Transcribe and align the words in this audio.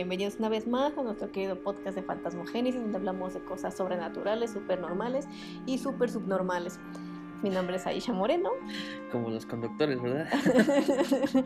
bienvenidos 0.00 0.36
una 0.38 0.48
vez 0.48 0.66
más 0.66 0.96
a 0.96 1.02
nuestro 1.02 1.30
querido 1.30 1.62
podcast 1.62 1.94
de 1.94 2.02
Fantasmogénesis, 2.02 2.80
donde 2.80 2.96
hablamos 2.96 3.34
de 3.34 3.44
cosas 3.44 3.76
sobrenaturales, 3.76 4.50
supernormales 4.50 5.28
y 5.66 5.76
super 5.76 6.08
subnormales. 6.08 6.80
Mi 7.42 7.50
nombre 7.50 7.76
es 7.76 7.86
Aisha 7.86 8.10
Moreno. 8.14 8.48
Como 9.12 9.28
los 9.28 9.44
conductores, 9.44 10.00
¿verdad? 10.00 10.26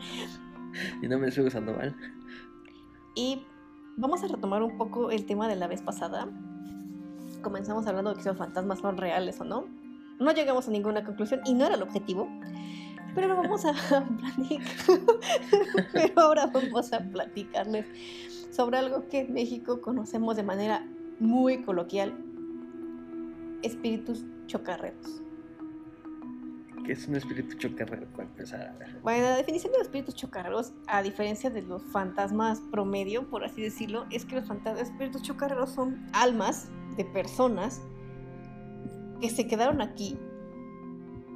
Mi 1.01 1.09
nombre 1.09 1.31
es 1.31 1.37
Hugo 1.37 1.49
Sandoval. 1.49 1.97
Y 3.13 3.45
vamos 3.97 4.23
a 4.23 4.29
retomar 4.29 4.63
un 4.63 4.77
poco 4.77 5.11
el 5.11 5.25
tema 5.25 5.49
de 5.49 5.57
la 5.57 5.67
vez 5.67 5.81
pasada. 5.81 6.29
Comenzamos 7.41 7.85
hablando 7.87 8.13
de 8.13 8.21
que 8.21 8.29
los 8.29 8.37
fantasmas 8.37 8.79
son 8.79 8.95
reales 8.95 9.37
o 9.41 9.43
no. 9.43 9.65
No 10.17 10.31
llegamos 10.31 10.69
a 10.69 10.71
ninguna 10.71 11.03
conclusión 11.03 11.41
y 11.43 11.53
no 11.55 11.65
era 11.65 11.75
el 11.75 11.83
objetivo. 11.83 12.29
Pero 13.15 13.35
vamos 13.35 13.65
a 13.65 13.73
platicar. 14.17 14.65
Pero 15.91 16.21
ahora 16.21 16.45
vamos 16.47 16.93
a 16.93 16.99
platicarles 16.99 17.85
sobre 18.55 18.77
algo 18.77 19.07
que 19.09 19.19
en 19.19 19.33
México 19.33 19.81
conocemos 19.81 20.35
de 20.35 20.43
manera 20.43 20.87
muy 21.19 21.63
coloquial: 21.63 22.15
espíritus 23.61 24.23
chocarreros. 24.47 25.21
¿Qué 26.85 26.91
es 26.91 27.07
un 27.07 27.15
espíritu 27.15 27.57
chocarrero? 27.57 28.05
Para 28.11 28.25
empezar 28.25 28.61
a 28.61 28.73
ver. 28.77 28.99
Bueno, 29.01 29.23
la 29.23 29.37
definición 29.37 29.71
de 29.71 29.79
los 29.79 29.87
espíritus 29.87 30.13
chocarreros, 30.15 30.71
a 30.85 31.01
diferencia 31.01 31.49
de 31.49 31.63
los 31.63 31.81
fantasmas 31.81 32.61
promedio, 32.69 33.27
por 33.27 33.43
así 33.43 33.61
decirlo, 33.63 34.05
es 34.11 34.23
que 34.23 34.35
los 34.35 34.47
espíritus 34.79 35.23
chocarreros 35.23 35.71
son 35.71 36.05
almas 36.13 36.69
de 36.95 37.03
personas 37.05 37.81
que 39.19 39.31
se 39.31 39.47
quedaron 39.47 39.81
aquí 39.81 40.15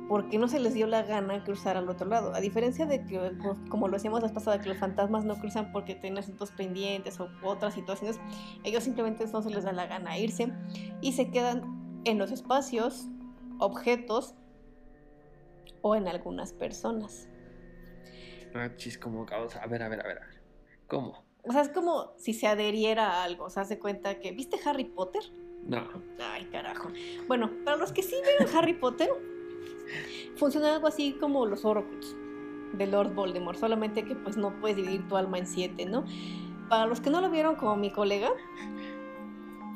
porque 0.09 0.39
no 0.39 0.47
se 0.47 0.59
les 0.59 0.73
dio 0.73 0.87
la 0.87 1.03
gana 1.03 1.43
cruzar 1.43 1.77
al 1.77 1.87
otro 1.87 2.07
lado. 2.07 2.33
A 2.33 2.41
diferencia 2.41 2.87
de 2.87 3.05
que, 3.05 3.19
pues, 3.41 3.59
como 3.69 3.87
lo 3.87 3.93
decíamos 3.93 4.23
la 4.23 4.33
pasada, 4.33 4.59
que 4.59 4.67
los 4.67 4.79
fantasmas 4.79 5.23
no 5.23 5.39
cruzan 5.39 5.71
porque 5.71 5.93
tienen 5.93 6.17
asuntos 6.17 6.49
pendientes 6.49 7.19
o 7.19 7.29
otras 7.43 7.75
situaciones, 7.75 8.19
ellos 8.63 8.83
simplemente 8.83 9.23
no 9.31 9.43
se 9.43 9.51
les 9.51 9.63
da 9.63 9.71
la 9.71 9.85
gana 9.85 10.17
irse 10.17 10.51
y 10.99 11.13
se 11.13 11.29
quedan 11.29 12.01
en 12.05 12.17
los 12.17 12.31
espacios, 12.31 13.07
objetos 13.59 14.33
o 15.83 15.95
en 15.95 16.07
algunas 16.07 16.53
personas. 16.53 17.29
Ah, 18.55 18.71
chis, 18.77 18.97
como, 18.97 19.27
a 19.31 19.67
ver, 19.67 19.83
a 19.83 19.89
ver, 19.89 20.01
a 20.01 20.07
ver, 20.07 20.21
¿cómo? 20.87 21.23
O 21.43 21.51
sea, 21.51 21.61
es 21.61 21.69
como 21.69 22.13
si 22.17 22.33
se 22.33 22.47
adheriera 22.47 23.11
a 23.11 23.23
algo, 23.25 23.45
o 23.45 23.49
sea, 23.51 23.63
se 23.63 23.77
cuenta 23.77 24.19
que, 24.19 24.31
¿viste 24.31 24.57
Harry 24.65 24.85
Potter? 24.85 25.21
No. 25.63 25.87
Ay, 26.19 26.45
carajo. 26.45 26.89
Bueno, 27.27 27.51
para 27.63 27.77
los 27.77 27.91
que 27.91 28.01
sí 28.01 28.15
ven 28.39 28.47
Harry 28.55 28.73
Potter, 28.73 29.09
Funciona 30.35 30.75
algo 30.75 30.87
así 30.87 31.13
como 31.13 31.45
los 31.45 31.65
Horcrux 31.65 32.15
de 32.73 32.87
Lord 32.87 33.13
Voldemort, 33.13 33.57
solamente 33.57 34.03
que 34.05 34.15
pues 34.15 34.37
no 34.37 34.53
puedes 34.59 34.77
dividir 34.77 35.07
tu 35.07 35.17
alma 35.17 35.37
en 35.37 35.47
siete, 35.47 35.85
¿no? 35.85 36.05
Para 36.69 36.85
los 36.85 37.01
que 37.01 37.09
no 37.09 37.19
lo 37.21 37.29
vieron 37.29 37.55
como 37.55 37.75
mi 37.75 37.91
colega, 37.91 38.29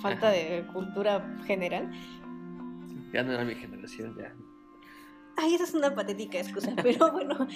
falta 0.02 0.30
de 0.30 0.66
cultura 0.72 1.38
general. 1.46 1.92
Ya 3.12 3.24
no 3.24 3.34
era 3.34 3.44
mi 3.44 3.56
generación, 3.56 4.16
ya. 4.18 4.34
Ay, 5.38 5.56
esa 5.56 5.64
es 5.64 5.74
una 5.74 5.94
patética 5.96 6.40
excusa, 6.40 6.74
pero 6.82 7.12
bueno, 7.12 7.48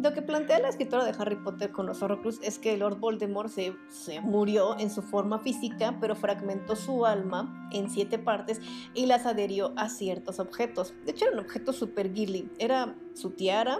lo, 0.00 0.12
que 0.12 0.22
plantea 0.22 0.58
la 0.58 0.68
escritora 0.68 1.04
de 1.04 1.14
Harry 1.18 1.36
Potter 1.36 1.70
con 1.70 1.86
los 1.86 2.02
Horrocrux 2.02 2.38
es 2.42 2.58
que 2.58 2.76
Lord 2.76 2.98
Voldemort 3.00 3.48
se, 3.48 3.74
se, 3.88 4.20
murió 4.20 4.78
en 4.78 4.90
su 4.90 5.02
forma 5.02 5.38
física, 5.38 5.96
pero 6.00 6.14
fragmentó 6.14 6.76
su 6.76 7.06
alma 7.06 7.68
en 7.72 7.90
siete 7.90 8.18
partes 8.18 8.60
y 8.94 9.06
las 9.06 9.26
adherió 9.26 9.72
a 9.76 9.88
ciertos 9.88 10.38
objetos. 10.38 10.94
De 11.04 11.12
hecho, 11.12 11.26
eran 11.26 11.40
objetos 11.40 11.76
super 11.76 12.12
girly. 12.12 12.50
Era 12.58 12.94
su 13.14 13.30
tiara, 13.30 13.78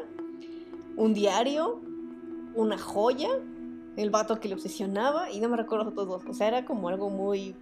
un 0.96 1.14
diario, 1.14 1.82
una 2.55 2.78
joya, 2.78 3.28
el 3.96 4.10
vato 4.10 4.40
que 4.40 4.48
le 4.48 4.55
obsesionaba 4.55 5.30
y 5.30 5.40
no 5.40 5.48
me 5.48 5.56
recuerdo 5.56 5.92
todos. 5.92 6.24
O 6.27 6.33
sea, 6.33 6.48
era 6.48 6.64
como 6.64 6.89
algo 6.89 7.11
muy 7.11 7.55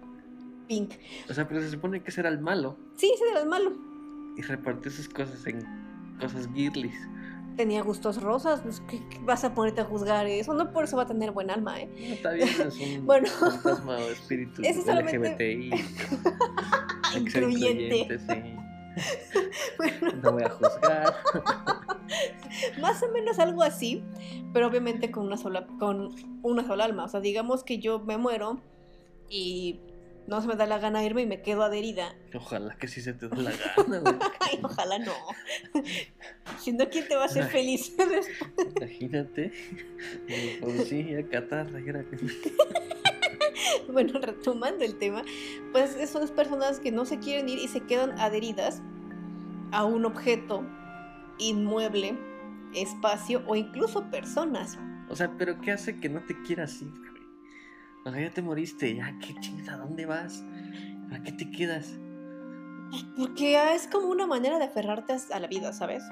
pink. 0.67 0.93
O 1.29 1.33
sea, 1.33 1.47
pero 1.47 1.61
se 1.61 1.69
supone 1.69 2.01
que 2.01 2.09
ese 2.09 2.21
era 2.21 2.29
el 2.29 2.39
malo. 2.39 2.77
Sí, 2.95 3.11
ese 3.13 3.29
era 3.31 3.41
el 3.41 3.49
malo 3.49 3.93
y 4.35 4.41
repartió 4.41 4.91
sus 4.91 5.07
cosas 5.09 5.45
en 5.47 5.63
cosas 6.19 6.49
girlies. 6.53 6.95
Tenía 7.55 7.83
gustos 7.83 8.21
rosas, 8.21 8.61
pues, 8.61 8.81
¿qué, 8.87 9.01
vas 9.21 9.43
a 9.43 9.53
ponerte 9.53 9.81
a 9.81 9.85
juzgar 9.85 10.25
eso? 10.27 10.53
No 10.53 10.71
por 10.71 10.85
eso 10.85 10.97
va 10.97 11.03
a 11.03 11.07
tener 11.07 11.31
buen 11.31 11.51
alma, 11.51 11.79
¿eh? 11.79 11.89
No, 11.95 12.13
está 12.13 12.31
bien, 12.31 12.49
es 12.67 12.79
un 12.79 13.05
bueno, 13.05 13.27
fantasma 13.27 13.97
o 13.97 14.09
espíritu 14.09 14.61
LGBTI. 14.61 15.71
Incluyente. 17.17 18.19
Sí. 18.19 18.63
bueno. 19.77 20.11
No 20.21 20.31
voy 20.33 20.43
a 20.43 20.49
juzgar. 20.49 21.13
Más 22.79 23.01
o 23.03 23.11
menos 23.11 23.39
algo 23.39 23.63
así, 23.63 24.03
pero 24.51 24.67
obviamente 24.67 25.11
con 25.11 25.25
una 25.25 25.37
sola, 25.37 25.67
con 25.79 26.15
una 26.41 26.65
sola 26.65 26.85
alma. 26.85 27.05
O 27.05 27.07
sea, 27.07 27.19
digamos 27.19 27.63
que 27.63 27.79
yo 27.79 27.99
me 27.99 28.17
muero 28.17 28.61
y 29.29 29.79
no 30.27 30.41
se 30.41 30.47
me 30.47 30.55
da 30.55 30.65
la 30.65 30.79
gana 30.79 31.03
irme 31.03 31.23
y 31.23 31.25
me 31.25 31.41
quedo 31.41 31.63
adherida. 31.63 32.15
Ojalá 32.33 32.75
que 32.75 32.87
sí 32.87 33.01
se 33.01 33.13
te 33.13 33.27
dé 33.27 33.37
la 33.37 33.51
gana, 33.77 34.19
Ay, 34.39 34.59
ojalá 34.63 34.99
no. 34.99 35.13
Siendo 36.59 36.89
¿quién 36.89 37.07
te 37.07 37.15
va 37.15 37.23
a 37.23 37.25
hacer 37.25 37.45
feliz 37.45 37.93
Imagínate. 38.77 39.51
Pues 40.61 40.87
sí, 40.87 41.13
a 41.15 41.27
catarra, 41.27 41.79
Bueno, 43.91 44.19
retomando 44.19 44.83
el 44.83 44.97
tema, 44.97 45.23
pues 45.71 45.97
son 46.09 46.21
las 46.21 46.31
personas 46.31 46.79
que 46.79 46.91
no 46.91 47.05
se 47.05 47.19
quieren 47.19 47.49
ir 47.49 47.59
y 47.59 47.67
se 47.67 47.81
quedan 47.81 48.17
adheridas 48.19 48.81
a 49.71 49.83
un 49.83 50.05
objeto, 50.05 50.65
inmueble, 51.37 52.17
espacio 52.73 53.43
o 53.47 53.55
incluso 53.55 54.09
personas. 54.09 54.77
O 55.09 55.15
sea, 55.15 55.31
pero 55.37 55.59
¿qué 55.61 55.71
hace 55.71 55.99
que 55.99 56.09
no 56.09 56.21
te 56.21 56.41
quieras 56.43 56.81
ir? 56.81 57.12
O 58.05 58.11
sea, 58.11 58.21
ya 58.21 58.29
te 58.31 58.41
moriste, 58.41 58.95
ya, 58.95 59.17
qué 59.19 59.33
chingada, 59.39 59.75
¿a 59.75 59.85
dónde 59.85 60.05
vas? 60.05 60.43
¿Para 61.09 61.23
qué 61.23 61.31
te 61.31 61.49
quedas? 61.49 61.97
Porque 63.17 63.57
es 63.73 63.87
como 63.87 64.07
una 64.07 64.27
manera 64.27 64.59
de 64.59 64.65
aferrarte 64.65 65.15
a 65.31 65.39
la 65.39 65.47
vida, 65.47 65.73
¿sabes? 65.73 66.03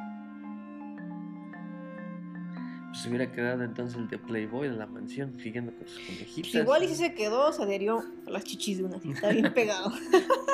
Pues 2.91 3.03
se 3.03 3.09
hubiera 3.09 3.31
quedado 3.31 3.63
entonces 3.63 3.97
el 3.97 4.09
de 4.09 4.17
Playboy 4.17 4.67
en 4.67 4.77
la 4.77 4.85
mansión, 4.85 5.39
siguiendo 5.39 5.73
con 5.73 5.87
sus 5.87 5.99
conejitas. 5.99 6.51
Pues 6.51 6.63
igual 6.63 6.83
y 6.83 6.87
si 6.89 6.95
se 6.95 7.13
quedó, 7.13 7.53
se 7.53 7.63
adherió 7.63 8.03
a 8.27 8.29
las 8.29 8.43
chichis 8.43 8.79
de 8.79 8.83
una, 8.83 8.97
está 8.97 9.29
bien 9.29 9.53
pegado. 9.53 9.91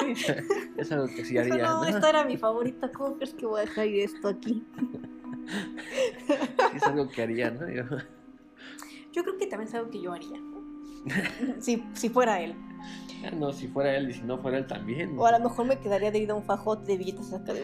es 0.78 0.92
algo 0.92 1.08
que 1.08 1.26
sí 1.26 1.38
haría. 1.38 1.58
no, 1.58 1.86
esta 1.86 2.10
era 2.10 2.26
mi 2.26 2.38
favorita, 2.38 2.92
¿cómo 2.92 3.16
crees 3.16 3.34
que 3.34 3.46
voy 3.46 3.62
a 3.62 3.62
dejar 3.62 3.88
esto 3.88 4.28
aquí? 4.28 4.64
es 6.76 6.84
algo 6.84 7.10
que 7.10 7.22
haría, 7.22 7.52
¿no? 7.52 7.68
Yo 9.14 9.24
creo 9.24 9.38
que 9.38 9.48
también 9.48 9.70
es 9.70 9.74
algo 9.74 9.90
que 9.90 10.02
yo 10.02 10.14
haría. 10.14 10.40
si, 11.60 11.84
si 11.94 12.10
fuera 12.10 12.42
él. 12.42 12.56
Ah, 13.26 13.32
no, 13.32 13.52
si 13.52 13.68
fuera 13.68 13.96
él 13.96 14.10
y 14.10 14.14
si 14.14 14.22
no 14.22 14.38
fuera 14.38 14.58
él 14.58 14.68
también. 14.68 15.18
O 15.18 15.26
a 15.26 15.32
lo 15.32 15.40
mejor 15.40 15.66
me 15.66 15.80
quedaría 15.80 16.12
de 16.12 16.20
ir 16.20 16.32
a 16.32 16.36
un 16.36 16.44
fajote 16.44 16.92
de 16.92 16.98
billetes 16.98 17.34
acá 17.34 17.54
de. 17.54 17.64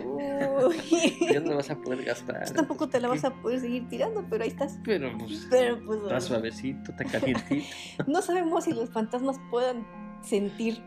ya 1.31 1.39
no 1.39 1.51
lo 1.51 1.55
vas 1.57 1.69
a 1.69 1.79
poder 1.79 2.03
gastar. 2.03 2.39
Pues 2.39 2.53
tampoco 2.53 2.89
te 2.89 2.99
la 2.99 3.07
vas 3.07 3.23
a 3.23 3.33
poder 3.41 3.59
seguir 3.59 3.87
tirando, 3.87 4.25
pero 4.29 4.43
ahí 4.43 4.49
estás. 4.49 4.79
Pero 4.83 5.15
pues. 5.17 5.47
Pero, 5.49 5.79
pues 5.85 6.01
está 6.01 6.21
suavecito, 6.21 6.91
está 6.91 7.05
calientito. 7.05 7.65
no 8.07 8.21
sabemos 8.21 8.63
si 8.63 8.73
los 8.73 8.89
fantasmas 8.89 9.39
puedan 9.51 9.85
sentir. 10.23 10.81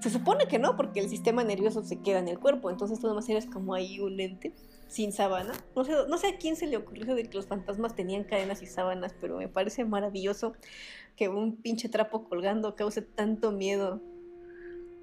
Se 0.00 0.10
supone 0.10 0.46
que 0.46 0.58
no, 0.58 0.76
porque 0.76 1.00
el 1.00 1.08
sistema 1.08 1.42
nervioso 1.42 1.82
se 1.82 2.00
queda 2.00 2.20
en 2.20 2.28
el 2.28 2.38
cuerpo. 2.38 2.70
Entonces 2.70 3.00
tú 3.00 3.08
nomás 3.08 3.28
eres 3.28 3.46
como 3.46 3.74
ahí 3.74 4.00
un 4.00 4.20
ente 4.20 4.54
sin 4.88 5.12
sábana. 5.12 5.52
No 5.74 5.84
sé, 5.84 5.92
no 6.08 6.16
sé 6.16 6.28
a 6.28 6.36
quién 6.38 6.56
se 6.56 6.66
le 6.66 6.76
ocurrió 6.76 7.14
de 7.14 7.24
que 7.24 7.36
los 7.36 7.46
fantasmas 7.46 7.94
tenían 7.94 8.24
cadenas 8.24 8.62
y 8.62 8.66
sábanas, 8.66 9.14
pero 9.20 9.38
me 9.38 9.48
parece 9.48 9.84
maravilloso 9.84 10.54
que 11.16 11.28
un 11.28 11.56
pinche 11.56 11.88
trapo 11.88 12.28
colgando 12.28 12.74
cause 12.76 13.02
tanto 13.02 13.52
miedo. 13.52 14.02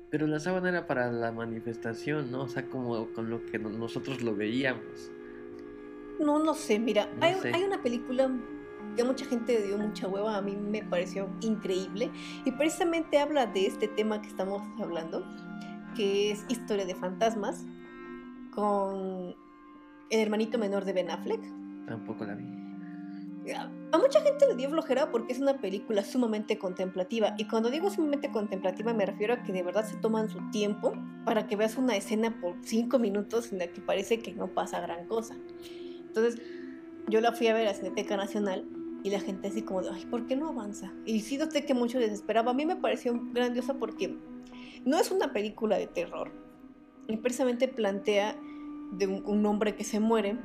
Pero 0.10 0.28
la 0.28 0.40
sábana 0.40 0.70
era 0.70 0.88
para 0.88 1.12
la 1.12 1.32
manifestación, 1.32 2.32
¿no? 2.32 2.44
O 2.44 2.48
sea, 2.48 2.70
como 2.70 3.12
con 3.14 3.30
lo 3.30 3.46
que 3.46 3.58
nosotros 3.58 4.22
lo 4.22 4.36
veíamos. 4.36 5.12
No, 6.20 6.38
no 6.38 6.54
sé, 6.54 6.78
mira, 6.78 7.10
hay, 7.20 7.36
hay 7.52 7.64
una 7.64 7.82
película 7.82 8.30
que 8.96 9.04
mucha 9.04 9.26
gente 9.26 9.60
dio 9.66 9.78
mucha 9.78 10.08
hueva, 10.08 10.38
a 10.38 10.42
mí 10.42 10.56
me 10.56 10.84
pareció 10.84 11.28
increíble 11.42 12.12
y 12.46 12.52
precisamente 12.52 13.18
habla 13.18 13.48
de 13.48 13.66
este 13.66 13.88
tema 13.88 14.22
que 14.22 14.28
estamos 14.28 14.62
hablando, 14.80 15.26
que 15.96 16.32
es 16.32 16.46
historia 16.48 16.86
de 16.86 16.94
fantasmas, 16.94 17.66
con 18.52 19.36
el 20.12 20.20
hermanito 20.20 20.60
menor 20.60 20.86
de 20.86 20.94
Ben 20.94 21.10
Affleck. 21.10 21.42
Tampoco 21.88 22.26
la 22.26 22.36
vi. 22.36 22.46
A 23.52 23.98
mucha 23.98 24.22
gente 24.22 24.48
le 24.48 24.56
dio 24.56 24.70
flojera 24.70 25.12
porque 25.12 25.34
es 25.34 25.40
una 25.40 25.58
película 25.60 26.04
sumamente 26.04 26.58
contemplativa. 26.58 27.36
Y 27.38 27.48
cuando 27.48 27.70
digo 27.70 27.90
sumamente 27.90 28.32
contemplativa 28.32 28.94
me 28.94 29.06
refiero 29.06 29.34
a 29.34 29.44
que 29.44 29.52
de 29.52 29.64
verdad 29.64 29.86
se 29.86 29.98
toman 29.98 30.30
su 30.30 30.40
tiempo 30.52 30.94
para 31.26 31.48
que 31.48 31.56
veas 31.56 31.78
una 31.78 31.96
escena 31.96 32.40
por 32.40 32.56
cinco 32.62 33.00
minutos 33.00 33.52
en 33.52 33.60
la 33.60 33.68
que 33.68 33.82
parece 33.82 34.20
que 34.20 34.34
no 34.34 34.48
pasa 34.48 34.80
gran 34.80 35.08
cosa. 35.08 35.36
Entonces, 36.08 36.42
yo 37.08 37.22
la 37.22 37.34
fui 37.34 37.48
a 37.48 37.54
ver 37.54 37.68
a 37.68 37.74
Cineteca 37.74 38.16
Nacional 38.16 38.66
y 39.04 39.10
la 39.10 39.20
gente 39.20 39.50
así 39.50 39.62
como 39.62 39.82
de, 39.82 39.90
ay, 39.90 40.06
¿por 40.06 40.26
qué 40.26 40.36
no 40.36 40.50
avanza? 40.50 40.94
Y 41.06 41.20
sí 41.20 41.38
noté 41.38 41.66
que 41.66 41.74
mucho 41.74 42.00
desesperaba. 42.00 42.52
A 42.52 42.54
mí 42.54 42.66
me 42.66 42.78
pareció 42.78 43.20
grandiosa 43.34 43.74
porque 43.74 44.18
no 44.86 44.98
es 44.98 45.12
una 45.12 45.34
película 45.34 45.78
de 45.78 45.88
terror. 45.88 46.32
Y 47.08 47.18
precisamente 47.18 47.68
plantea 47.68 48.38
de 48.94 49.08
un, 49.08 49.46
hombre 49.46 49.76
que 49.76 49.84
se 49.84 50.00
muere 50.00 50.38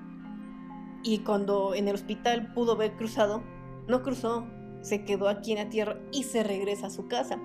y 1.03 1.19
cuando 1.19 1.75
en 1.75 1.89
el 1.89 1.95
hospital 1.95 2.53
pudo 2.53 2.77
ver 2.77 2.97
cruzado, 2.97 3.43
no 3.87 4.03
cruzó, 4.03 4.47
se 4.81 5.05
quedó 5.05 5.29
aquí 5.29 5.53
en 5.53 5.59
la 5.59 5.71
tierra 5.71 5.99
y 6.13 6.25
se 6.25 6.43
regresa 6.43 6.87
a 6.87 6.91
su 6.91 7.09
casa. 7.09 7.39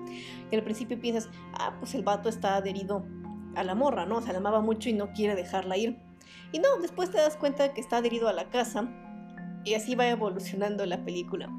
Y 0.50 0.56
al 0.56 0.62
principio 0.62 1.00
piensas, 1.00 1.30
ah, 1.54 1.76
pues 1.78 1.94
el 1.94 2.02
vato 2.02 2.28
está 2.28 2.56
adherido 2.56 3.04
a 3.54 3.64
la 3.64 3.74
morra, 3.74 4.06
¿no? 4.06 4.18
O 4.18 4.22
sea, 4.22 4.32
la 4.32 4.38
amaba 4.38 4.60
mucho 4.60 4.88
y 4.88 4.92
no 4.92 5.12
quiere 5.12 5.34
dejarla 5.34 5.76
ir. 5.76 5.98
Y 6.52 6.58
no, 6.58 6.76
después 6.80 7.10
te 7.10 7.18
das 7.18 7.36
cuenta 7.36 7.72
que 7.72 7.80
está 7.80 7.98
adherido 7.98 8.28
a 8.28 8.32
la 8.32 8.48
casa 8.50 8.88
y 9.64 9.74
así 9.74 9.94
va 9.94 10.08
evolucionando 10.08 10.84
la 10.86 11.04
película. 11.04 11.50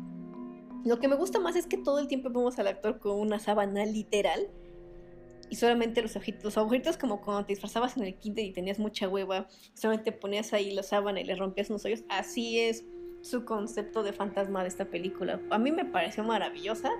Lo 0.83 0.99
que 0.99 1.07
me 1.07 1.15
gusta 1.15 1.39
más 1.39 1.55
es 1.55 1.65
que 1.65 1.77
todo 1.77 1.99
el 1.99 2.07
tiempo 2.07 2.29
vemos 2.29 2.59
al 2.59 2.67
actor 2.67 2.99
con 2.99 3.19
una 3.19 3.39
sábana 3.39 3.85
literal 3.85 4.47
y 5.49 5.55
solamente 5.55 6.01
los 6.01 6.15
ojitos, 6.15 6.43
los 6.43 6.57
agujeritos 6.57 6.97
como 6.97 7.21
cuando 7.21 7.45
te 7.45 7.53
disfrazabas 7.53 7.97
en 7.97 8.03
el 8.03 8.15
kinder 8.15 8.45
y 8.45 8.53
tenías 8.53 8.79
mucha 8.79 9.07
hueva, 9.07 9.47
solamente 9.73 10.11
ponías 10.11 10.53
ahí 10.53 10.71
la 10.71 10.83
sábana 10.83 11.21
y 11.21 11.23
le 11.23 11.35
rompías 11.35 11.69
unos 11.69 11.85
hoyos. 11.85 12.03
Así 12.09 12.59
es 12.59 12.83
su 13.21 13.45
concepto 13.45 14.03
de 14.03 14.13
fantasma 14.13 14.61
de 14.61 14.67
esta 14.69 14.85
película. 14.85 15.39
A 15.49 15.57
mí 15.57 15.71
me 15.71 15.85
pareció 15.85 16.23
maravillosa. 16.23 16.91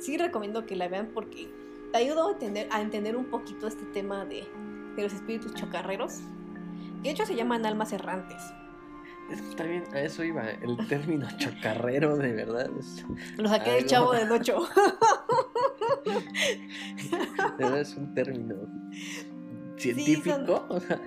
Sí 0.00 0.16
recomiendo 0.16 0.64
que 0.64 0.76
la 0.76 0.88
vean 0.88 1.10
porque 1.12 1.48
te 1.92 1.98
ayuda 1.98 2.26
a 2.26 2.32
entender, 2.32 2.68
a 2.70 2.80
entender 2.80 3.16
un 3.16 3.26
poquito 3.26 3.66
este 3.66 3.84
tema 3.86 4.24
de, 4.24 4.44
de 4.96 5.02
los 5.02 5.12
espíritus 5.12 5.54
chocarreros. 5.54 6.20
De 7.02 7.10
hecho 7.10 7.26
se 7.26 7.34
llaman 7.34 7.66
almas 7.66 7.92
errantes. 7.92 8.42
Es 9.30 9.42
que 9.42 9.56
también 9.56 9.84
a 9.92 10.00
eso 10.00 10.24
iba, 10.24 10.48
el 10.50 10.88
término 10.88 11.28
chocarrero, 11.38 12.16
de 12.16 12.32
verdad. 12.32 12.70
Lo 13.36 13.48
saqué 13.48 13.72
del 13.72 13.86
chavo 13.86 14.12
del 14.12 14.30
8. 14.32 14.58
Es 17.58 17.96
un 17.96 18.14
término 18.14 18.54
científico, 19.78 20.66
o 20.68 20.80
sea, 20.80 21.00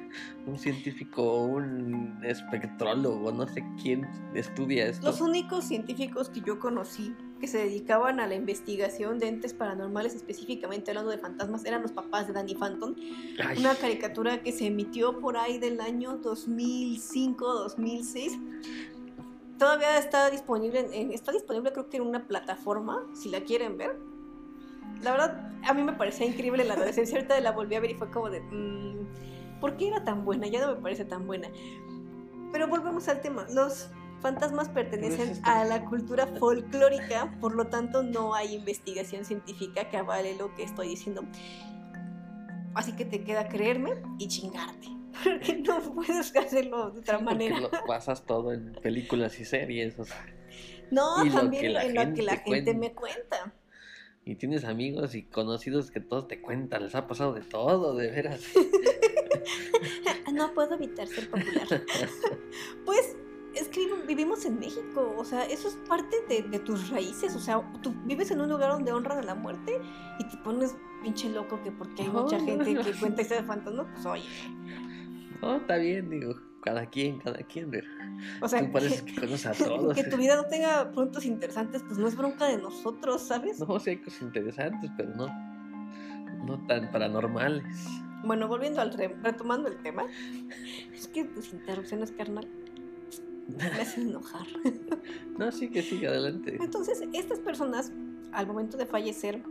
un 0.46 0.58
científico, 0.58 1.44
un 1.44 2.18
espectrólogo, 2.24 3.30
no 3.32 3.48
sé 3.48 3.64
quién 3.82 4.06
estudia 4.34 4.88
esto. 4.88 5.06
Los 5.08 5.22
únicos 5.22 5.64
científicos 5.66 6.30
que 6.30 6.42
yo 6.42 6.60
conocí 6.60 7.16
que 7.40 7.48
se 7.48 7.60
dedicaban 7.60 8.20
a 8.20 8.26
la 8.28 8.36
investigación 8.36 9.18
de 9.20 9.28
entes 9.28 9.54
paranormales, 9.54 10.16
específicamente 10.16 10.92
hablando 10.92 11.12
de 11.12 11.18
fantasmas, 11.18 11.64
eran 11.66 11.82
los 11.82 11.92
papás 11.92 12.28
de 12.28 12.34
Danny 12.34 12.56
Phantom. 12.56 12.96
Ay, 13.44 13.58
Una 13.58 13.76
caricatura 13.76 14.44
que 14.44 14.52
se 14.52 14.68
emitió 14.68 15.20
por 15.20 15.38
ahí 15.38 15.58
del 15.58 15.82
año 15.82 16.22
2005-2006. 16.22 18.40
Todavía 19.58 19.98
está 19.98 20.30
disponible, 20.30 20.88
está 21.14 21.32
disponible 21.32 21.72
creo 21.72 21.90
que 21.90 21.98
en 21.98 22.04
una 22.04 22.28
plataforma, 22.28 23.04
si 23.14 23.30
la 23.30 23.42
quieren 23.42 23.76
ver. 23.78 23.98
La 25.02 25.12
verdad, 25.12 25.52
a 25.64 25.74
mí 25.74 25.84
me 25.84 25.94
parecía 25.94 26.26
increíble 26.26 26.64
la 26.64 26.76
adolescencia. 26.76 27.18
Ahorita 27.18 27.40
la 27.40 27.52
volví 27.52 27.76
a 27.76 27.80
ver 27.80 27.92
y 27.92 27.96
fue 27.96 28.10
como 28.12 28.30
de, 28.30 28.42
mm, 28.42 29.60
¿por 29.60 29.78
qué 29.78 29.88
era 29.88 30.04
tan 30.04 30.26
buena? 30.26 30.48
Ya 30.48 30.66
no 30.66 30.76
me 30.76 30.82
parece 30.82 31.06
tan 31.06 31.28
buena. 31.28 31.50
Pero 32.52 32.68
volvemos 32.68 33.08
al 33.08 33.22
tema. 33.22 33.46
Los 33.52 33.90
fantasmas 34.22 34.70
pertenecen 34.70 35.42
a 35.44 35.66
la 35.66 35.86
cultura 35.86 36.28
folclórica, 36.28 37.36
por 37.42 37.56
lo 37.56 37.68
tanto 37.68 38.04
no 38.04 38.36
hay 38.36 38.56
investigación 38.56 39.26
científica 39.26 39.90
que 39.90 39.98
avale 39.98 40.36
lo 40.36 40.54
que 40.56 40.64
estoy 40.64 40.90
diciendo. 40.90 41.24
Así 42.74 42.94
que 42.94 43.06
te 43.06 43.24
queda 43.24 43.48
creerme 43.48 44.02
y 44.18 44.28
chingarte. 44.28 44.88
Porque 45.24 45.58
no 45.58 45.80
puedes 45.94 46.36
hacerlo 46.36 46.92
de 46.92 47.00
otra 47.00 47.20
manera. 47.20 47.60
lo 47.60 47.70
basas 47.88 48.26
todo 48.26 48.54
en 48.54 48.74
películas 48.82 49.40
y 49.40 49.46
series, 49.46 50.00
o 50.00 50.06
sea, 50.06 50.26
No, 50.90 51.26
y 51.26 51.30
lo 51.30 51.36
también 51.36 51.74
la 51.74 51.84
en 51.84 51.96
lo 51.96 52.14
que 52.14 52.22
la 52.22 52.38
gente 52.38 52.74
me 52.74 52.94
cuenta. 52.94 53.54
Y 54.26 54.36
tienes 54.36 54.64
amigos 54.66 55.16
y 55.16 55.24
conocidos 55.24 55.90
que 55.92 56.00
todos 56.00 56.28
te 56.28 56.42
cuentan, 56.42 56.84
les 56.84 56.96
ha 56.96 57.08
pasado 57.08 57.34
de 57.34 57.42
todo, 57.42 57.96
de 57.96 58.10
veras. 58.12 58.42
No 60.34 60.54
puedo 60.54 60.76
evitar 60.76 61.08
ser 61.08 61.30
popular. 61.30 61.68
Pues 62.86 63.16
es 63.54 63.68
que 63.68 63.82
vivi- 63.82 64.06
vivimos 64.08 64.46
en 64.46 64.60
México, 64.60 65.14
o 65.18 65.26
sea, 65.26 65.44
eso 65.44 65.68
es 65.68 65.76
parte 65.88 66.16
de, 66.30 66.42
de 66.44 66.60
tus 66.60 66.90
raíces, 66.90 67.36
o 67.36 67.40
sea, 67.40 67.62
tú 67.84 67.94
vives 68.06 68.32
en 68.32 68.40
un 68.42 68.50
lugar 68.50 68.72
donde 68.72 68.92
honran 68.94 69.18
a 69.20 69.24
la 69.24 69.36
muerte 69.36 69.80
y 70.20 70.24
te 70.24 70.38
pones 70.38 70.74
pinche 71.04 71.30
loco 71.30 71.62
que 71.64 71.72
porque 71.72 72.04
hay 72.04 72.10
mucha 72.10 72.40
gente 72.40 72.74
que 72.76 72.94
cuenta 73.00 73.22
historias 73.22 73.44
de 73.44 73.48
fantasmas, 73.48 73.88
pues 73.94 74.06
oye, 74.06 74.24
No, 75.42 75.58
está 75.58 75.76
bien, 75.78 76.10
digo, 76.10 76.36
cada 76.62 76.86
quien, 76.86 77.20
cada 77.20 77.40
quien, 77.40 77.72
o 78.42 78.48
sea, 78.48 78.60
tú 78.66 78.72
pareces 78.72 79.02
que, 79.04 79.14
que 79.14 79.22
conoces 79.22 79.46
a 79.48 79.54
todos. 79.54 79.96
que 79.96 80.04
tu 80.04 80.18
vida 80.18 80.36
no 80.36 80.46
tenga 80.46 80.92
puntos 80.92 81.26
interesantes, 81.26 81.82
pues 81.88 81.98
no 81.98 82.08
es 82.08 82.16
bronca 82.16 82.46
de 82.48 82.58
nosotros, 82.58 83.22
¿sabes? 83.22 83.60
No, 83.60 83.80
sí 83.80 83.92
hay 83.92 83.98
cosas 83.98 84.22
interesantes, 84.22 84.90
pero 84.96 85.10
no, 85.16 85.28
no 86.46 86.66
tan 86.68 86.92
paranormales. 86.92 87.88
Bueno, 88.24 88.48
volviendo 88.48 88.82
al 88.82 88.94
re- 88.94 89.16
retomando 89.24 89.68
el 89.68 89.82
tema, 89.82 90.06
es 90.94 91.08
que 91.08 91.26
tus 91.26 91.52
interrupciones, 91.54 92.12
carnal, 92.12 92.48
me 93.58 93.64
hacen 93.82 94.10
enojar. 94.10 94.46
No, 95.38 95.52
sí 95.52 95.70
que 95.70 95.82
sigue 95.82 96.08
adelante. 96.08 96.58
Entonces, 96.62 97.02
estas 97.14 97.40
personas, 97.40 97.92
al 98.32 98.46
momento 98.46 98.78
de 98.78 98.86
fallecer, 98.86 99.42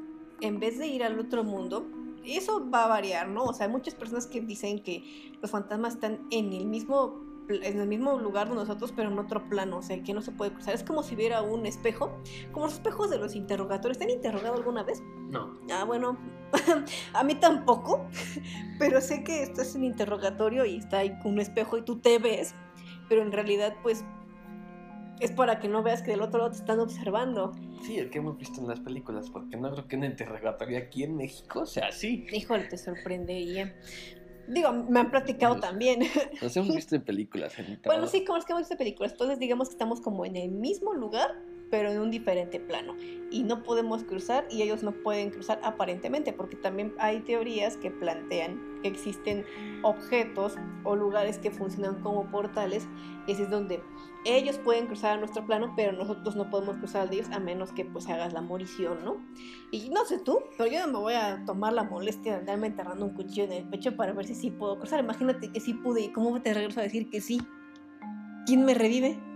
en 0.40 0.60
vez 0.60 0.78
de 0.78 0.86
ir 0.86 1.02
al 1.02 1.18
otro 1.18 1.42
mundo, 1.42 1.88
eso 2.24 2.68
va 2.70 2.84
a 2.84 2.88
variar, 2.88 3.28
¿no? 3.28 3.44
O 3.44 3.52
sea, 3.52 3.66
hay 3.66 3.72
muchas 3.72 3.94
personas 3.94 4.26
que 4.26 4.40
dicen 4.40 4.82
que 4.82 5.32
los 5.40 5.50
fantasmas 5.50 5.94
están 5.94 6.26
en 6.30 6.52
el 6.52 6.66
mismo 6.66 7.30
en 7.50 7.80
el 7.80 7.88
mismo 7.88 8.18
lugar 8.18 8.48
de 8.48 8.54
nosotros, 8.54 8.92
pero 8.94 9.10
en 9.10 9.18
otro 9.18 9.48
plano, 9.48 9.78
o 9.78 9.82
sea, 9.82 10.00
que 10.02 10.14
no 10.14 10.22
se 10.22 10.32
puede 10.32 10.52
cruzar. 10.52 10.74
Es 10.74 10.84
como 10.84 11.02
si 11.02 11.14
hubiera 11.14 11.42
un 11.42 11.66
espejo, 11.66 12.16
como 12.52 12.66
los 12.66 12.74
espejos 12.74 13.10
de 13.10 13.18
los 13.18 13.34
interrogatorios. 13.34 13.98
¿Te 13.98 14.04
han 14.04 14.10
interrogado 14.10 14.54
alguna 14.54 14.82
vez? 14.82 15.02
No, 15.30 15.58
Ah, 15.72 15.84
bueno, 15.84 16.16
a 17.12 17.24
mí 17.24 17.34
tampoco, 17.34 18.06
pero 18.78 19.00
sé 19.00 19.24
que 19.24 19.42
estás 19.42 19.74
en 19.74 19.84
interrogatorio 19.84 20.64
y 20.64 20.76
está 20.76 20.98
ahí 20.98 21.12
un 21.24 21.40
espejo 21.40 21.78
y 21.78 21.82
tú 21.82 21.98
te 21.98 22.18
ves, 22.18 22.54
pero 23.08 23.22
en 23.22 23.32
realidad, 23.32 23.74
pues, 23.82 24.04
es 25.20 25.30
para 25.32 25.60
que 25.60 25.68
no 25.68 25.82
veas 25.82 26.02
que 26.02 26.10
del 26.10 26.22
otro 26.22 26.38
lado 26.38 26.50
te 26.50 26.58
están 26.58 26.80
observando. 26.80 27.52
sí, 27.82 27.98
el 27.98 28.10
que 28.10 28.18
hemos 28.18 28.38
visto 28.38 28.60
en 28.60 28.68
las 28.68 28.80
películas, 28.80 29.30
porque 29.30 29.56
no 29.56 29.70
creo 29.70 29.86
que 29.86 29.96
un 29.96 30.04
interrogatorio 30.04 30.78
aquí 30.78 31.04
en 31.04 31.16
México 31.16 31.66
sea 31.66 31.88
así. 31.88 32.26
Híjole, 32.32 32.64
te 32.64 32.78
sorprendería. 32.78 33.74
Digo, 34.48 34.72
me 34.72 35.00
han 35.00 35.10
platicado 35.10 35.60
también. 35.60 36.00
Los 36.42 36.56
hemos 36.56 36.74
visto 36.74 36.96
en 36.96 37.02
películas. 37.02 37.56
En 37.58 37.80
Bueno, 37.84 38.08
sí, 38.08 38.24
como 38.24 38.38
es 38.38 38.44
que 38.44 38.52
hemos 38.52 38.62
visto 38.62 38.76
películas. 38.76 39.12
Entonces, 39.12 39.38
digamos 39.38 39.68
que 39.68 39.74
estamos 39.74 40.00
como 40.00 40.24
en 40.24 40.36
el 40.36 40.50
mismo 40.50 40.92
lugar, 40.92 41.36
pero 41.70 41.90
en 41.90 42.00
un 42.00 42.10
diferente 42.10 42.60
plano. 42.60 42.96
Y 43.30 43.44
no 43.44 43.62
podemos 43.62 44.02
cruzar 44.02 44.46
y 44.50 44.62
ellos 44.62 44.82
no 44.82 44.92
pueden 44.92 45.30
cruzar 45.30 45.60
aparentemente, 45.62 46.32
porque 46.32 46.56
también 46.56 46.92
hay 46.98 47.20
teorías 47.20 47.76
que 47.76 47.90
plantean 47.90 48.60
que 48.82 48.88
existen 48.88 49.44
objetos 49.82 50.56
o 50.84 50.96
lugares 50.96 51.38
que 51.38 51.50
funcionan 51.50 52.00
como 52.02 52.26
portales. 52.30 52.88
Así 53.24 53.42
es 53.42 53.50
donde 53.50 53.80
ellos 54.24 54.58
pueden 54.58 54.86
cruzar 54.86 55.16
a 55.16 55.16
nuestro 55.18 55.46
plano, 55.46 55.72
pero 55.76 55.92
nosotros 55.92 56.34
no 56.34 56.50
podemos 56.50 56.76
cruzar 56.76 57.02
al 57.02 57.10
de 57.10 57.16
ellos 57.16 57.30
a 57.30 57.38
menos 57.38 57.72
que 57.72 57.84
pues 57.84 58.08
hagas 58.08 58.32
la 58.32 58.40
morición, 58.40 59.04
¿no? 59.04 59.16
Y 59.70 59.88
no 59.90 60.04
sé 60.04 60.18
tú, 60.18 60.40
pero 60.58 60.70
yo 60.70 60.86
no 60.86 60.92
me 60.92 60.98
voy 60.98 61.14
a 61.14 61.44
tomar 61.46 61.72
la 61.72 61.84
molestia 61.84 62.32
de 62.32 62.38
andarme 62.40 62.66
enterrando 62.66 63.06
un 63.06 63.14
cuchillo 63.14 63.44
en 63.44 63.52
el 63.52 63.68
pecho 63.68 63.96
para 63.96 64.12
ver 64.12 64.26
si 64.26 64.34
sí 64.34 64.50
puedo 64.50 64.78
cruzar. 64.78 65.00
Imagínate 65.00 65.52
que 65.52 65.60
sí 65.60 65.74
pude 65.74 66.02
y 66.02 66.08
cómo 66.12 66.42
te 66.42 66.52
regreso 66.52 66.80
a 66.80 66.82
decir 66.82 67.08
que 67.10 67.20
sí. 67.20 67.40
¿Quién 68.46 68.64
me 68.64 68.74
revive? 68.74 69.29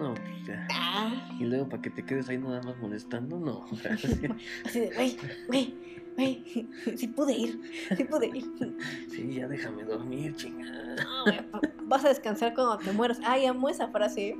No, 0.00 0.14
pues 0.14 0.46
ya. 0.46 0.66
Ah, 0.72 1.28
Y 1.38 1.44
luego 1.44 1.68
para 1.68 1.82
que 1.82 1.90
te 1.90 2.02
quedes 2.02 2.28
ahí 2.30 2.38
nada 2.38 2.62
más 2.62 2.76
molestando, 2.78 3.38
no. 3.38 3.66
así 4.64 4.80
de, 4.80 4.90
güey, 4.94 5.16
güey, 5.46 5.74
güey, 6.16 6.68
sí 6.96 7.06
pude 7.08 7.34
ir, 7.34 7.60
sí 7.96 8.04
pude 8.04 8.28
ir. 8.28 8.50
sí, 9.10 9.34
ya 9.34 9.46
déjame 9.46 9.84
dormir, 9.84 10.34
chingada. 10.36 10.96
No, 10.96 11.60
vas 11.84 12.04
a 12.06 12.08
descansar 12.08 12.54
cuando 12.54 12.78
te 12.78 12.92
mueras. 12.92 13.20
Ay, 13.24 13.44
amo 13.44 13.68
esa 13.68 13.88
frase. 13.88 14.30
¿eh? 14.30 14.36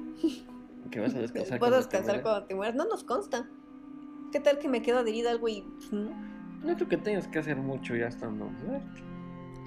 Que 0.91 1.01
vas 1.01 1.15
a 1.15 1.21
descansar. 1.21 1.59
Cuando 1.59 1.77
te 1.77 1.83
descansar 1.83 2.23
cuando 2.23 2.47
te 2.47 2.55
mueras. 2.55 2.75
No 2.75 2.87
nos 2.87 3.05
consta. 3.05 3.47
¿Qué 4.33 4.41
tal 4.41 4.59
que 4.59 4.69
me 4.69 4.81
quedo 4.81 5.01
adherida 5.01 5.31
algo 5.31 5.49
y 5.49 5.63
pues, 5.63 5.93
no? 5.93 6.11
No 6.65 6.75
creo 6.75 6.89
que 6.89 6.97
tengas 6.97 7.29
que 7.29 7.39
hacer 7.39 7.57
mucho 7.57 7.95
ya 7.97 8.07
estando 8.07 8.47
muerto. 8.47 9.03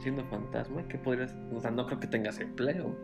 Siendo 0.01 0.25
fantasma, 0.25 0.88
que 0.88 0.97
podrías. 0.97 1.35
O 1.53 1.62
sea, 1.62 1.69
no 1.69 1.85
creo 1.85 2.00
que 2.00 2.07
tengas 2.07 2.39
empleo. 2.39 2.95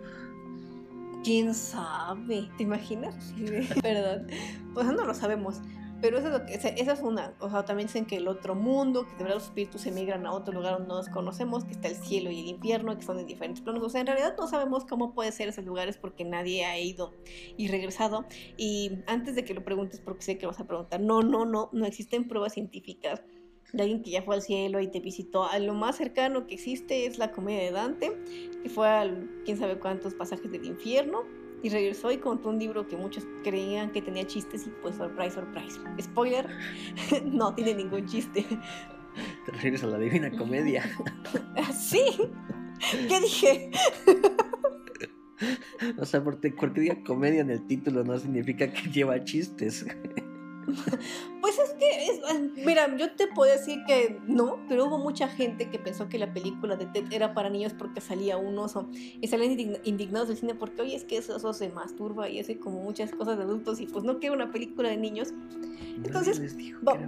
¿Quién 1.23 1.53
sabe? 1.53 2.49
¿Te 2.57 2.63
imaginas? 2.63 3.33
Verdad. 3.83 4.25
Pues 4.73 4.87
no 4.87 5.05
lo 5.05 5.13
sabemos. 5.13 5.61
Pero 6.01 6.17
eso 6.17 6.27
es 6.27 6.33
lo 6.33 6.45
que, 6.45 6.53
esa 6.53 6.69
esa 6.69 6.93
es 6.93 7.01
una, 7.01 7.33
o 7.39 7.49
sea, 7.49 7.65
también 7.65 7.87
dicen 7.87 8.05
que 8.05 8.15
el 8.15 8.29
otro 8.29 8.55
mundo, 8.55 9.05
que 9.05 9.11
de 9.17 9.23
verdad 9.23 9.35
los 9.35 9.45
espíritus 9.45 9.85
emigran 9.85 10.25
a 10.25 10.31
otro 10.31 10.53
lugar 10.53 10.73
donde 10.73 10.87
no 10.87 10.95
nos 10.95 11.09
conocemos, 11.09 11.65
que 11.65 11.71
está 11.71 11.89
el 11.89 11.95
cielo 11.95 12.31
y 12.31 12.39
el 12.39 12.47
infierno, 12.47 12.97
que 12.97 13.03
son 13.03 13.19
en 13.19 13.27
diferentes 13.27 13.61
planos. 13.61 13.83
O 13.83 13.89
sea, 13.89 13.99
en 13.99 14.07
realidad 14.07 14.35
no 14.37 14.47
sabemos 14.47 14.85
cómo 14.85 15.13
puede 15.13 15.33
ser 15.33 15.49
esos 15.49 15.65
lugares 15.65 15.97
porque 15.97 16.23
nadie 16.23 16.63
ha 16.63 16.79
ido 16.79 17.13
y 17.57 17.67
regresado. 17.67 18.25
Y 18.55 18.99
antes 19.07 19.35
de 19.35 19.43
que 19.43 19.53
lo 19.53 19.65
preguntes, 19.65 19.99
porque 19.99 20.21
sé 20.21 20.37
que 20.37 20.45
vas 20.45 20.61
a 20.61 20.67
preguntar, 20.67 21.01
no, 21.01 21.21
no, 21.21 21.43
no, 21.43 21.69
no 21.73 21.85
existen 21.85 22.29
pruebas 22.29 22.53
científicas 22.53 23.21
de 23.73 23.83
alguien 23.83 24.01
que 24.01 24.11
ya 24.11 24.21
fue 24.21 24.35
al 24.35 24.41
cielo 24.41 24.79
y 24.79 24.87
te 24.87 24.99
visitó. 24.99 25.45
A 25.45 25.59
lo 25.59 25.73
más 25.73 25.97
cercano 25.97 26.47
que 26.47 26.55
existe 26.55 27.05
es 27.05 27.17
la 27.17 27.31
comedia 27.31 27.63
de 27.63 27.71
Dante, 27.71 28.11
que 28.63 28.69
fue 28.69 28.87
al 28.87 29.29
quién 29.45 29.57
sabe 29.57 29.77
cuántos 29.79 30.13
pasajes 30.13 30.51
del 30.51 30.65
infierno 30.65 31.23
y 31.61 31.69
regresó 31.69 32.11
y 32.11 32.17
contó 32.17 32.49
un 32.49 32.59
libro 32.59 32.87
que 32.87 32.95
muchos 32.95 33.25
creían 33.43 33.91
que 33.91 34.01
tenía 34.01 34.25
chistes 34.25 34.65
y 34.67 34.69
pues 34.81 34.95
surprise, 34.95 35.35
surprise. 35.35 35.79
Spoiler, 36.01 36.47
no 37.25 37.53
tiene 37.53 37.75
ningún 37.75 38.05
chiste. 38.05 38.45
Te 39.45 39.51
refieres 39.51 39.83
a 39.83 39.87
la 39.87 39.97
divina 39.97 40.31
comedia. 40.31 40.83
¿Sí? 41.73 42.03
¿Qué 43.07 43.19
dije? 43.19 43.71
O 45.97 46.05
sea, 46.05 46.21
porque, 46.21 46.51
porque 46.51 46.81
diga 46.81 47.01
comedia 47.05 47.39
en 47.39 47.49
el 47.49 47.65
título 47.65 48.03
no 48.03 48.17
significa 48.19 48.71
que 48.73 48.89
lleva 48.89 49.23
chistes. 49.23 49.85
Pues 51.41 51.57
es 51.57 51.71
que, 51.79 52.05
es, 52.05 52.19
ah, 52.29 52.37
mira, 52.65 52.95
yo 52.97 53.11
te 53.13 53.27
puedo 53.27 53.49
decir 53.51 53.79
que 53.87 54.19
no, 54.27 54.59
pero 54.67 54.85
hubo 54.85 54.97
mucha 54.97 55.27
gente 55.29 55.69
que 55.69 55.79
pensó 55.79 56.09
que 56.09 56.19
la 56.19 56.33
película 56.33 56.75
de 56.75 56.85
Ted 56.87 57.05
era 57.11 57.33
para 57.33 57.49
niños 57.49 57.73
porque 57.73 58.01
salía 58.01 58.37
un 58.37 58.57
oso 58.59 58.89
y 58.91 59.25
salían 59.27 59.57
indign- 59.57 59.79
indignados 59.85 60.27
del 60.27 60.37
cine 60.37 60.53
porque, 60.55 60.81
oye, 60.81 60.95
es 60.95 61.05
que 61.05 61.17
ese 61.17 61.31
oso 61.31 61.53
se 61.53 61.69
masturba 61.69 62.27
y 62.29 62.39
hace 62.39 62.59
como 62.59 62.81
muchas 62.81 63.11
cosas 63.11 63.37
de 63.37 63.43
adultos 63.45 63.79
y 63.79 63.85
pues 63.87 64.03
no 64.03 64.19
quiero 64.19 64.35
una 64.35 64.51
película 64.51 64.89
de 64.89 64.97
niños. 64.97 65.33
Entonces, 66.03 66.39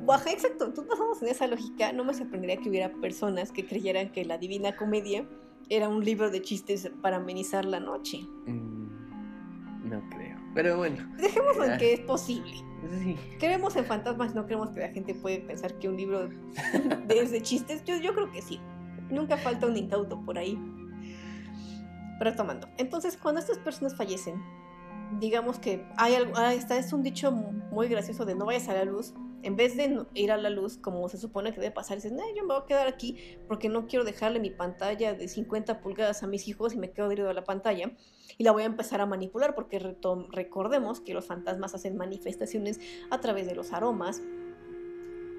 Baja, 0.06 0.32
exacto, 0.32 0.66
entonces 0.66 0.90
basamos 0.90 1.22
en 1.22 1.28
esa 1.28 1.48
lógica, 1.48 1.92
no 1.94 2.04
me 2.06 2.14
sorprendería 2.14 2.58
que 2.58 2.70
hubiera 2.70 2.92
personas 2.94 3.52
que 3.52 3.66
creyeran 3.66 4.12
que 4.12 4.24
la 4.26 4.38
Divina 4.38 4.76
Comedia 4.76 5.26
era 5.70 5.88
un 5.90 6.04
libro 6.04 6.30
de 6.32 6.42
chistes 6.42 6.90
para 7.02 7.18
amenizar 7.18 7.66
la 7.66 7.80
noche. 7.80 8.20
Mm, 8.48 9.90
no 9.90 10.02
creo. 10.10 10.21
Pero 10.54 10.78
bueno. 10.78 10.98
Dejémoslo 11.18 11.66
en 11.66 11.78
que 11.78 11.94
es 11.94 12.00
posible. 12.02 12.54
Sí. 13.00 13.18
Creemos 13.40 13.76
en 13.76 13.86
fantasmas, 13.86 14.34
no 14.36 14.46
creemos 14.46 14.70
que 14.70 14.82
la 14.82 14.90
gente 14.90 15.14
puede 15.14 15.40
pensar 15.40 15.74
que 15.76 15.88
un 15.88 15.98
libro 15.98 16.28
de, 16.28 17.20
es 17.20 17.32
de 17.32 17.42
chistes. 17.42 17.84
Yo, 17.86 17.98
yo 17.98 18.14
creo 18.14 18.32
que 18.32 18.42
sí. 18.42 18.60
Nunca 19.10 19.38
falta 19.38 19.68
un 19.68 19.78
incauto 19.78 20.20
por 20.22 20.38
ahí. 20.38 20.58
Retomando. 22.20 22.68
Entonces, 22.78 23.18
cuando 23.18 23.40
estas 23.40 23.58
personas 23.60 23.96
fallecen, 23.96 24.42
digamos 25.20 25.60
que 25.60 25.86
hay 25.98 26.16
algo, 26.16 26.34
ah, 26.36 26.54
está, 26.54 26.78
es 26.78 26.94
un 26.94 27.04
dicho 27.04 27.32
muy 27.32 27.88
gracioso 27.88 28.26
de 28.26 28.36
no 28.36 28.46
vayas 28.46 28.70
a 28.70 28.74
la 28.74 28.86
luz. 28.86 29.14
En 29.44 29.56
vez 29.56 29.76
de 29.76 30.06
ir 30.14 30.32
a 30.32 30.38
la 30.38 30.50
luz, 30.50 30.78
como 30.78 31.08
se 31.10 31.18
supone 31.18 31.54
que 31.54 31.60
debe 31.60 31.72
pasar, 31.72 31.98
dices, 31.98 32.12
no, 32.12 32.24
yo 32.36 32.44
me 32.44 32.54
voy 32.54 32.64
a 32.64 32.66
quedar 32.66 32.88
aquí 32.88 33.18
porque 33.48 33.70
no 33.70 33.88
quiero 33.88 34.06
dejarle 34.06 34.40
mi 34.40 34.52
pantalla 34.52 35.14
de 35.14 35.28
50 35.28 35.82
pulgadas 35.82 36.24
a 36.24 36.28
mis 36.28 36.48
hijos 36.48 36.74
y 36.74 36.78
me 36.78 36.92
quedo 36.92 37.08
adherido 37.08 37.30
a 37.30 37.34
la 37.34 37.44
pantalla. 37.44 37.92
Y 38.38 38.44
la 38.44 38.52
voy 38.52 38.64
a 38.64 38.66
empezar 38.66 39.02
a 39.02 39.06
manipular 39.06 39.56
porque 39.56 39.80
recordemos 39.80 41.02
que 41.02 41.14
los 41.14 41.26
fantasmas 41.26 41.74
hacen 41.74 41.98
manifestaciones 41.98 42.80
a 43.10 43.20
través 43.20 43.48
de 43.48 43.56
los 43.56 43.74
aromas, 43.74 44.22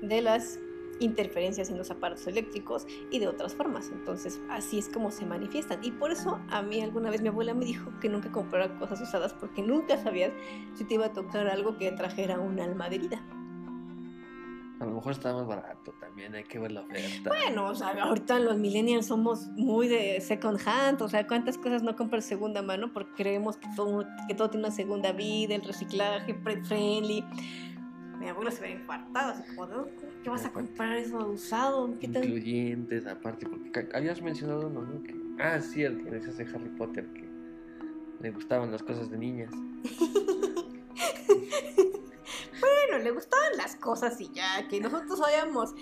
de 0.03 0.21
las 0.21 0.59
interferencias 1.01 1.71
en 1.71 1.79
los 1.79 1.91
aparatos 1.91 2.27
eléctricos 2.27 2.87
y 3.11 3.19
de 3.19 3.29
otras 3.29 3.55
formas. 3.55 3.91
Entonces, 3.93 4.41
así 4.51 4.79
es 4.79 4.89
como 4.89 5.11
se 5.11 5.27
manifiestan. 5.27 5.83
Y 5.83 5.91
por 5.93 6.13
eso 6.13 6.41
a 6.51 6.63
mí 6.63 6.81
alguna 6.81 7.11
vez 7.11 7.23
mi 7.23 7.29
abuela 7.29 7.55
me 7.55 7.65
dijo 7.65 7.91
que 8.01 8.09
nunca 8.09 8.31
comprara 8.31 8.79
cosas 8.79 9.01
usadas 9.01 9.35
porque 9.35 9.63
nunca 9.63 9.97
sabías 10.03 10.33
si 10.75 10.85
te 10.85 10.95
iba 10.95 11.07
a 11.07 11.13
tocar 11.13 11.49
algo 11.49 11.77
que 11.77 11.91
trajera 11.93 12.41
un 12.41 12.61
alma 12.61 12.89
de 12.89 12.97
herida. 12.97 13.42
A 14.83 14.85
lo 14.85 14.97
mejor 14.97 15.13
está 15.13 15.33
más 15.33 15.47
barato 15.47 15.95
también, 16.01 16.35
hay 16.35 16.43
que 16.43 16.59
ver 16.59 16.73
la 16.73 16.81
oferta. 16.81 17.31
Bueno, 17.31 17.69
o 17.69 17.75
sea, 17.75 17.91
ahorita 18.03 18.41
los 18.41 18.59
millennials 18.59 19.07
somos 19.07 19.47
muy 19.55 19.87
de 19.87 20.21
second 20.21 20.59
hand, 20.67 21.01
o 21.03 21.09
sea, 21.09 21.25
¿cuántas 21.29 21.57
cosas 21.57 21.85
no 21.85 21.95
compras 21.95 22.25
segunda 22.25 22.63
mano? 22.63 22.93
Porque 22.93 23.13
creemos 23.15 23.57
que 23.59 23.69
todo, 23.77 24.05
que 24.27 24.35
todo 24.35 24.51
tiene 24.51 24.67
una 24.67 24.75
segunda 24.75 25.13
vida, 25.13 25.55
el 25.55 25.63
reciclaje, 25.63 26.35
pet-friendly. 26.35 27.25
Mi 28.19 28.29
abuelo 28.29 28.51
se 28.51 28.61
ve 28.63 28.73
infartado, 28.73 29.31
así 29.31 29.45
como, 29.55 29.67
"No, 29.69 29.87
¿qué 30.25 30.31
vas 30.31 30.45
a 30.47 30.53
comprar 30.53 30.97
eso 30.97 31.29
usado? 31.29 31.89
¿Qué 32.01 32.09
tal? 32.09 32.25
Incluyentes, 32.25 33.07
aparte, 33.07 33.47
porque 33.47 33.89
habías 33.95 34.21
mencionado 34.21 34.67
uno, 34.67 34.83
¿no? 34.83 35.01
Que, 35.05 35.15
ah, 35.39 35.61
sí, 35.61 35.85
el 35.85 36.03
que 36.03 36.11
decías 36.11 36.39
de 36.39 36.45
Harry 36.45 36.71
Potter, 36.71 37.07
que 37.15 37.25
le 38.21 38.31
gustaban 38.33 38.73
las 38.73 38.83
cosas 38.83 39.09
de 39.13 39.19
niñas. 39.19 39.53
Bueno, 42.61 43.03
le 43.03 43.11
gustaban 43.11 43.57
las 43.57 43.77
cosas 43.77 44.21
y 44.21 44.31
ya, 44.33 44.67
que 44.69 44.81
nosotros 44.81 45.21
hayamos 45.27 45.75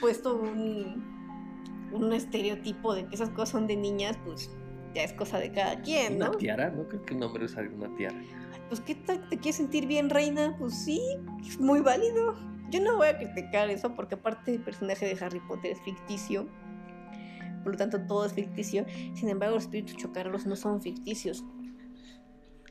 puesto 0.00 0.36
un, 0.36 1.90
un 1.92 2.12
estereotipo 2.12 2.94
de 2.94 3.06
que 3.06 3.14
esas 3.14 3.30
cosas 3.30 3.50
son 3.50 3.66
de 3.66 3.76
niñas, 3.76 4.18
pues 4.24 4.50
ya 4.94 5.02
es 5.02 5.12
cosa 5.12 5.38
de 5.38 5.52
cada 5.52 5.80
quien, 5.82 6.18
¿no? 6.18 6.28
Una 6.28 6.38
tiara, 6.38 6.70
¿no? 6.70 6.88
Creo 6.88 7.02
que 7.02 7.14
un 7.14 7.22
hombre 7.22 7.44
usaría 7.44 7.70
una 7.70 7.94
tiara. 7.96 8.20
Pues, 8.68 8.80
¿qué 8.80 8.94
tal? 8.94 9.28
¿Te 9.28 9.38
quieres 9.38 9.56
sentir 9.56 9.86
bien, 9.86 10.10
reina? 10.10 10.54
Pues 10.58 10.74
sí, 10.74 11.00
es 11.46 11.58
muy 11.58 11.80
válido. 11.80 12.36
Yo 12.70 12.80
no 12.82 12.96
voy 12.96 13.08
a 13.08 13.16
criticar 13.16 13.70
eso 13.70 13.94
porque 13.94 14.14
aparte 14.14 14.54
el 14.54 14.62
personaje 14.62 15.06
de 15.06 15.24
Harry 15.24 15.40
Potter 15.40 15.72
es 15.72 15.80
ficticio. 15.80 16.46
Por 17.62 17.72
lo 17.72 17.78
tanto, 17.78 18.00
todo 18.06 18.26
es 18.26 18.34
ficticio. 18.34 18.84
Sin 19.14 19.28
embargo, 19.28 19.54
los 19.54 19.64
espíritus 19.64 19.96
chocarros 19.96 20.46
no 20.46 20.54
son 20.54 20.82
ficticios. 20.82 21.44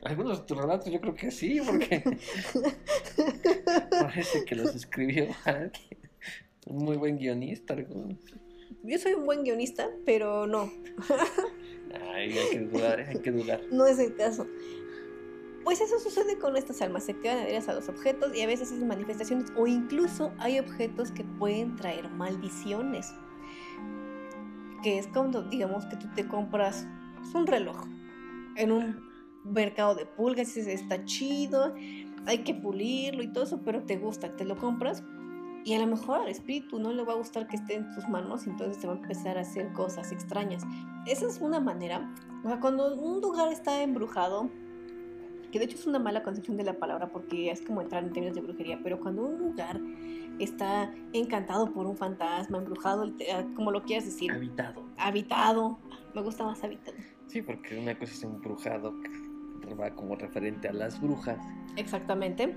Algunos 0.02 0.40
de 0.40 0.46
tus 0.46 0.56
relatos 0.56 0.92
yo 0.92 1.00
creo 1.00 1.14
que 1.14 1.30
sí, 1.30 1.60
porque 1.64 2.04
parece 3.90 4.44
que 4.44 4.54
los 4.54 4.74
escribió 4.74 5.28
alguien. 5.44 5.98
Un 6.66 6.84
muy 6.84 6.96
buen 6.96 7.18
guionista. 7.18 7.74
Yo 8.84 8.98
soy 8.98 9.14
un 9.14 9.24
buen 9.24 9.42
guionista, 9.42 9.88
pero 10.04 10.46
no, 10.46 10.70
Ay, 12.12 12.36
hay 12.36 12.50
que 12.50 12.60
dudar, 12.60 13.00
hay 13.00 13.18
que 13.20 13.32
dudar. 13.32 13.60
no 13.72 13.86
es 13.86 13.98
el 13.98 14.14
caso. 14.14 14.46
Pues 15.64 15.80
eso 15.80 15.98
sucede 15.98 16.38
con 16.38 16.56
estas 16.56 16.80
almas, 16.80 17.04
se 17.04 17.14
quedan 17.18 17.38
adheridas 17.38 17.68
a 17.68 17.74
los 17.74 17.88
objetos 17.88 18.34
y 18.34 18.42
a 18.42 18.46
veces 18.46 18.72
hacen 18.72 18.86
manifestaciones 18.86 19.52
o 19.56 19.66
incluso 19.66 20.32
hay 20.38 20.58
objetos 20.58 21.10
que 21.10 21.24
pueden 21.24 21.76
traer 21.76 22.08
maldiciones. 22.08 23.12
Que 24.82 24.98
es 24.98 25.08
cuando 25.08 25.42
digamos 25.42 25.84
que 25.86 25.96
tú 25.96 26.06
te 26.14 26.26
compras 26.26 26.86
un 27.34 27.46
reloj 27.46 27.84
en 28.56 28.72
un 28.72 29.07
mercado 29.44 29.94
de 29.94 30.06
pulgas 30.06 30.46
dices, 30.54 30.66
está 30.66 31.04
chido, 31.04 31.74
hay 32.26 32.38
que 32.38 32.54
pulirlo 32.54 33.22
y 33.22 33.28
todo 33.32 33.44
eso, 33.44 33.60
pero 33.64 33.82
te 33.84 33.96
gusta, 33.96 34.36
te 34.36 34.44
lo 34.44 34.56
compras 34.56 35.02
y 35.64 35.74
a 35.74 35.78
lo 35.80 35.86
mejor 35.86 36.20
al 36.20 36.28
espíritu 36.28 36.78
no 36.78 36.92
le 36.92 37.02
va 37.04 37.12
a 37.14 37.16
gustar 37.16 37.46
que 37.46 37.56
esté 37.56 37.74
en 37.74 37.90
tus 37.94 38.08
manos, 38.08 38.46
entonces 38.46 38.78
te 38.78 38.86
va 38.86 38.94
a 38.94 38.96
empezar 38.96 39.36
a 39.38 39.42
hacer 39.42 39.72
cosas 39.72 40.12
extrañas. 40.12 40.62
Esa 41.06 41.26
es 41.26 41.40
una 41.40 41.60
manera, 41.60 42.14
o 42.44 42.48
sea, 42.48 42.60
cuando 42.60 42.94
un 42.94 43.20
lugar 43.20 43.52
está 43.52 43.82
embrujado, 43.82 44.48
que 45.52 45.58
de 45.58 45.64
hecho 45.64 45.76
es 45.76 45.86
una 45.86 45.98
mala 45.98 46.22
concepción 46.22 46.56
de 46.56 46.64
la 46.64 46.78
palabra 46.78 47.08
porque 47.08 47.50
es 47.50 47.62
como 47.62 47.80
entrar 47.82 48.04
en 48.04 48.12
términos 48.12 48.34
de 48.36 48.42
brujería, 48.42 48.78
pero 48.82 49.00
cuando 49.00 49.22
un 49.26 49.38
lugar 49.38 49.80
está 50.38 50.92
encantado 51.12 51.72
por 51.72 51.86
un 51.86 51.96
fantasma, 51.96 52.58
embrujado, 52.58 53.10
te- 53.14 53.26
como 53.56 53.70
lo 53.72 53.82
quieras 53.82 54.04
decir, 54.04 54.30
Habitado. 54.30 54.84
habitado, 54.96 55.78
me 56.14 56.22
gusta 56.22 56.44
más 56.44 56.62
habitado. 56.62 56.96
Sí, 57.26 57.42
porque 57.42 57.78
una 57.78 57.98
cosa 57.98 58.12
es 58.12 58.22
embrujado, 58.22 58.94
que 59.02 59.10
va 59.74 59.94
como 59.94 60.16
referente 60.16 60.68
a 60.68 60.72
las 60.72 61.00
brujas. 61.00 61.38
Exactamente. 61.76 62.56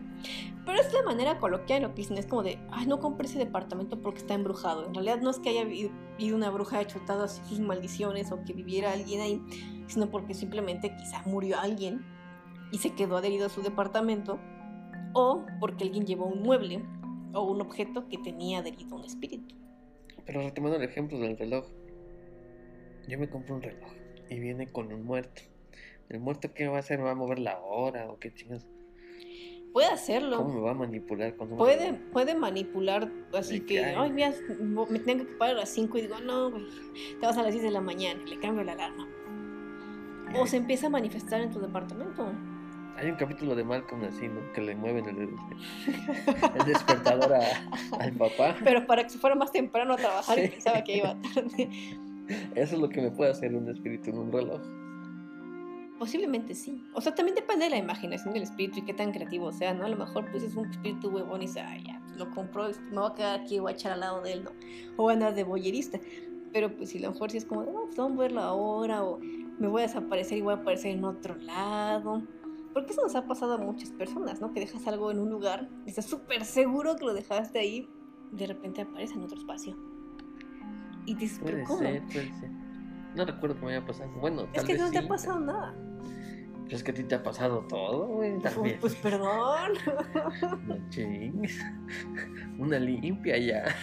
Pero 0.66 0.80
es 0.80 0.92
la 0.94 1.04
manera 1.04 1.38
coloquial 1.38 1.84
lo 1.84 1.90
que 1.90 2.02
dicen. 2.02 2.18
Es 2.18 2.26
como 2.26 2.44
de, 2.44 2.58
ay, 2.72 2.88
no 2.88 3.00
compré 3.00 3.28
ese 3.28 3.40
departamento 3.40 4.02
porque 4.02 4.20
está 4.20 4.34
embrujado. 4.34 4.88
En 4.88 4.94
realidad 4.94 5.22
no 5.22 5.30
es 5.30 5.40
que 5.40 5.50
haya 5.50 5.64
ido 6.18 6.36
una 6.36 6.50
bruja 6.50 6.86
chutado 6.88 7.24
así 7.24 7.42
sus 7.48 7.60
maldiciones 7.60 8.32
o 8.32 8.44
que 8.44 8.54
viviera 8.54 8.92
alguien 8.92 9.22
ahí, 9.22 9.42
sino 9.88 10.10
porque 10.10 10.34
simplemente 10.34 10.96
quizá 10.96 11.22
murió 11.26 11.60
alguien 11.60 12.04
y 12.72 12.80
se 12.80 12.94
quedó 12.94 13.18
adherido 13.18 13.46
a 13.46 13.50
su 13.50 13.62
departamento. 13.62 14.40
O 15.14 15.46
porque 15.60 15.84
alguien 15.84 16.06
llevó 16.06 16.26
un 16.26 16.42
mueble 16.42 16.84
o 17.34 17.42
un 17.44 17.62
objeto 17.62 18.08
que 18.08 18.18
tenía 18.18 18.60
adherido 18.60 18.96
un 18.96 19.06
espíritu. 19.06 19.56
Pero 20.26 20.42
retomando 20.42 20.78
el 20.78 20.84
ejemplo 20.84 21.20
del 21.20 21.38
reloj. 21.38 21.66
Yo 23.08 23.20
me 23.20 23.30
compro 23.30 23.56
un 23.56 23.62
reloj 23.62 23.90
y 24.30 24.40
viene 24.40 24.72
con 24.72 24.94
un 24.94 25.04
muerto. 25.04 25.42
¿El 26.12 26.20
muerto 26.20 26.54
qué 26.54 26.68
va 26.68 26.78
a 26.78 26.80
hacer? 26.82 26.98
¿Me 27.00 27.06
va 27.06 27.12
a 27.12 27.16
mover 27.16 27.40
la 27.40 27.60
hora 27.62 28.10
o 28.10 28.20
qué 28.20 28.34
chingas? 28.34 28.68
Puede 29.72 29.88
hacerlo. 29.88 30.36
¿Cómo 30.38 30.54
me 30.56 30.60
va 30.60 30.72
a 30.72 30.74
manipular 30.74 31.34
con 31.38 31.48
Puede, 31.56 31.94
puede 31.94 32.36
manipular 32.36 33.10
así 33.34 33.62
que, 33.62 33.76
que, 33.76 33.86
ay. 33.86 34.12
mira, 34.12 34.34
me 34.90 35.00
tengo 35.00 35.26
que 35.26 35.32
parar 35.36 35.56
a 35.56 35.60
las 35.60 35.70
5 35.70 35.98
y 35.98 36.02
digo, 36.02 36.20
no, 36.20 36.52
güey, 36.52 36.66
te 37.18 37.26
vas 37.26 37.38
a 37.38 37.44
las 37.44 37.54
10 37.54 37.64
de 37.64 37.72
la 37.72 37.80
mañana 37.80 38.20
y 38.26 38.32
le 38.32 38.40
cambio 38.40 38.66
la 38.66 38.74
alarma. 38.74 39.08
O 40.38 40.46
se 40.46 40.58
empieza 40.58 40.88
a 40.88 40.90
manifestar 40.90 41.40
en 41.40 41.52
tu 41.52 41.62
departamento. 41.62 42.30
Hay 42.98 43.10
un 43.10 43.16
capítulo 43.16 43.56
de 43.56 43.64
Malcolm 43.64 44.04
así, 44.04 44.28
¿no? 44.28 44.52
Que 44.52 44.60
le 44.62 44.76
mueven 44.76 45.06
el, 45.06 45.18
el 46.60 46.66
despertador 46.66 47.34
a- 47.34 47.98
al 48.04 48.12
papá. 48.14 48.58
Pero 48.66 48.86
para 48.86 49.04
que 49.04 49.10
se 49.12 49.18
fuera 49.20 49.36
más 49.38 49.54
temprano 49.54 49.94
a 49.94 49.98
trabajar 49.98 50.38
y 50.38 50.42
Sí. 50.44 50.48
pensaba 50.50 50.84
que 50.84 50.98
iba 50.98 51.16
tarde. 51.34 51.70
Eso 52.56 52.76
es 52.76 52.82
lo 52.82 52.90
que 52.90 53.02
me 53.02 53.12
puede 53.12 53.32
hacer 53.32 53.56
un 53.56 53.70
espíritu 53.70 54.10
en 54.10 54.18
un 54.18 54.32
reloj. 54.34 54.62
Posiblemente 56.02 56.56
sí. 56.56 56.84
O 56.96 57.00
sea, 57.00 57.14
también 57.14 57.36
depende 57.36 57.66
de 57.66 57.70
la 57.70 57.78
imaginación 57.78 58.34
del 58.34 58.42
espíritu 58.42 58.80
y 58.80 58.82
qué 58.82 58.92
tan 58.96 59.12
creativo 59.12 59.52
sea, 59.52 59.72
¿no? 59.76 59.86
A 59.86 59.88
lo 59.88 59.98
mejor 59.98 60.32
pues 60.32 60.42
es 60.42 60.56
un 60.56 60.68
espíritu 60.68 61.10
huevón 61.10 61.44
y 61.44 61.46
dice, 61.46 61.60
ay, 61.62 61.84
ya, 61.84 62.02
pues, 62.04 62.18
lo 62.18 62.32
compró, 62.32 62.68
me 62.90 63.00
voy 63.00 63.12
a 63.12 63.14
quedar 63.14 63.40
aquí, 63.42 63.60
voy 63.60 63.72
a 63.72 63.76
echar 63.76 63.92
al 63.92 64.00
lado 64.00 64.20
de 64.24 64.34
él, 64.34 64.44
¿no? 64.44 64.50
O 64.98 65.10
a 65.10 65.14
andar 65.14 65.36
de 65.36 65.44
boyerista. 65.44 66.00
Pero 66.52 66.76
pues 66.76 66.90
si 66.90 66.98
a 66.98 67.02
lo 67.02 67.12
mejor 67.12 67.30
sí 67.30 67.38
es 67.38 67.46
como, 67.46 67.62
no, 67.66 67.84
pues 67.86 67.98
vamos 67.98 68.18
a 68.18 68.22
verlo 68.22 68.42
ahora, 68.42 69.04
o 69.04 69.20
me 69.60 69.68
voy 69.68 69.84
a 69.84 69.86
desaparecer 69.86 70.40
y 70.40 70.42
voy 70.42 70.54
a 70.54 70.58
aparecer 70.58 70.90
en 70.98 71.06
otro 71.06 71.36
lado. 71.36 72.24
Porque 72.74 72.94
eso 72.94 73.04
nos 73.04 73.14
ha 73.14 73.28
pasado 73.28 73.54
a 73.54 73.58
muchas 73.60 73.92
personas, 73.92 74.42
¿no? 74.42 74.52
Que 74.54 74.62
dejas 74.62 74.88
algo 74.88 75.12
en 75.12 75.20
un 75.20 75.30
lugar, 75.30 75.70
y 75.86 75.90
estás 75.90 76.06
súper 76.06 76.46
seguro 76.46 76.96
que 76.96 77.06
lo 77.06 77.14
dejaste 77.14 77.60
ahí, 77.60 77.88
de 78.32 78.48
repente 78.48 78.82
aparece 78.82 79.14
en 79.14 79.22
otro 79.22 79.38
espacio. 79.38 79.78
Y 81.06 81.14
dices, 81.14 81.40
¿pero 81.44 81.58
Puede 81.58 81.64
cómo? 81.66 81.80
ser, 81.80 82.04
puede 82.06 82.34
ser. 82.40 82.50
No 83.16 83.24
recuerdo 83.26 83.60
que 83.60 83.66
me 83.68 83.76
haya 83.76 83.86
pasado. 83.86 84.10
Bueno, 84.20 84.44
Es 84.46 84.54
tal 84.54 84.66
que 84.66 84.74
vez 84.74 84.82
no 84.82 84.90
te 84.90 84.98
sí, 85.00 85.06
ha 85.06 85.08
pasado 85.08 85.40
nada. 85.40 85.76
Pero 86.72 86.78
Es 86.78 86.84
que 86.86 86.92
a 86.92 86.94
ti 86.94 87.04
te 87.04 87.16
ha 87.16 87.22
pasado 87.22 87.66
todo, 87.68 88.08
güey. 88.08 88.40
Pues, 88.40 88.54
También. 88.54 88.78
pues 88.80 88.96
perdón. 88.96 89.74
No 90.68 90.90
chingues. 90.90 91.60
Una 92.60 92.80
limpia 92.80 93.38
ya. 93.38 93.76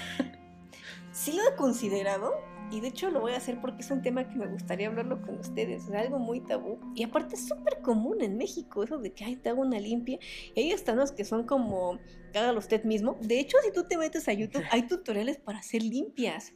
sí 1.12 1.32
lo 1.36 1.46
he 1.46 1.54
considerado, 1.54 2.32
Y 2.70 2.80
de 2.80 2.88
hecho 2.88 3.10
lo 3.10 3.20
voy 3.20 3.32
a 3.32 3.36
hacer 3.36 3.60
porque 3.60 3.82
es 3.82 3.90
un 3.90 4.00
tema 4.00 4.26
que 4.26 4.36
me 4.36 4.46
gustaría 4.46 4.88
hablarlo 4.88 5.20
con 5.20 5.38
ustedes. 5.38 5.86
Es 5.86 5.94
algo 5.94 6.18
muy 6.18 6.40
tabú. 6.40 6.78
Y 6.94 7.02
aparte 7.02 7.34
es 7.34 7.46
súper 7.46 7.82
común 7.82 8.22
en 8.22 8.38
México 8.38 8.82
eso 8.82 8.96
de 8.96 9.12
que, 9.12 9.22
ay, 9.26 9.36
te 9.36 9.50
hago 9.50 9.60
una 9.60 9.78
limpia. 9.78 10.18
Y 10.54 10.60
hay 10.60 10.72
hasta 10.72 10.94
unos 10.94 11.12
que 11.12 11.26
son 11.26 11.44
como, 11.44 11.98
hágalo 12.34 12.58
usted 12.58 12.84
mismo. 12.84 13.18
De 13.20 13.38
hecho, 13.38 13.58
si 13.62 13.70
tú 13.70 13.84
te 13.84 13.98
metes 13.98 14.28
a 14.28 14.32
YouTube, 14.32 14.64
hay 14.70 14.86
tutoriales 14.86 15.36
para 15.36 15.58
hacer 15.58 15.82
limpias. 15.82 16.54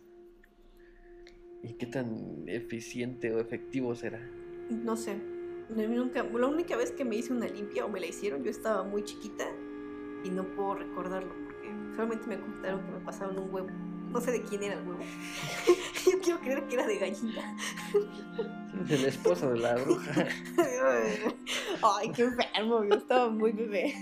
¿Y 1.63 1.75
qué 1.75 1.85
tan 1.85 2.45
eficiente 2.49 3.35
o 3.35 3.39
efectivo 3.39 3.95
será? 3.95 4.19
No 4.71 4.97
sé. 4.97 5.42
Nunca, 5.75 6.23
la 6.23 6.47
única 6.47 6.77
vez 6.77 6.91
que 6.91 7.05
me 7.05 7.17
hice 7.17 7.33
una 7.33 7.47
limpia 7.47 7.85
o 7.85 7.89
me 7.89 8.01
la 8.01 8.07
hicieron, 8.07 8.43
yo 8.45 8.51
estaba 8.51 8.83
muy 8.83 9.05
chiquita 9.05 9.45
y 10.25 10.31
no 10.31 10.45
puedo 10.55 10.75
recordarlo 10.75 11.33
porque 11.45 11.71
solamente 11.97 12.27
me 12.27 12.39
contaron 12.39 12.83
que 12.83 12.93
me 12.93 13.01
pasaron 13.01 13.39
un 13.39 13.53
huevo. 13.53 13.69
No 14.11 14.21
sé 14.21 14.33
de 14.33 14.43
quién 14.43 14.63
era 14.63 14.75
el 14.75 14.87
huevo. 14.87 15.01
Yo 16.05 16.19
quiero 16.21 16.41
creer 16.41 16.67
que 16.67 16.75
era 16.75 16.87
de 16.87 16.99
gallina. 16.99 17.57
Es 18.85 18.91
el 18.91 19.05
esposo 19.07 19.51
de 19.53 19.59
la 19.61 19.75
bruja. 19.77 20.27
Ay, 21.83 22.11
qué 22.15 22.25
enfermo, 22.25 22.85
yo 22.85 22.97
estaba 22.97 23.31
muy 23.31 23.53
bebé. 23.53 23.95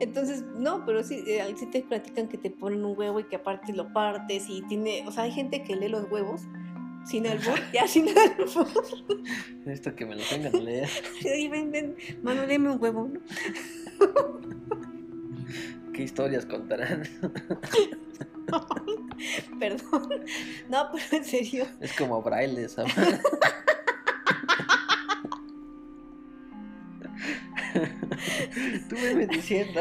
Entonces, 0.00 0.42
no, 0.56 0.84
pero 0.84 1.04
sí, 1.04 1.22
eh, 1.26 1.54
sí 1.56 1.66
te 1.66 1.82
platican 1.82 2.28
que 2.28 2.38
te 2.38 2.50
ponen 2.50 2.84
un 2.84 2.98
huevo 2.98 3.20
y 3.20 3.24
que 3.24 3.36
aparte 3.36 3.72
lo 3.72 3.92
partes 3.92 4.46
y 4.48 4.62
tiene, 4.62 5.04
o 5.06 5.12
sea, 5.12 5.24
hay 5.24 5.30
gente 5.30 5.62
que 5.62 5.76
lee 5.76 5.88
los 5.88 6.10
huevos 6.10 6.42
sin 7.04 7.26
albur, 7.26 7.58
ya 7.72 7.86
sin 7.86 8.08
albur. 8.08 8.66
Esto 9.66 9.94
que 9.94 10.06
me 10.06 10.16
lo 10.16 10.22
tengan 10.22 10.54
a 10.54 10.58
leer. 10.58 10.88
Sí, 11.20 11.48
ven, 11.48 11.70
ven, 11.70 11.96
mano, 12.22 12.46
léeme 12.46 12.70
un 12.70 12.82
huevo, 12.82 13.10
¿no? 13.12 13.20
¿Qué 15.92 16.04
historias 16.04 16.46
contarán? 16.46 17.02
Perdón. 19.58 20.24
No, 20.68 20.88
pero 20.90 21.04
en 21.12 21.24
serio. 21.24 21.66
Es 21.80 21.92
como 21.92 22.22
braille, 22.22 22.68
¿sabes? 22.68 22.94
Tú 28.88 28.96
me 28.96 29.26
diciendo. 29.26 29.80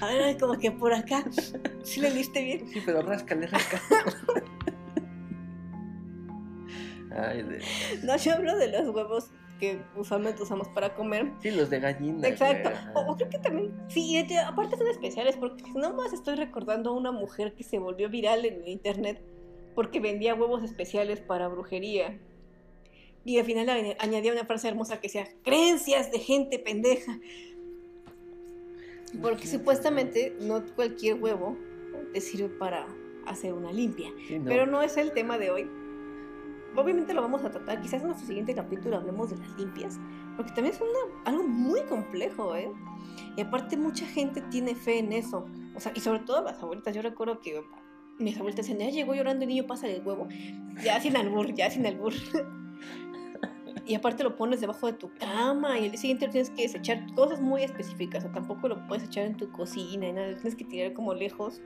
A 0.00 0.06
ver, 0.06 0.38
como 0.38 0.56
que 0.58 0.70
por 0.70 0.92
acá. 0.92 1.24
¿Sí 1.82 2.00
le 2.00 2.10
liste 2.10 2.42
bien? 2.42 2.68
Sí, 2.68 2.80
pero 2.84 3.02
ráscale, 3.02 3.48
ráscale. 3.48 3.82
Ay, 7.28 7.42
de... 7.42 7.62
No, 8.02 8.16
yo 8.16 8.34
hablo 8.34 8.56
de 8.56 8.68
los 8.68 8.94
huevos 8.94 9.30
que 9.58 9.78
usualmente 9.94 10.42
usamos 10.42 10.68
para 10.68 10.94
comer. 10.94 11.30
Sí, 11.40 11.50
los 11.50 11.68
de 11.68 11.80
gallina. 11.80 12.26
Exacto. 12.26 12.70
O, 12.94 13.14
creo 13.16 13.28
que 13.28 13.38
también, 13.38 13.72
sí, 13.88 14.18
aparte 14.44 14.76
son 14.76 14.88
especiales, 14.88 15.36
porque 15.36 15.62
no 15.74 15.92
más 15.94 16.12
estoy 16.12 16.36
recordando 16.36 16.90
a 16.90 16.92
una 16.94 17.12
mujer 17.12 17.54
que 17.54 17.62
se 17.62 17.78
volvió 17.78 18.08
viral 18.08 18.44
en 18.46 18.66
internet 18.66 19.20
porque 19.74 20.00
vendía 20.00 20.34
huevos 20.34 20.62
especiales 20.62 21.20
para 21.20 21.48
brujería. 21.48 22.18
Y 23.24 23.38
al 23.38 23.44
final 23.44 23.96
añadía 23.98 24.32
una 24.32 24.44
frase 24.44 24.68
hermosa 24.68 25.00
que 25.00 25.08
decía, 25.08 25.28
creencias 25.42 26.10
de 26.10 26.18
gente 26.18 26.58
pendeja. 26.58 27.18
Porque 29.20 29.46
supuestamente 29.46 30.36
no 30.40 30.64
cualquier 30.74 31.14
huevo 31.14 31.56
te 32.12 32.20
sirve 32.20 32.48
para 32.48 32.86
hacer 33.26 33.52
una 33.52 33.72
limpia. 33.72 34.10
Pero 34.44 34.66
no 34.66 34.82
es 34.82 34.96
el 34.96 35.12
tema 35.12 35.38
de 35.38 35.50
hoy 35.50 35.70
obviamente 36.76 37.14
lo 37.14 37.22
vamos 37.22 37.44
a 37.44 37.50
tratar, 37.50 37.80
quizás 37.80 38.02
en 38.02 38.08
nuestro 38.08 38.26
siguiente 38.26 38.54
capítulo 38.54 38.96
hablemos 38.96 39.30
de 39.30 39.36
las 39.36 39.58
limpias, 39.58 39.98
porque 40.36 40.52
también 40.52 40.74
es 40.74 40.80
algo 41.24 41.42
muy 41.44 41.82
complejo, 41.82 42.54
¿eh? 42.56 42.70
Y 43.36 43.40
aparte 43.40 43.76
mucha 43.76 44.06
gente 44.06 44.40
tiene 44.50 44.74
fe 44.74 44.98
en 44.98 45.12
eso, 45.12 45.46
o 45.74 45.80
sea, 45.80 45.92
y 45.94 46.00
sobre 46.00 46.20
todo 46.20 46.42
las 46.42 46.62
abuelitas, 46.62 46.94
yo 46.94 47.02
recuerdo 47.02 47.40
que 47.40 47.62
mis 48.18 48.36
abuelitas 48.36 48.66
decían, 48.66 48.86
ya 48.86 48.90
llegó 48.94 49.14
llorando 49.14 49.44
el 49.44 49.48
niño, 49.48 49.66
pasa 49.66 49.88
el 49.88 50.04
huevo, 50.04 50.28
ya 50.82 51.00
sin 51.00 51.16
albur, 51.16 51.54
ya 51.54 51.70
sin 51.70 51.86
albur. 51.86 52.12
y 53.86 53.94
aparte 53.94 54.22
lo 54.22 54.36
pones 54.36 54.60
debajo 54.60 54.86
de 54.86 54.92
tu 54.92 55.10
cama 55.14 55.78
y 55.78 55.86
el 55.86 55.90
día 55.92 56.00
siguiente 56.00 56.28
tienes 56.28 56.50
que 56.50 56.62
desechar 56.62 57.12
cosas 57.14 57.40
muy 57.40 57.62
específicas, 57.62 58.24
o 58.24 58.28
tampoco 58.28 58.68
lo 58.68 58.86
puedes 58.86 59.04
echar 59.04 59.24
en 59.24 59.36
tu 59.36 59.50
cocina 59.50 60.08
y 60.08 60.12
nada, 60.12 60.34
tienes 60.34 60.54
que 60.54 60.64
tirar 60.64 60.92
como 60.92 61.14
lejos. 61.14 61.60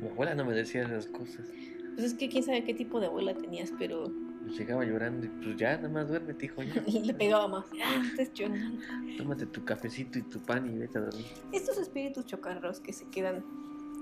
Mi 0.00 0.08
abuela 0.08 0.34
no 0.34 0.44
me 0.44 0.54
decía 0.54 0.82
esas 0.82 1.06
cosas. 1.06 1.48
Pues 1.94 2.06
es 2.06 2.14
que 2.14 2.28
quién 2.28 2.42
sabe 2.42 2.64
qué 2.64 2.74
tipo 2.74 3.00
de 3.00 3.06
abuela 3.06 3.34
tenías, 3.34 3.72
pero. 3.78 4.10
Llegaba 4.58 4.84
llorando 4.84 5.26
y 5.26 5.28
pues 5.30 5.56
ya, 5.56 5.76
nada 5.76 5.88
más 5.88 6.08
duerme, 6.08 6.34
hijo. 6.40 6.62
Ya. 6.62 6.82
Le 7.02 7.14
pegaba 7.14 7.48
más. 7.48 7.64
Ah, 7.82 8.02
estás 8.10 8.32
llorando. 8.34 8.82
Tómate 9.16 9.46
tu 9.46 9.64
cafecito 9.64 10.18
y 10.18 10.22
tu 10.22 10.38
pan 10.40 10.70
y 10.70 10.78
vete 10.78 10.98
a 10.98 11.02
dormir. 11.02 11.26
Estos 11.52 11.78
espíritus 11.78 12.26
chocarros 12.26 12.80
que 12.80 12.92
se 12.92 13.06
quedan 13.06 13.44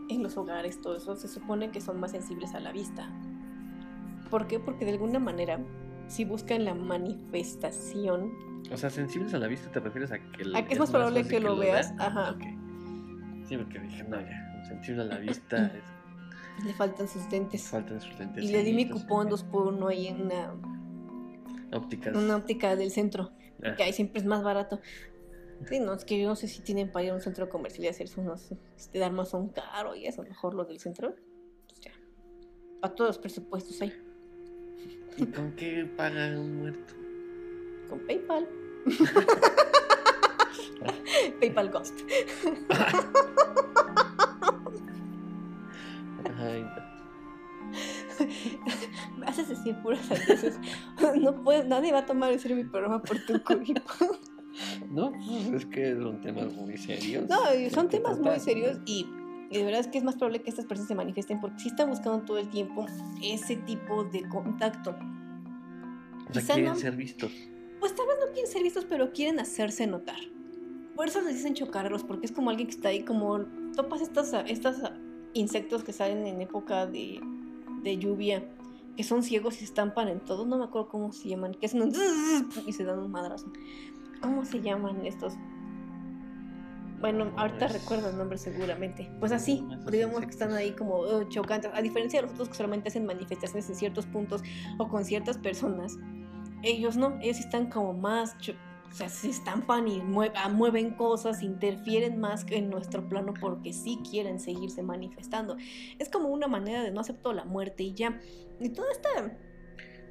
en 0.08 0.22
los 0.22 0.36
hogares, 0.36 0.80
todo 0.80 0.96
eso, 0.96 1.16
se 1.16 1.28
supone 1.28 1.70
que 1.70 1.80
son 1.80 2.00
más 2.00 2.10
sensibles 2.10 2.54
a 2.54 2.60
la 2.60 2.72
vista. 2.72 3.08
¿Por 4.30 4.46
qué? 4.46 4.58
Porque 4.58 4.84
de 4.84 4.92
alguna 4.92 5.18
manera, 5.18 5.60
si 6.08 6.24
buscan 6.24 6.64
la 6.64 6.74
manifestación. 6.74 8.32
O 8.70 8.76
sea, 8.76 8.90
sensibles 8.90 9.34
a 9.34 9.38
la 9.38 9.46
vista, 9.46 9.70
¿te 9.70 9.80
refieres 9.80 10.10
a 10.12 10.18
que, 10.18 10.44
a 10.54 10.64
que 10.64 10.72
es, 10.72 10.78
más 10.78 10.90
probable 10.90 11.26
que, 11.26 11.40
lo 11.40 11.56
veas? 11.56 11.92
Ajá. 11.98 12.34
Sí, 13.46 13.56
porque 13.56 13.78
dije, 13.78 14.04
no, 14.04 14.20
ya, 14.20 14.64
sensible 14.66 15.02
a 15.02 15.04
la 15.04 15.18
vista. 15.18 15.66
es 15.66 16.01
le 16.64 16.74
faltan 16.74 17.08
sus 17.08 17.30
lentes. 17.30 17.68
Faltan 17.68 18.00
sus 18.00 18.18
lentes. 18.18 18.44
Y 18.44 18.48
le 18.48 18.62
di 18.62 18.72
mi 18.72 18.88
cupón 18.88 19.28
2 19.28 19.44
por 19.44 19.66
1 19.68 19.88
ahí 19.88 20.08
en 20.08 20.22
una 20.22 20.54
óptica. 21.72 22.12
Una 22.14 22.36
óptica 22.36 22.76
del 22.76 22.90
centro. 22.90 23.32
Ah. 23.62 23.74
Que 23.76 23.84
ahí 23.84 23.92
siempre 23.92 24.20
es 24.20 24.26
más 24.26 24.42
barato. 24.42 24.80
Sí, 25.68 25.80
no, 25.80 25.94
es 25.94 26.04
que 26.04 26.20
yo 26.20 26.28
no 26.28 26.36
sé 26.36 26.48
si 26.48 26.60
tienen 26.60 26.90
para 26.90 27.04
ir 27.04 27.10
a 27.12 27.14
un 27.14 27.20
centro 27.20 27.48
comercial 27.48 27.84
y 27.84 27.88
hacerse 27.88 28.20
unos, 28.20 28.52
este, 28.76 28.98
dar 28.98 29.12
más 29.12 29.32
un 29.32 29.50
caro 29.50 29.94
y 29.94 30.06
eso, 30.06 30.22
mejor 30.22 30.54
los 30.54 30.66
del 30.66 30.80
centro. 30.80 31.14
Pues 31.68 31.80
ya. 31.80 31.92
Para 32.80 32.94
todos 32.94 33.10
los 33.10 33.18
presupuestos 33.18 33.80
ahí. 33.80 33.92
¿Y 35.16 35.26
con 35.26 35.52
qué 35.52 35.88
paga 35.96 36.38
un 36.38 36.58
muerto? 36.58 36.94
Con 37.88 38.00
PayPal. 38.06 38.48
PayPal 41.40 41.70
Ghost. 41.70 42.00
Me 49.18 49.26
haces 49.26 49.48
decir 49.48 49.76
puras 49.82 50.08
veces. 50.08 50.58
No 51.20 51.42
puedes, 51.42 51.66
nadie 51.66 51.92
va 51.92 52.00
a 52.00 52.06
tomar 52.06 52.32
en 52.32 52.38
serio 52.38 52.56
mi 52.56 52.64
programa 52.64 53.02
por 53.02 53.18
tu 53.24 53.42
culpa. 53.42 53.82
No, 54.90 55.12
pues 55.12 55.62
es 55.62 55.66
que 55.66 55.96
son 55.96 56.20
temas 56.20 56.52
muy 56.52 56.76
serios. 56.76 57.26
No, 57.26 57.38
son 57.70 57.88
temas 57.88 58.18
muy 58.18 58.38
serios 58.38 58.80
y, 58.84 59.06
de 59.50 59.64
verdad 59.64 59.80
es 59.80 59.86
que 59.86 59.96
es 59.96 60.04
más 60.04 60.16
probable 60.16 60.42
que 60.42 60.50
estas 60.50 60.66
personas 60.66 60.88
se 60.88 60.94
manifiesten 60.94 61.40
porque 61.40 61.58
si 61.58 61.68
están 61.68 61.88
buscando 61.88 62.22
todo 62.26 62.36
el 62.36 62.50
tiempo 62.50 62.84
ese 63.22 63.56
tipo 63.56 64.04
de 64.04 64.28
contacto. 64.28 64.94
O 66.28 66.34
sea, 66.34 66.54
quieren 66.54 66.76
ser 66.76 66.96
vistos. 66.96 67.32
Pues 67.80 67.94
tal 67.94 68.06
vez 68.06 68.16
no 68.20 68.26
quieren 68.32 68.50
ser 68.50 68.62
vistos, 68.62 68.84
pero 68.84 69.10
quieren 69.12 69.40
hacerse 69.40 69.86
notar. 69.86 70.20
Por 70.94 71.08
eso 71.08 71.22
les 71.22 71.36
dicen 71.36 71.54
chocarlos, 71.54 72.04
porque 72.04 72.26
es 72.26 72.32
como 72.32 72.50
alguien 72.50 72.68
que 72.68 72.74
está 72.74 72.90
ahí 72.90 73.02
como 73.04 73.46
topas 73.74 74.02
estas, 74.02 74.34
estas 74.46 74.82
insectos 75.34 75.84
que 75.84 75.92
salen 75.92 76.26
en 76.26 76.40
época 76.40 76.86
de, 76.86 77.20
de 77.82 77.98
lluvia, 77.98 78.44
que 78.96 79.04
son 79.04 79.22
ciegos 79.22 79.56
y 79.56 79.58
se 79.58 79.64
estampan 79.64 80.08
en 80.08 80.20
todo, 80.20 80.44
no 80.44 80.58
me 80.58 80.64
acuerdo 80.64 80.88
cómo 80.88 81.12
se 81.12 81.28
llaman, 81.28 81.54
que 81.54 81.66
hacen 81.66 81.82
un 81.82 81.92
y 82.66 82.72
se 82.72 82.84
dan 82.84 82.98
un 82.98 83.10
madrazo. 83.10 83.52
¿Cómo 84.20 84.44
se 84.44 84.60
llaman 84.60 85.04
estos? 85.04 85.34
Bueno, 87.00 87.32
ahorita 87.36 87.66
recuerdo 87.66 88.10
el 88.10 88.16
nombre 88.16 88.38
seguramente. 88.38 89.10
Pues 89.18 89.32
así, 89.32 89.66
digamos 89.90 90.20
que 90.20 90.30
están 90.30 90.52
ahí 90.52 90.70
como 90.70 90.94
oh, 90.98 91.24
chocantes. 91.24 91.68
A 91.74 91.82
diferencia 91.82 92.20
de 92.20 92.26
los 92.26 92.34
otros 92.34 92.48
que 92.50 92.54
solamente 92.54 92.90
hacen 92.90 93.04
manifestaciones 93.04 93.68
en 93.68 93.74
ciertos 93.74 94.06
puntos 94.06 94.42
o 94.78 94.86
con 94.86 95.04
ciertas 95.04 95.36
personas, 95.36 95.98
ellos 96.62 96.96
no, 96.96 97.18
ellos 97.20 97.40
están 97.40 97.66
como 97.70 97.92
más 97.92 98.36
o 98.92 98.94
sea, 98.94 99.08
se 99.08 99.30
estampan 99.30 99.88
y 99.88 100.02
ah, 100.34 100.48
mueven 100.50 100.90
cosas, 100.90 101.42
interfieren 101.42 102.20
más 102.20 102.44
en 102.50 102.68
nuestro 102.68 103.08
plano 103.08 103.32
porque 103.40 103.72
sí 103.72 103.98
quieren 104.08 104.38
seguirse 104.38 104.82
manifestando. 104.82 105.56
Es 105.98 106.10
como 106.10 106.28
una 106.28 106.46
manera 106.46 106.82
de 106.82 106.90
no 106.90 107.00
aceptar 107.00 107.34
la 107.34 107.46
muerte 107.46 107.84
y 107.84 107.94
ya. 107.94 108.20
Y 108.60 108.68
toda 108.68 108.92
esta... 108.92 109.08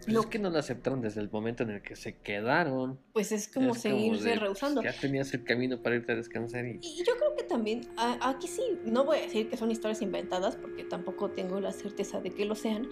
Pues 0.04 0.15
lo... 0.15 0.22
es 0.22 0.26
que 0.26 0.39
no 0.39 0.50
la 0.50 0.60
aceptaron 0.60 1.00
desde 1.00 1.22
el 1.22 1.30
momento 1.30 1.62
en 1.62 1.70
el 1.70 1.84
que 1.84 1.96
se 1.96 2.17
quedaron. 2.17 3.00
Pues 3.13 3.32
es 3.32 3.48
como 3.48 3.76
seguirse 3.76 4.34
rehusando. 4.34 4.82
Ya 4.82 4.94
tenías 4.94 5.32
el 5.36 5.44
camino 5.44 5.80
para 5.80 5.98
irte 5.98 6.13
a 6.13 6.15
descansar. 6.15 6.65
Y... 6.65 6.80
y 6.82 7.04
yo 7.06 7.13
creo 7.17 7.36
que 7.38 7.44
también, 7.44 7.88
aquí 7.98 8.48
sí, 8.48 8.63
no 8.84 9.06
voy 9.06 9.20
a 9.20 9.22
decir 9.22 9.48
que 9.48 9.58
son 9.58 9.70
historias 9.70 10.02
inventadas 10.02 10.56
porque 10.56 10.86
tampoco 10.86 11.30
tengo 11.30 11.60
la 11.60 11.72
certeza 11.72 12.20
de 12.20 12.32
que 12.32 12.46
lo 12.46 12.56
sean, 12.56 12.89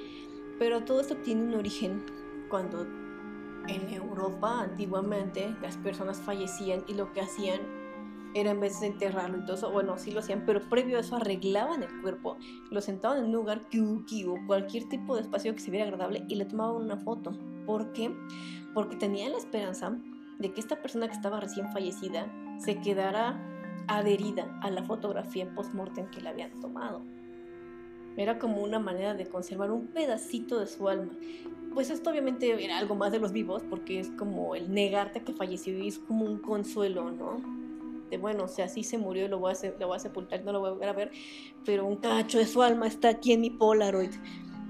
pero 0.59 0.83
todo 0.85 1.01
esto 1.01 1.17
tiene 1.17 1.41
un 1.41 1.55
origen 1.55 2.05
cuando 2.47 2.85
en 3.67 3.93
Europa 3.93 4.61
antiguamente 4.61 5.55
las 5.61 5.77
personas 5.77 6.19
fallecían 6.19 6.83
y 6.87 6.93
lo 6.93 7.11
que 7.13 7.21
hacían 7.21 7.61
era 8.33 8.51
en 8.51 8.59
vez 8.59 8.79
de 8.79 8.87
enterrarlo 8.87 9.39
y 9.39 9.41
todo 9.41 9.55
eso, 9.55 9.71
bueno, 9.71 9.97
sí 9.97 10.11
lo 10.11 10.19
hacían, 10.19 10.43
pero 10.45 10.61
previo 10.61 10.97
a 10.97 10.99
eso 10.99 11.15
arreglaban 11.15 11.81
el 11.83 12.01
cuerpo, 12.01 12.37
lo 12.69 12.81
sentaban 12.81 13.19
en 13.19 13.25
un 13.25 13.31
lugar 13.31 13.67
que 13.69 13.81
o 13.81 14.35
cualquier 14.45 14.87
tipo 14.87 15.15
de 15.15 15.21
espacio 15.21 15.53
que 15.53 15.59
se 15.59 15.71
viera 15.71 15.85
agradable 15.87 16.25
y 16.27 16.35
le 16.35 16.45
tomaban 16.45 16.75
una 16.75 16.97
foto. 16.97 17.31
¿Por 17.65 17.91
qué? 17.93 18.15
Porque 18.73 18.95
tenían 18.95 19.31
la 19.31 19.37
esperanza 19.37 19.97
de 20.37 20.53
que 20.53 20.59
esta 20.59 20.81
persona 20.81 21.07
que 21.07 21.13
estaba 21.13 21.39
recién 21.39 21.71
fallecida 21.71 22.31
se 22.59 22.79
quedara 22.79 23.39
adherida 23.87 24.59
a 24.61 24.69
la 24.69 24.83
fotografía 24.83 25.53
post-mortem 25.55 26.09
que 26.11 26.21
le 26.21 26.29
habían 26.29 26.59
tomado. 26.59 27.01
Era 28.15 28.37
como 28.37 28.61
una 28.61 28.79
manera 28.79 29.13
de 29.13 29.27
conservar 29.27 29.71
un 29.71 29.87
pedacito 29.87 30.59
de 30.59 30.67
su 30.67 30.87
alma. 30.87 31.13
Pues 31.73 31.89
esto 31.89 32.09
obviamente 32.09 32.63
era 32.63 32.77
algo 32.77 32.95
más 32.95 33.11
de 33.11 33.19
los 33.19 33.31
vivos, 33.31 33.63
porque 33.69 33.99
es 33.99 34.09
como 34.11 34.55
el 34.55 34.73
negarte 34.73 35.21
que 35.21 35.33
falleció 35.33 35.77
y 35.77 35.87
es 35.87 35.99
como 35.99 36.25
un 36.25 36.39
consuelo, 36.39 37.11
¿no? 37.11 37.41
De 38.09 38.17
bueno, 38.17 38.45
o 38.45 38.47
sea, 38.47 38.67
sí 38.67 38.83
se 38.83 38.97
murió 38.97 39.25
y 39.25 39.27
lo 39.27 39.39
voy, 39.39 39.53
a, 39.53 39.79
lo 39.79 39.87
voy 39.87 39.95
a 39.95 39.99
sepultar, 39.99 40.43
no 40.43 40.51
lo 40.51 40.59
voy 40.59 40.69
a 40.69 40.71
volver 40.73 40.89
a 40.89 40.93
ver, 40.93 41.11
pero 41.63 41.85
un 41.85 41.97
cacho 41.97 42.39
de 42.39 42.47
su 42.47 42.61
alma 42.63 42.87
está 42.87 43.09
aquí 43.09 43.33
en 43.33 43.41
mi 43.41 43.51
Polaroid. 43.51 44.11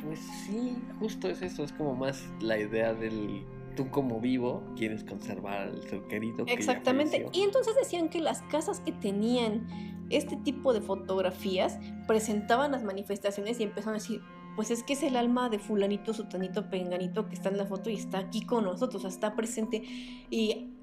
Pues 0.04 0.20
sí, 0.46 0.76
justo 1.00 1.30
es 1.30 1.42
eso, 1.42 1.64
es 1.64 1.72
como 1.72 1.96
más 1.96 2.24
la 2.42 2.58
idea 2.58 2.94
del 2.94 3.46
tú 3.76 3.90
como 3.90 4.20
vivo 4.20 4.62
quieres 4.76 5.06
conservar 5.06 5.70
al 5.70 5.82
ser 5.84 6.02
querido. 6.08 6.46
Que 6.46 6.54
Exactamente. 6.54 7.26
Ya 7.32 7.40
y 7.40 7.44
entonces 7.44 7.76
decían 7.76 8.10
que 8.10 8.20
las 8.20 8.42
casas 8.44 8.82
que 8.82 8.92
tenían 8.92 9.68
este 10.10 10.36
tipo 10.36 10.74
de 10.74 10.82
fotografías 10.82 11.80
presentaban 12.08 12.72
las 12.72 12.84
manifestaciones 12.84 13.60
y 13.60 13.64
empezaron 13.64 13.96
a 13.96 14.00
decir, 14.00 14.22
pues 14.60 14.72
es 14.72 14.84
que 14.84 14.92
es 14.92 15.04
el 15.04 15.16
alma 15.16 15.48
de 15.48 15.58
fulanito, 15.58 16.14
sutanito, 16.14 16.70
penganito 16.70 17.30
que 17.30 17.36
está 17.36 17.48
en 17.48 17.56
la 17.56 17.66
foto 17.66 17.90
y 17.90 17.96
está 17.96 18.18
aquí 18.18 18.46
con 18.46 18.66
nosotros, 18.66 19.06
o 19.06 19.08
sea, 19.08 19.10
está 19.10 19.34
presente 19.34 19.84
y 20.30 20.74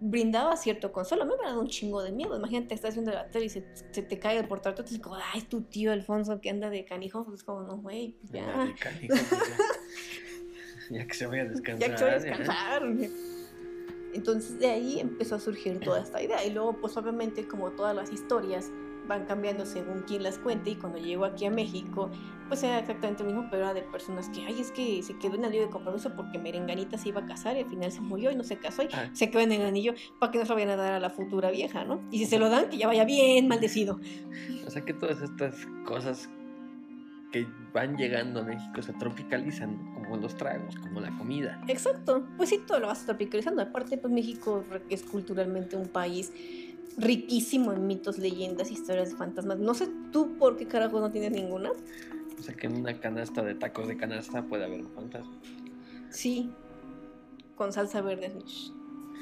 brindaba 0.00 0.56
cierto 0.56 0.92
consuelo. 0.92 1.24
A 1.24 1.26
mí 1.26 1.32
me 1.36 1.44
ha 1.44 1.48
dado 1.48 1.60
un 1.60 1.66
chingo 1.66 2.00
de 2.04 2.12
miedo. 2.12 2.36
Imagínate, 2.36 2.76
estás 2.76 2.94
viendo 2.94 3.10
la 3.10 3.28
tele 3.32 3.46
y 3.46 3.48
se, 3.48 3.62
te 3.62 4.18
cae 4.20 4.38
el 4.38 4.46
portal, 4.46 4.76
y 4.88 4.94
es 4.94 5.00
como, 5.00 5.16
ay, 5.16 5.40
es 5.40 5.48
tu 5.48 5.62
tío 5.62 5.90
Alfonso 5.90 6.40
que 6.40 6.48
anda 6.48 6.70
de 6.70 6.84
canijo. 6.84 7.24
Pues 7.24 7.40
es 7.40 7.42
como, 7.42 7.62
no, 7.64 7.78
güey, 7.78 8.12
pues 8.20 8.30
ya. 8.30 8.66
De 8.66 8.74
canijo, 8.76 9.08
pues 9.08 9.48
ya. 10.90 10.96
ya. 10.98 11.06
que 11.08 11.14
se 11.14 11.26
vaya 11.26 11.42
a 11.42 11.46
descansar. 11.46 11.80
Ya 11.80 11.90
que 11.90 11.98
se 11.98 12.04
vaya 12.04 12.16
a 12.16 12.20
descansar. 12.20 12.82
Entonces 14.14 14.60
de 14.60 14.68
ahí 14.68 15.00
empezó 15.00 15.34
a 15.34 15.40
surgir 15.40 15.80
toda 15.80 16.00
esta 16.00 16.22
idea. 16.22 16.44
Y 16.44 16.50
luego, 16.50 16.80
pues 16.80 16.96
obviamente, 16.96 17.48
como 17.48 17.72
todas 17.72 17.96
las 17.96 18.12
historias 18.12 18.70
van 19.06 19.24
cambiando 19.26 19.66
según 19.66 20.00
quien 20.02 20.22
las 20.22 20.38
cuente 20.38 20.70
y 20.70 20.76
cuando 20.76 20.98
llegó 20.98 21.24
aquí 21.24 21.46
a 21.46 21.50
México 21.50 22.10
pues 22.48 22.62
era 22.62 22.78
exactamente 22.78 23.22
lo 23.22 23.30
mismo 23.30 23.48
pero 23.50 23.64
era 23.64 23.74
de 23.74 23.82
personas 23.82 24.28
que 24.28 24.44
ay 24.44 24.60
es 24.60 24.70
que 24.70 25.02
se 25.02 25.16
quedó 25.18 25.34
en 25.34 25.40
el 25.40 25.46
anillo 25.46 25.62
de 25.64 25.70
compromiso 25.70 26.14
porque 26.14 26.38
Merenganita 26.38 26.98
se 26.98 27.10
iba 27.10 27.20
a 27.20 27.26
casar 27.26 27.56
y 27.56 27.60
al 27.60 27.66
final 27.66 27.90
se 27.92 28.00
murió 28.00 28.30
y 28.30 28.36
no 28.36 28.44
se 28.44 28.58
casó 28.58 28.82
y 28.82 28.88
ah. 28.92 29.10
se 29.12 29.30
quedó 29.30 29.42
en 29.42 29.52
el 29.52 29.62
anillo 29.62 29.94
para 30.18 30.32
que 30.32 30.38
no 30.38 30.44
se 30.44 30.50
lo 30.50 30.54
vayan 30.56 30.70
a 30.70 30.76
dar 30.76 30.92
a 30.92 31.00
la 31.00 31.10
futura 31.10 31.50
vieja 31.50 31.84
¿no? 31.84 32.00
y 32.10 32.18
si 32.18 32.26
se 32.26 32.38
lo 32.38 32.48
dan 32.48 32.68
que 32.68 32.78
ya 32.78 32.86
vaya 32.86 33.04
bien 33.04 33.48
maldecido 33.48 34.00
o 34.66 34.70
sea 34.70 34.84
que 34.84 34.94
todas 34.94 35.22
estas 35.22 35.66
cosas 35.84 36.28
que 37.34 37.48
van 37.72 37.96
llegando 37.96 38.38
a 38.38 38.44
México 38.44 38.80
se 38.80 38.92
tropicalizan 38.92 39.76
como 39.94 40.16
los 40.18 40.36
tragos, 40.36 40.76
como 40.76 41.00
la 41.00 41.10
comida. 41.18 41.60
Exacto, 41.66 42.24
pues 42.36 42.50
sí, 42.50 42.60
todo 42.64 42.78
lo 42.78 42.86
vas 42.86 43.04
tropicalizando. 43.04 43.60
Aparte, 43.60 43.98
pues 43.98 44.14
México 44.14 44.62
es 44.88 45.02
culturalmente 45.02 45.76
un 45.76 45.88
país 45.88 46.32
riquísimo 46.96 47.72
en 47.72 47.86
mitos, 47.86 48.18
leyendas, 48.18 48.70
historias 48.70 49.10
de 49.10 49.16
fantasmas. 49.16 49.58
No 49.58 49.74
sé 49.74 49.88
tú 50.12 50.36
por 50.38 50.56
qué 50.56 50.66
carajo 50.66 51.00
no 51.00 51.10
tienes 51.10 51.32
ninguna. 51.32 51.70
O 52.38 52.42
sea 52.42 52.54
que 52.54 52.66
en 52.66 52.76
una 52.76 52.98
canasta 53.00 53.42
de 53.42 53.54
tacos 53.54 53.88
de 53.88 53.96
canasta 53.96 54.42
puede 54.42 54.64
haber 54.64 54.80
un 54.80 54.90
fantasma. 54.90 55.34
Sí, 56.10 56.52
con 57.56 57.72
salsa 57.72 58.02
verde, 58.02 58.32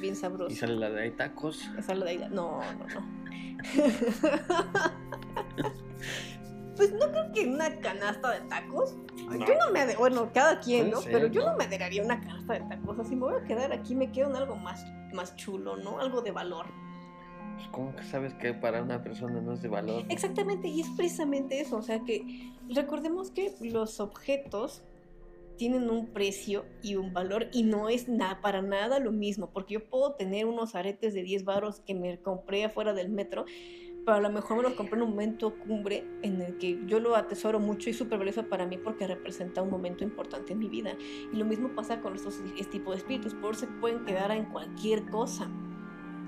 bien 0.01 0.17
sabroso. 0.17 0.53
¿Y 0.53 0.57
sale 0.57 0.77
la 0.77 0.91
de 0.91 1.03
ahí 1.03 1.11
tacos? 1.13 1.63
Sale 1.83 2.05
de 2.05 2.11
ahí, 2.11 2.19
no, 2.31 2.61
no, 2.61 2.87
no. 2.95 3.23
pues 6.77 6.93
no 6.93 7.11
creo 7.11 7.33
que 7.33 7.43
en 7.43 7.55
una 7.55 7.79
canasta 7.81 8.33
de 8.33 8.41
tacos. 8.49 8.97
Yo 9.17 9.39
no 9.39 9.71
me, 9.73 9.97
bueno, 9.97 10.31
cada 10.35 10.61
quien, 10.61 10.91
¿no? 10.91 11.01
Pero 11.03 11.29
yo 11.29 11.49
no 11.49 11.57
me 11.57 11.65
adheraría 11.65 12.03
una 12.03 12.21
canasta 12.21 12.53
de 12.55 12.61
tacos. 12.61 12.99
Así 12.99 13.15
me 13.15 13.23
voy 13.23 13.35
a 13.41 13.45
quedar 13.45 13.73
aquí, 13.73 13.95
me 13.95 14.11
quedo 14.11 14.31
en 14.31 14.37
algo 14.37 14.57
más, 14.57 14.85
más 15.13 15.37
chulo, 15.37 15.77
¿no? 15.77 16.01
Algo 16.01 16.23
de 16.23 16.33
valor. 16.33 16.67
Pues, 17.63 17.71
¿cómo 17.71 17.95
que 17.95 18.03
sabes 18.03 18.35
que 18.35 18.55
para 18.55 18.83
una 18.83 19.03
persona 19.03 19.41
no 19.41 19.53
es 19.53 19.63
de 19.63 19.69
valor? 19.69 20.05
Exactamente, 20.09 20.69
y 20.69 20.81
es 20.81 20.89
precisamente 20.97 21.61
eso, 21.61 21.77
o 21.77 21.83
sea 21.83 22.01
que 22.01 22.53
recordemos 22.69 23.31
que 23.31 23.53
los 23.61 24.01
objetos 24.01 24.83
tienen 25.57 25.89
un 25.91 26.09
precio 26.09 26.65
y 26.83 26.97
un 26.97 27.13
valor 27.13 27.49
y 27.53 27.63
no 27.63 27.89
es 27.89 28.09
nada 28.09 28.41
para 28.41 28.63
nada 28.63 28.99
lo 28.99 29.13
mismo, 29.13 29.51
porque 29.51 29.75
yo 29.75 29.85
puedo 29.85 30.15
tener 30.15 30.47
unos 30.47 30.75
aretes 30.75 31.15
de 31.15 31.23
10 31.23 31.45
varos 31.45 31.81
que 31.81 31.95
me 31.95 32.19
compré 32.19 32.65
afuera 32.65 32.95
del 32.95 33.11
metro, 33.11 33.45
pero 34.05 34.17
a 34.17 34.21
lo 34.21 34.31
mejor 34.31 34.57
me 34.57 34.65
los 34.65 34.73
compré 34.73 34.97
en 34.97 35.03
un 35.05 35.11
momento 35.11 35.57
cumbre 35.61 36.05
en 36.23 36.41
el 36.41 36.59
que 36.59 36.81
yo 36.87 36.99
lo 36.99 37.15
atesoro 37.15 37.61
mucho 37.61 37.91
y 37.91 37.93
súper 37.93 38.19
valioso 38.19 38.49
para 38.49 38.67
mí 38.67 38.77
porque 38.77 39.07
representa 39.07 39.63
un 39.63 39.71
momento 39.71 40.03
importante 40.03 40.55
en 40.55 40.59
mi 40.59 40.69
vida. 40.69 40.97
Y 41.33 41.37
lo 41.37 41.45
mismo 41.45 41.69
pasa 41.77 42.01
con 42.01 42.17
estos 42.17 42.41
este 42.59 42.79
tipo 42.79 42.91
de 42.91 42.97
espíritus, 42.97 43.35
por 43.35 43.55
se 43.55 43.69
pueden 43.69 44.05
quedar 44.05 44.33
en 44.33 44.47
cualquier 44.47 45.09
cosa 45.11 45.49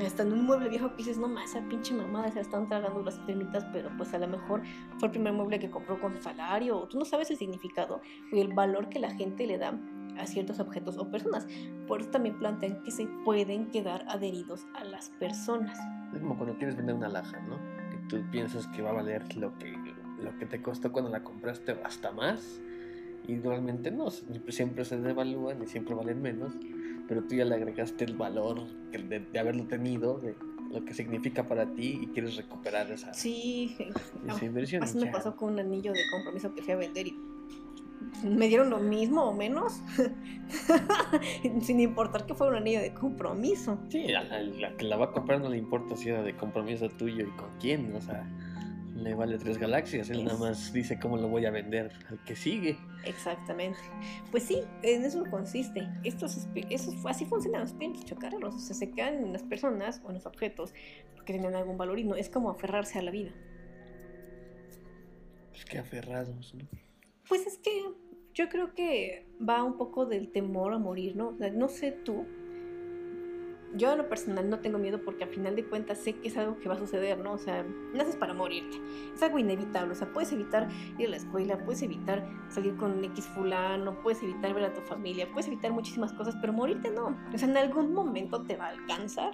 hasta 0.03 0.23
en 0.23 0.33
un 0.33 0.47
mueble 0.47 0.69
viejo 0.69 0.91
que 0.91 0.97
dices, 0.99 1.19
no 1.19 1.29
más, 1.29 1.51
esa 1.51 1.67
pinche 1.69 1.95
mamada 1.95 2.31
se 2.31 2.41
están 2.41 2.69
tragando 2.69 3.03
las 3.03 3.25
termitas, 3.27 3.65
pero 3.73 3.91
pues 3.97 4.13
a 4.15 4.19
lo 4.19 4.27
mejor 4.27 4.63
fue 4.99 5.07
el 5.07 5.13
primer 5.13 5.33
mueble 5.33 5.59
que 5.59 5.71
compró 5.71 6.01
con 6.01 6.21
salario, 6.21 6.79
o 6.79 6.89
tú 6.89 6.99
no 6.99 7.05
sabes 7.05 7.31
el 7.31 7.37
significado 7.37 8.01
y 8.33 8.41
el 8.41 8.53
valor 8.53 8.89
que 8.89 8.99
la 8.99 9.11
gente 9.11 9.47
le 9.47 9.59
da 9.59 9.79
a 10.19 10.27
ciertos 10.27 10.61
objetos 10.61 10.99
o 10.99 11.11
personas. 11.11 11.47
Por 11.87 12.01
eso 12.01 12.11
también 12.11 12.39
plantean 12.39 12.83
que 12.83 12.91
se 12.91 13.07
pueden 13.25 13.71
quedar 13.71 14.05
adheridos 14.09 14.67
a 14.75 14.85
las 14.85 15.11
personas. 15.11 15.79
Es 16.13 16.21
como 16.21 16.37
cuando 16.37 16.57
quieres 16.57 16.77
vender 16.77 16.95
una 16.95 17.09
laja, 17.09 17.41
¿no? 17.41 17.57
Que 17.91 17.99
tú 18.09 18.31
piensas 18.31 18.67
que 18.69 18.83
va 18.83 18.91
a 18.91 18.95
valer 18.95 19.37
lo 19.37 19.57
que, 19.59 19.73
lo 20.21 20.37
que 20.39 20.47
te 20.47 20.63
costó 20.63 20.93
cuando 20.93 21.11
la 21.11 21.23
compraste 21.23 21.77
hasta 21.85 22.13
más. 22.13 22.61
Y 23.27 23.39
realmente 23.39 23.91
no, 23.91 24.11
siempre 24.11 24.85
se 24.85 25.01
devalúan 25.01 25.63
y 25.63 25.67
siempre 25.67 25.95
valen 25.95 26.21
menos 26.21 26.55
pero 27.09 27.23
tú 27.25 27.35
ya 27.35 27.45
le 27.45 27.55
agregaste 27.55 28.05
el 28.05 28.15
valor 28.15 28.67
de, 28.93 29.39
haberlo 29.39 29.65
tenido, 29.65 30.19
de 30.19 30.35
lo 30.73 30.85
que 30.85 30.95
significa 30.95 31.47
para 31.47 31.67
ti 31.75 32.01
y 32.03 32.07
quieres 32.09 32.37
recuperar 32.37 32.91
esa, 32.91 33.13
sí, 33.15 33.77
esa 34.27 34.45
inversión. 34.45 34.83
Así 34.83 34.99
me 34.99 35.07
pasó 35.07 35.37
con 35.37 35.53
un 35.53 35.61
anillo 35.61 35.93
de 35.93 36.01
compromiso 36.11 36.55
que 36.55 36.63
fui 36.63 36.73
a 36.73 36.77
vender 36.77 37.07
y 37.07 37.17
me 38.25 38.49
dieron 38.49 38.71
lo 38.71 38.79
mismo 38.79 39.25
o 39.25 39.33
menos, 39.35 39.81
sin 41.63 41.81
importar 41.81 42.27
que 42.27 42.35
fuera 42.35 42.53
un 42.53 42.59
anillo 42.59 42.81
de 42.81 42.93
compromiso. 42.93 43.79
Sí, 43.89 44.13
a 44.13 44.23
la, 44.23 44.77
que 44.77 44.85
la 44.85 44.97
va 44.97 45.07
a 45.07 45.13
comprar 45.13 45.41
no 45.41 45.49
le 45.49 45.59
importa 45.59 45.97
si 45.97 46.09
era 46.09 46.23
de 46.23 46.37
compromiso 46.37 46.89
tuyo 46.89 47.25
y 47.27 47.31
con 47.37 47.49
quién, 47.61 47.95
o 47.95 48.01
sea 48.01 48.27
le 48.95 49.15
vale 49.15 49.39
tres 49.39 49.59
galaxias, 49.59 50.09
él 50.11 50.25
nada 50.25 50.39
más 50.39 50.73
dice 50.73 50.99
cómo 50.99 51.17
lo 51.17 51.29
voy 51.29 51.47
a 51.47 51.51
vender 51.51 51.91
al 52.09 52.23
que 52.25 52.37
sigue. 52.37 52.79
Exactamente. 53.05 53.79
Pues 54.31 54.45
sí, 54.45 54.63
en 54.83 55.05
eso 55.05 55.25
consiste. 55.31 55.89
Estos, 56.05 56.47
así 57.05 57.25
funcionan 57.25 57.63
los 57.63 57.71
espíritus 57.71 58.05
chocarros, 58.05 58.55
o 58.55 58.59
sea, 58.59 58.75
se 58.75 58.91
quedan 58.91 59.15
en 59.25 59.33
las 59.33 59.43
personas 59.43 60.01
o 60.05 60.09
en 60.09 60.15
los 60.15 60.27
objetos 60.27 60.73
porque 61.15 61.33
tienen 61.33 61.55
algún 61.55 61.77
valor 61.77 61.99
y 61.99 62.05
no 62.05 62.15
es 62.15 62.29
como 62.29 62.51
aferrarse 62.51 62.99
a 62.99 63.03
la 63.03 63.11
vida. 63.11 63.33
Pues 65.51 65.65
que 65.65 65.79
aferrados, 65.79 66.55
¿no? 66.55 66.67
Pues 67.29 67.47
es 67.47 67.59
que 67.59 67.71
yo 68.35 68.49
creo 68.49 68.75
que 68.75 69.27
va 69.47 69.63
un 69.63 69.77
poco 69.77 70.07
del 70.07 70.31
temor 70.31 70.73
a 70.73 70.79
morir, 70.79 71.17
¿no? 71.17 71.29
O 71.29 71.37
sea, 71.37 71.51
no 71.51 71.69
sé 71.69 71.93
tú, 71.93 72.27
yo 73.77 73.93
en 73.93 73.99
lo 73.99 74.09
personal 74.09 74.49
no 74.49 74.61
tengo 74.61 74.79
miedo 74.79 75.01
porque 75.05 75.25
al 75.25 75.31
final 75.31 75.57
de 75.57 75.65
cuentas 75.65 75.99
sé 75.99 76.15
que 76.15 76.29
es 76.29 76.37
algo 76.37 76.59
que 76.59 76.69
va 76.69 76.77
a 76.77 76.79
suceder, 76.79 77.19
¿no? 77.19 77.33
O 77.33 77.39
sea, 77.39 77.65
naces 77.93 78.17
para 78.17 78.33
morirte. 78.33 78.81
Es 79.15 79.23
algo 79.23 79.39
inevitable. 79.39 79.93
O 79.93 79.95
sea, 79.97 80.13
puedes 80.13 80.33
evitar 80.33 80.69
ir 80.99 81.09
a 81.09 81.11
la 81.11 81.17
escuela, 81.17 81.59
puedes 81.65 81.83
evitar 81.83 82.25
salir 82.49 82.77
con 82.77 83.03
X 83.05 83.27
fulano, 83.27 84.01
puedes 84.03 84.23
evitar 84.23 84.55
ver 84.55 84.65
a 84.65 84.73
tu 84.73 84.81
familia, 84.83 85.29
puedes 85.33 85.49
evitar 85.49 85.73
muchísimas 85.73 86.13
cosas, 86.13 86.37
pero 86.41 86.53
morirte 86.53 86.91
no. 86.91 87.17
O 87.33 87.39
sea, 87.39 87.49
en 87.49 87.57
algún 87.57 87.93
momento 87.93 88.43
te 88.43 88.57
va 88.57 88.67
a 88.67 88.71
alcanzar. 88.71 89.33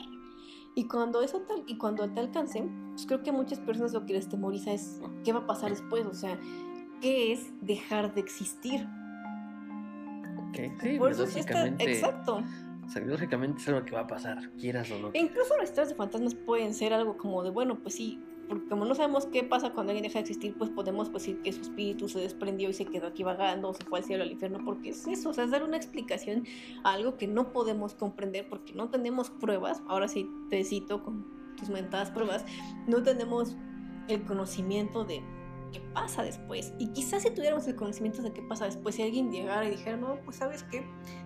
Y 0.75 0.87
cuando 0.87 1.21
eso 1.21 1.41
tal, 1.41 1.65
y 1.67 1.77
cuando 1.77 2.09
te 2.09 2.21
alcance, 2.21 2.65
pues 2.91 3.05
creo 3.05 3.23
que 3.23 3.33
muchas 3.33 3.59
personas 3.59 3.93
lo 3.93 4.07
que 4.07 4.15
les 4.15 4.29
temoriza 4.29 4.73
es 4.73 5.03
qué 5.25 5.33
va 5.33 5.41
a 5.41 5.47
pasar 5.47 5.71
después, 5.71 6.07
o 6.07 6.15
sea, 6.15 6.39
qué 7.03 7.33
es 7.33 7.53
dejar 7.61 8.15
de 8.15 8.21
existir. 8.21 8.87
Ok, 10.39 10.81
sí, 10.81 10.99
Por 10.99 11.11
eso 11.11 11.25
exacto 11.25 12.43
o 12.97 13.01
lógicamente 13.01 13.61
es 13.61 13.69
algo 13.69 13.85
que 13.85 13.93
va 13.93 14.01
a 14.01 14.07
pasar, 14.07 14.51
quieras 14.59 14.91
o 14.91 14.99
no. 14.99 15.11
E 15.13 15.19
incluso 15.19 15.57
las 15.57 15.69
historias 15.69 15.91
de 15.91 15.95
fantasmas 15.95 16.35
pueden 16.35 16.75
ser 16.75 16.93
algo 16.93 17.17
como 17.17 17.43
de, 17.43 17.51
bueno, 17.51 17.79
pues 17.83 17.95
sí, 17.95 18.21
porque 18.49 18.69
como 18.69 18.85
no 18.85 18.97
sabemos 18.97 19.27
qué 19.27 19.45
pasa 19.45 19.71
cuando 19.71 19.93
alguien 19.93 20.03
deja 20.03 20.15
de 20.15 20.23
existir, 20.23 20.57
pues 20.59 20.71
podemos 20.71 21.09
pues, 21.09 21.23
decir 21.23 21.41
que 21.43 21.53
su 21.53 21.61
espíritu 21.61 22.09
se 22.09 22.19
desprendió 22.19 22.69
y 22.69 22.73
se 22.73 22.85
quedó 22.85 23.07
aquí 23.07 23.23
vagando, 23.23 23.69
o 23.69 23.75
se 23.75 23.85
fue 23.85 24.01
al 24.01 24.05
cielo 24.05 24.25
al 24.25 24.33
infierno, 24.33 24.59
porque 24.65 24.91
es 24.91 25.07
eso, 25.07 25.31
o 25.31 25.33
sea, 25.33 25.45
es 25.45 25.53
dar 25.53 25.63
una 25.63 25.77
explicación 25.77 26.45
a 26.83 26.95
algo 26.95 27.17
que 27.17 27.29
no 27.29 27.53
podemos 27.53 27.95
comprender 27.95 28.49
porque 28.49 28.75
no 28.75 28.89
tenemos 28.89 29.31
pruebas. 29.31 29.83
Ahora 29.87 30.09
sí 30.09 30.29
te 30.49 30.65
cito 30.65 31.05
con 31.05 31.25
tus 31.57 31.69
mentadas 31.69 32.11
pruebas, 32.11 32.45
no 32.89 33.05
tenemos 33.05 33.57
el 34.09 34.25
conocimiento 34.25 35.05
de 35.05 35.23
qué 35.71 35.81
pasa 35.95 36.23
después. 36.23 36.73
Y 36.79 36.89
quizás 36.89 37.23
si 37.23 37.31
tuviéramos 37.31 37.67
el 37.69 37.77
conocimiento 37.77 38.23
de 38.23 38.33
qué 38.33 38.43
pasa 38.43 38.67
después, 38.67 38.95
si 38.95 39.03
alguien 39.03 39.31
llegara 39.31 39.65
y 39.67 39.71
dijera, 39.71 39.97
no, 39.97 40.21
pues 40.25 40.37
sabes 40.37 40.63
qué, 40.65 40.85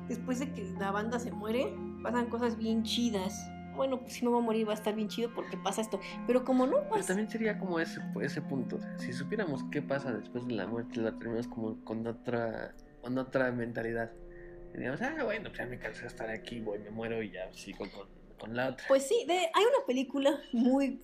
después 0.08 0.38
de 0.38 0.52
que 0.52 0.64
la 0.78 0.90
banda 0.90 1.18
se 1.18 1.32
muere, 1.32 1.74
pasan 2.02 2.26
cosas 2.26 2.56
bien 2.56 2.82
chidas. 2.82 3.48
Bueno, 3.74 4.00
pues 4.00 4.12
si 4.12 4.24
me 4.24 4.30
voy 4.30 4.40
a 4.40 4.44
morir 4.44 4.68
va 4.68 4.72
a 4.72 4.76
estar 4.76 4.94
bien 4.94 5.08
chido 5.08 5.34
porque 5.34 5.56
pasa 5.56 5.80
esto. 5.80 5.98
Pero 6.26 6.44
como 6.44 6.66
no 6.66 6.76
pasa... 6.82 6.90
Pero 6.92 7.06
también 7.06 7.30
sería 7.30 7.58
como 7.58 7.80
ese, 7.80 8.00
ese 8.22 8.40
punto. 8.40 8.78
Si 8.98 9.12
supiéramos 9.12 9.64
qué 9.72 9.82
pasa 9.82 10.12
después 10.12 10.46
de 10.46 10.54
la 10.54 10.66
muerte, 10.66 11.00
la 11.00 11.10
terminamos 11.10 11.48
como 11.48 11.84
con 11.84 12.06
otra, 12.06 12.74
con 13.02 13.18
otra 13.18 13.50
mentalidad. 13.50 14.12
Diríamos, 14.72 15.02
ah, 15.02 15.16
bueno, 15.24 15.48
pues 15.50 15.58
ya 15.58 15.66
me 15.66 15.78
cansé 15.78 16.02
de 16.02 16.06
estar 16.08 16.30
aquí, 16.30 16.60
voy, 16.60 16.78
me 16.78 16.90
muero 16.90 17.22
y 17.22 17.32
ya 17.32 17.52
sigo 17.52 17.84
con, 17.90 18.08
con 18.38 18.56
la 18.56 18.70
otra. 18.70 18.84
Pues 18.88 19.06
sí, 19.08 19.24
de, 19.26 19.34
hay 19.34 19.64
una 19.64 19.86
película 19.86 20.40
muy 20.52 21.00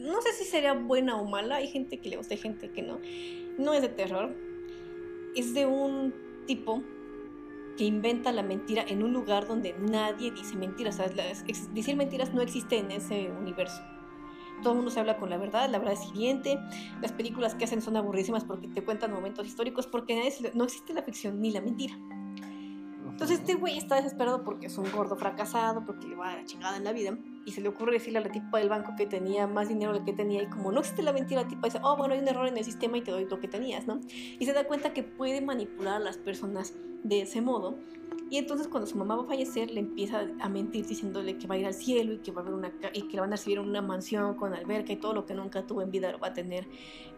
no 0.00 0.22
sé 0.22 0.32
si 0.32 0.44
sería 0.44 0.72
buena 0.72 1.20
o 1.20 1.26
mala, 1.26 1.56
hay 1.56 1.68
gente 1.68 1.98
que 1.98 2.08
le 2.08 2.16
gusta, 2.16 2.34
hay 2.34 2.40
gente 2.40 2.70
que 2.70 2.82
no. 2.82 2.98
No 3.58 3.74
es 3.74 3.82
de 3.82 3.88
terror. 3.88 4.34
Es 5.36 5.54
de 5.54 5.66
un 5.66 6.14
tipo 6.46 6.82
que 7.76 7.84
inventa 7.84 8.32
la 8.32 8.42
mentira 8.42 8.84
en 8.86 9.02
un 9.02 9.12
lugar 9.12 9.46
donde 9.46 9.74
nadie 9.78 10.30
dice 10.30 10.56
mentiras. 10.56 10.98
O 10.98 11.06
sea, 11.06 11.44
decir 11.72 11.96
mentiras 11.96 12.32
no 12.32 12.40
existe 12.40 12.78
en 12.78 12.90
ese 12.90 13.30
universo. 13.30 13.80
Todo 14.62 14.72
el 14.72 14.76
mundo 14.76 14.90
se 14.90 15.00
habla 15.00 15.18
con 15.18 15.30
la 15.30 15.38
verdad, 15.38 15.70
la 15.70 15.78
verdad 15.78 15.94
es 15.94 16.08
hiriente. 16.10 16.58
Las 17.00 17.12
películas 17.12 17.54
que 17.54 17.64
hacen 17.64 17.82
son 17.82 17.96
aburridísimas 17.96 18.44
porque 18.44 18.68
te 18.68 18.82
cuentan 18.82 19.12
momentos 19.12 19.46
históricos, 19.46 19.86
porque 19.86 20.14
no 20.54 20.64
existe 20.64 20.94
la 20.94 21.02
ficción 21.02 21.40
ni 21.40 21.50
la 21.50 21.60
mentira. 21.60 21.94
Entonces 23.08 23.40
este 23.40 23.54
güey 23.54 23.76
está 23.76 23.96
desesperado 23.96 24.44
porque 24.44 24.66
es 24.66 24.78
un 24.78 24.90
gordo 24.90 25.14
fracasado, 25.14 25.84
porque 25.84 26.08
le 26.08 26.16
va 26.16 26.32
a 26.32 26.36
la 26.36 26.44
chingada 26.46 26.78
en 26.78 26.84
la 26.84 26.92
vida. 26.92 27.18
Y 27.50 27.52
se 27.52 27.60
le 27.60 27.68
ocurre 27.68 27.94
decirle 27.94 28.20
a 28.20 28.22
la 28.22 28.30
tipa 28.30 28.60
del 28.60 28.68
banco 28.68 28.92
que 28.96 29.06
tenía 29.06 29.48
más 29.48 29.68
dinero 29.68 29.92
del 29.92 30.04
que 30.04 30.12
tenía. 30.12 30.40
Y 30.40 30.46
como 30.46 30.70
no 30.70 30.78
existe 30.78 31.02
la 31.02 31.12
mentira, 31.12 31.42
la 31.42 31.48
tipa 31.48 31.66
dice, 31.66 31.80
oh, 31.82 31.96
bueno, 31.96 32.14
hay 32.14 32.20
un 32.20 32.28
error 32.28 32.46
en 32.46 32.56
el 32.56 32.64
sistema 32.64 32.96
y 32.96 33.02
te 33.02 33.10
doy 33.10 33.24
lo 33.24 33.40
que 33.40 33.48
tenías, 33.48 33.88
¿no? 33.88 33.98
Y 34.38 34.46
se 34.46 34.52
da 34.52 34.62
cuenta 34.68 34.92
que 34.92 35.02
puede 35.02 35.40
manipular 35.40 35.96
a 35.96 35.98
las 35.98 36.16
personas 36.16 36.74
de 37.02 37.22
ese 37.22 37.40
modo. 37.40 37.76
Y 38.28 38.36
entonces 38.38 38.68
cuando 38.68 38.86
su 38.88 38.96
mamá 38.96 39.16
va 39.16 39.22
a 39.24 39.26
fallecer, 39.26 39.72
le 39.72 39.80
empieza 39.80 40.24
a 40.40 40.48
mentir 40.48 40.86
diciéndole 40.86 41.36
que 41.36 41.48
va 41.48 41.56
a 41.56 41.58
ir 41.58 41.66
al 41.66 41.74
cielo 41.74 42.12
y 42.12 42.18
que 42.18 42.30
va 42.30 42.42
a 42.42 42.44
haber 42.44 42.54
una 42.54 42.72
y 42.92 43.02
que 43.02 43.14
le 43.14 43.20
van 43.20 43.30
a 43.32 43.36
recibir 43.36 43.58
en 43.58 43.68
una 43.68 43.82
mansión 43.82 44.34
con 44.36 44.54
alberca 44.54 44.92
y 44.92 44.96
todo 44.96 45.14
lo 45.14 45.26
que 45.26 45.34
nunca 45.34 45.66
tuvo 45.66 45.82
en 45.82 45.90
vida 45.90 46.12
lo 46.12 46.20
va 46.20 46.28
a 46.28 46.32
tener 46.32 46.68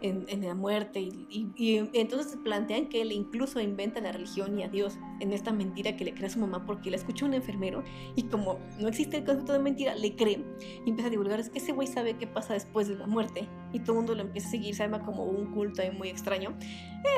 en, 0.01 0.25
en 0.27 0.41
la 0.43 0.55
muerte. 0.55 1.01
Y, 1.01 1.27
y- 1.29 1.51
y 1.55 1.89
entonces 1.93 2.35
plantean 2.43 2.89
que 2.89 3.03
él 3.03 3.11
incluso 3.11 3.59
inventa 3.59 4.01
la 4.01 4.11
religión 4.11 4.57
y 4.57 4.63
a 4.63 4.69
Dios 4.69 4.97
en 5.19 5.33
esta 5.33 5.51
mentira 5.53 5.95
que 5.95 6.03
le 6.03 6.15
crea 6.15 6.31
su 6.31 6.39
mamá 6.39 6.65
porque 6.65 6.89
la 6.89 6.95
escuchó 6.97 7.27
un 7.27 7.35
enfermero 7.35 7.83
y 8.15 8.23
como 8.23 8.57
no 8.79 8.87
existe 8.87 9.17
el 9.17 9.23
concepto 9.23 9.53
de 9.53 9.59
mentira, 9.59 9.93
le 9.93 10.15
cree 10.15 10.43
y 10.83 10.89
empieza 10.89 11.09
a 11.09 11.11
divulgar. 11.11 11.39
Es 11.39 11.51
que 11.51 11.59
ese 11.59 11.73
güey 11.73 11.87
sabe 11.87 12.17
qué 12.17 12.25
pasa 12.25 12.53
después 12.55 12.87
de 12.87 12.95
la 12.95 13.05
muerte 13.05 13.47
y 13.71 13.79
todo 13.81 13.91
el 13.91 13.97
mundo 13.97 14.15
lo 14.15 14.21
empieza 14.21 14.47
a 14.47 14.51
seguir, 14.51 14.73
se 14.73 14.81
llama 14.81 15.03
como 15.05 15.25
un 15.25 15.51
culto 15.51 15.83
ahí 15.83 15.91
muy 15.91 16.09
extraño. 16.09 16.57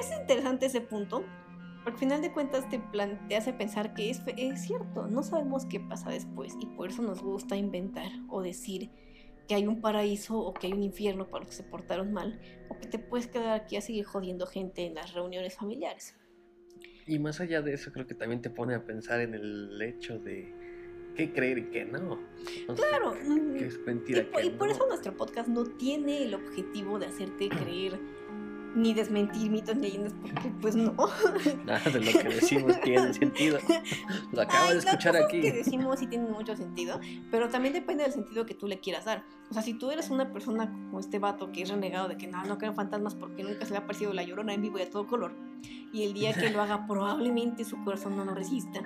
Es 0.01 0.11
interesante 0.19 0.65
ese 0.65 0.81
punto. 0.81 1.23
Al 1.85 1.93
final 1.97 2.21
de 2.21 2.31
cuentas 2.31 2.67
te, 2.69 2.81
te 3.29 3.35
hace 3.35 3.53
pensar 3.53 3.93
que 3.93 4.09
es, 4.09 4.21
es 4.37 4.61
cierto, 4.61 5.07
no 5.07 5.21
sabemos 5.23 5.65
qué 5.65 5.79
pasa 5.79 6.09
después 6.09 6.53
y 6.59 6.65
por 6.65 6.89
eso 6.89 7.01
nos 7.03 7.21
gusta 7.21 7.55
inventar 7.55 8.11
o 8.29 8.41
decir 8.41 8.89
que 9.47 9.53
hay 9.53 9.67
un 9.67 9.81
paraíso 9.81 10.39
o 10.39 10.53
que 10.53 10.67
hay 10.67 10.73
un 10.73 10.81
infierno 10.81 11.27
para 11.29 11.43
los 11.43 11.51
que 11.51 11.57
se 11.57 11.63
portaron 11.63 12.11
mal 12.11 12.39
o 12.69 12.77
que 12.79 12.87
te 12.87 12.97
puedes 12.97 13.27
quedar 13.27 13.49
aquí 13.51 13.75
a 13.77 13.81
seguir 13.81 14.05
jodiendo 14.05 14.47
gente 14.47 14.85
en 14.87 14.95
las 14.95 15.13
reuniones 15.13 15.55
familiares. 15.55 16.15
Y 17.05 17.19
más 17.19 17.39
allá 17.39 17.61
de 17.61 17.73
eso, 17.73 17.91
creo 17.91 18.07
que 18.07 18.15
también 18.15 18.41
te 18.41 18.49
pone 18.49 18.73
a 18.73 18.83
pensar 18.83 19.21
en 19.21 19.35
el 19.35 19.79
hecho 19.79 20.17
de 20.17 20.51
qué 21.15 21.31
creer 21.31 21.59
y 21.59 21.69
qué 21.69 21.85
no. 21.85 22.19
O 22.67 22.75
sea, 22.75 22.89
Claro, 22.89 23.13
mm, 23.23 23.53
que 23.53 23.65
es 23.67 23.75
y 23.75 23.79
mentira. 23.85 24.23
por, 24.31 24.41
que 24.41 24.47
y 24.47 24.49
por 24.49 24.67
no. 24.67 24.73
eso 24.73 24.87
nuestro 24.87 25.15
podcast 25.15 25.47
no 25.47 25.63
tiene 25.65 26.23
el 26.23 26.33
objetivo 26.33 26.97
de 26.97 27.05
hacerte 27.05 27.47
creer 27.49 27.99
ni 28.75 28.93
desmentir 28.93 29.49
mitos 29.49 29.75
ni 29.75 29.83
leyendas 29.83 30.13
porque 30.21 30.51
pues 30.61 30.75
no. 30.75 30.93
Nada 31.65 31.89
de 31.89 31.99
lo 32.01 32.11
que 32.19 32.29
decimos 32.29 32.79
tiene 32.81 33.13
sentido. 33.13 33.57
Lo 34.31 34.41
acabo 34.41 34.63
Ay, 34.65 34.69
de 34.69 34.75
las 34.75 34.85
escuchar 34.85 35.13
cosas 35.13 35.27
aquí. 35.27 35.41
que 35.41 35.51
decimos 35.51 35.99
sí 35.99 36.07
tienen 36.07 36.31
mucho 36.31 36.55
sentido, 36.55 36.99
pero 37.31 37.49
también 37.49 37.73
depende 37.73 38.03
del 38.03 38.13
sentido 38.13 38.45
que 38.45 38.53
tú 38.53 38.67
le 38.67 38.79
quieras 38.79 39.05
dar. 39.05 39.23
O 39.49 39.53
sea, 39.53 39.61
si 39.61 39.73
tú 39.75 39.91
eres 39.91 40.09
una 40.09 40.31
persona 40.31 40.69
como 40.69 40.99
este 40.99 41.19
vato 41.19 41.51
que 41.51 41.61
es 41.61 41.69
renegado 41.69 42.07
de 42.07 42.17
que 42.17 42.27
no, 42.27 42.43
no 42.45 42.57
creo 42.57 42.71
en 42.71 42.75
fantasmas 42.75 43.15
porque 43.15 43.43
nunca 43.43 43.65
se 43.65 43.71
le 43.71 43.77
ha 43.77 43.85
parecido 43.85 44.13
la 44.13 44.23
llorona 44.23 44.53
en 44.53 44.61
vivo 44.61 44.79
y 44.79 44.81
a 44.81 44.89
todo 44.89 45.07
color, 45.07 45.33
y 45.93 46.03
el 46.03 46.13
día 46.13 46.33
que 46.33 46.49
lo 46.49 46.61
haga 46.61 46.85
probablemente 46.87 47.63
su 47.63 47.81
corazón 47.83 48.17
no 48.17 48.25
lo 48.25 48.33
resista. 48.33 48.81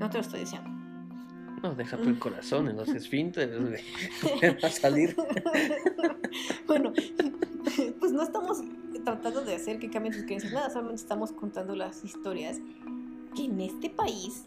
No 0.00 0.08
te 0.10 0.18
lo 0.18 0.22
estoy 0.22 0.40
diciendo. 0.40 0.70
No, 1.62 1.74
deja 1.74 1.96
tu 1.96 2.08
el 2.08 2.18
corazón 2.18 2.68
en 2.68 2.76
los 2.76 2.88
esfínteres. 2.88 3.60
Va 4.62 4.68
a 4.68 4.70
salir. 4.70 5.16
bueno, 6.66 6.92
pues 8.00 8.12
no 8.12 8.22
estamos 8.22 8.58
tratando 9.04 9.44
de 9.44 9.54
hacer 9.54 9.78
que 9.78 9.90
cambien 9.90 10.14
sus 10.14 10.24
creencias, 10.24 10.52
nada, 10.52 10.70
solamente 10.70 11.00
estamos 11.00 11.32
contando 11.32 11.74
las 11.74 12.04
historias 12.04 12.58
que 13.34 13.44
en 13.44 13.60
este 13.60 13.90
país 13.90 14.44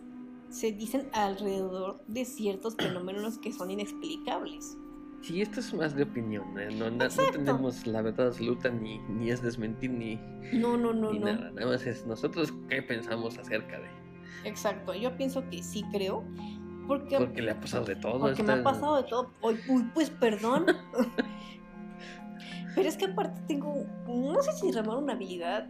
se 0.50 0.72
dicen 0.72 1.08
alrededor 1.14 2.02
de 2.08 2.26
ciertos 2.26 2.76
fenómenos 2.76 3.38
que 3.40 3.52
son 3.54 3.72
inexplicables. 3.72 4.78
Sí, 5.22 5.42
esto 5.42 5.60
es 5.60 5.74
más 5.74 5.96
de 5.96 6.04
opinión. 6.04 6.60
¿eh? 6.60 6.70
No, 6.76 6.90
no 6.90 7.06
Exacto. 7.06 7.34
tenemos 7.34 7.86
la 7.86 8.02
verdad 8.02 8.28
absoluta, 8.28 8.70
ni, 8.70 8.98
ni 9.08 9.30
es 9.30 9.42
desmentir, 9.42 9.92
ni, 9.92 10.16
No, 10.54 10.78
no, 10.78 10.94
no, 10.94 11.12
ni 11.14 11.20
no. 11.20 11.28
nada. 11.28 11.52
Nada 11.52 11.68
más 11.68 11.86
es 11.86 12.06
nosotros 12.08 12.52
qué 12.70 12.82
pensamos 12.82 13.38
acerca 13.38 13.80
de. 13.80 13.88
Exacto, 14.44 14.96
yo 14.96 15.16
pienso 15.16 15.48
que 15.50 15.62
sí 15.62 15.84
creo, 15.92 16.24
porque, 16.88 17.18
Porque 17.18 17.42
le 17.42 17.52
ha 17.52 17.60
pasado 17.60 17.86
de 17.86 17.96
todo. 17.96 18.20
porque 18.20 18.44
me 18.44 18.54
ha 18.54 18.64
pasado 18.64 19.02
de 19.02 19.08
todo. 19.08 19.32
Uy, 19.42 19.60
uy, 19.70 19.84
pues 19.94 20.10
perdón. 20.10 20.66
pero 22.76 22.88
es 22.88 22.98
que 22.98 23.06
aparte 23.06 23.42
tengo, 23.48 23.86
no 24.08 24.42
sé 24.42 24.52
si 24.54 24.72
llamar 24.72 24.98
una 24.98 25.14
habilidad, 25.14 25.70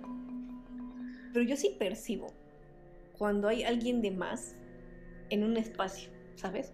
pero 1.34 1.43
yo 1.45 1.56
sí 1.56 1.76
percibo 1.80 2.28
cuando 3.17 3.47
hay 3.47 3.63
alguien 3.63 4.02
de 4.02 4.12
más 4.12 4.56
en 5.30 5.43
un 5.43 5.58
espacio, 5.58 6.10
¿sabes? 6.36 6.74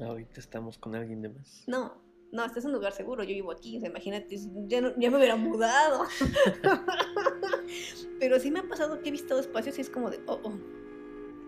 Ahorita 0.00 0.40
estamos 0.40 0.76
con 0.78 0.94
alguien 0.94 1.22
de 1.22 1.28
más. 1.30 1.64
No, 1.66 1.94
no, 2.32 2.44
este 2.44 2.58
es 2.58 2.64
un 2.64 2.72
lugar 2.72 2.92
seguro, 2.92 3.22
yo 3.22 3.28
vivo 3.30 3.52
aquí, 3.52 3.76
o 3.76 3.80
sea, 3.80 3.88
imagínate, 3.90 4.36
ya, 4.66 4.80
no- 4.80 4.92
ya 4.98 5.10
me 5.10 5.16
hubiera 5.18 5.36
mudado. 5.36 6.04
Pero 8.18 8.38
sí 8.40 8.50
me 8.50 8.60
ha 8.60 8.68
pasado 8.68 9.00
que 9.00 9.08
he 9.08 9.12
visto 9.12 9.38
espacios 9.38 9.78
y 9.78 9.82
es 9.82 9.90
como 9.90 10.10
de, 10.10 10.20
oh, 10.26 10.40
oh, 10.42 10.52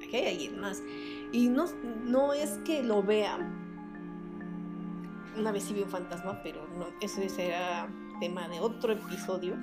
aquí 0.06 0.16
hay 0.16 0.32
alguien 0.32 0.60
más. 0.60 0.82
Y 1.32 1.48
no, 1.48 1.66
no 2.04 2.32
es 2.32 2.58
que 2.64 2.82
lo 2.82 3.02
vea. 3.02 3.38
Una 5.36 5.52
vez 5.52 5.64
sí 5.64 5.74
vi 5.74 5.82
un 5.82 5.90
fantasma, 5.90 6.40
pero 6.42 6.66
no, 6.78 6.86
ese 7.00 7.28
será 7.28 7.88
tema 8.20 8.48
de 8.48 8.60
otro 8.60 8.92
episodio. 8.92 9.56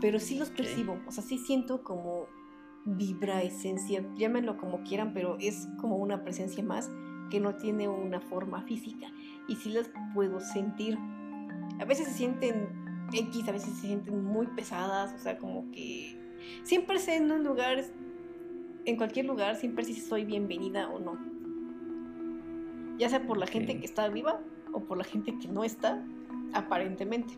Pero 0.00 0.20
sí 0.20 0.38
los 0.38 0.50
percibo, 0.50 0.98
o 1.06 1.10
sea, 1.10 1.24
sí 1.24 1.38
siento 1.38 1.82
como 1.82 2.26
vibra 2.84 3.42
esencia, 3.42 4.04
llámenlo 4.14 4.56
como 4.56 4.82
quieran, 4.84 5.12
pero 5.12 5.36
es 5.40 5.66
como 5.80 5.96
una 5.96 6.22
presencia 6.22 6.62
más 6.62 6.90
que 7.30 7.40
no 7.40 7.56
tiene 7.56 7.88
una 7.88 8.20
forma 8.20 8.62
física 8.62 9.08
y 9.48 9.56
sí 9.56 9.70
las 9.70 9.90
puedo 10.14 10.40
sentir. 10.40 10.96
A 11.80 11.84
veces 11.84 12.08
se 12.08 12.14
sienten 12.14 13.08
X, 13.12 13.48
a 13.48 13.52
veces 13.52 13.74
se 13.74 13.88
sienten 13.88 14.24
muy 14.24 14.46
pesadas, 14.48 15.12
o 15.14 15.18
sea, 15.18 15.38
como 15.38 15.70
que 15.72 16.16
siempre 16.62 16.98
sé 16.98 17.16
en 17.16 17.30
un 17.30 17.42
lugar, 17.42 17.84
en 18.86 18.96
cualquier 18.96 19.26
lugar, 19.26 19.56
siempre 19.56 19.84
si 19.84 19.94
soy 19.94 20.24
bienvenida 20.24 20.88
o 20.88 21.00
no. 21.00 21.18
Ya 22.98 23.08
sea 23.08 23.26
por 23.26 23.36
la 23.36 23.46
gente 23.46 23.78
que 23.78 23.84
está 23.84 24.08
viva 24.08 24.40
o 24.72 24.80
por 24.80 24.96
la 24.96 25.04
gente 25.04 25.36
que 25.38 25.48
no 25.48 25.64
está, 25.64 26.02
aparentemente. 26.54 27.34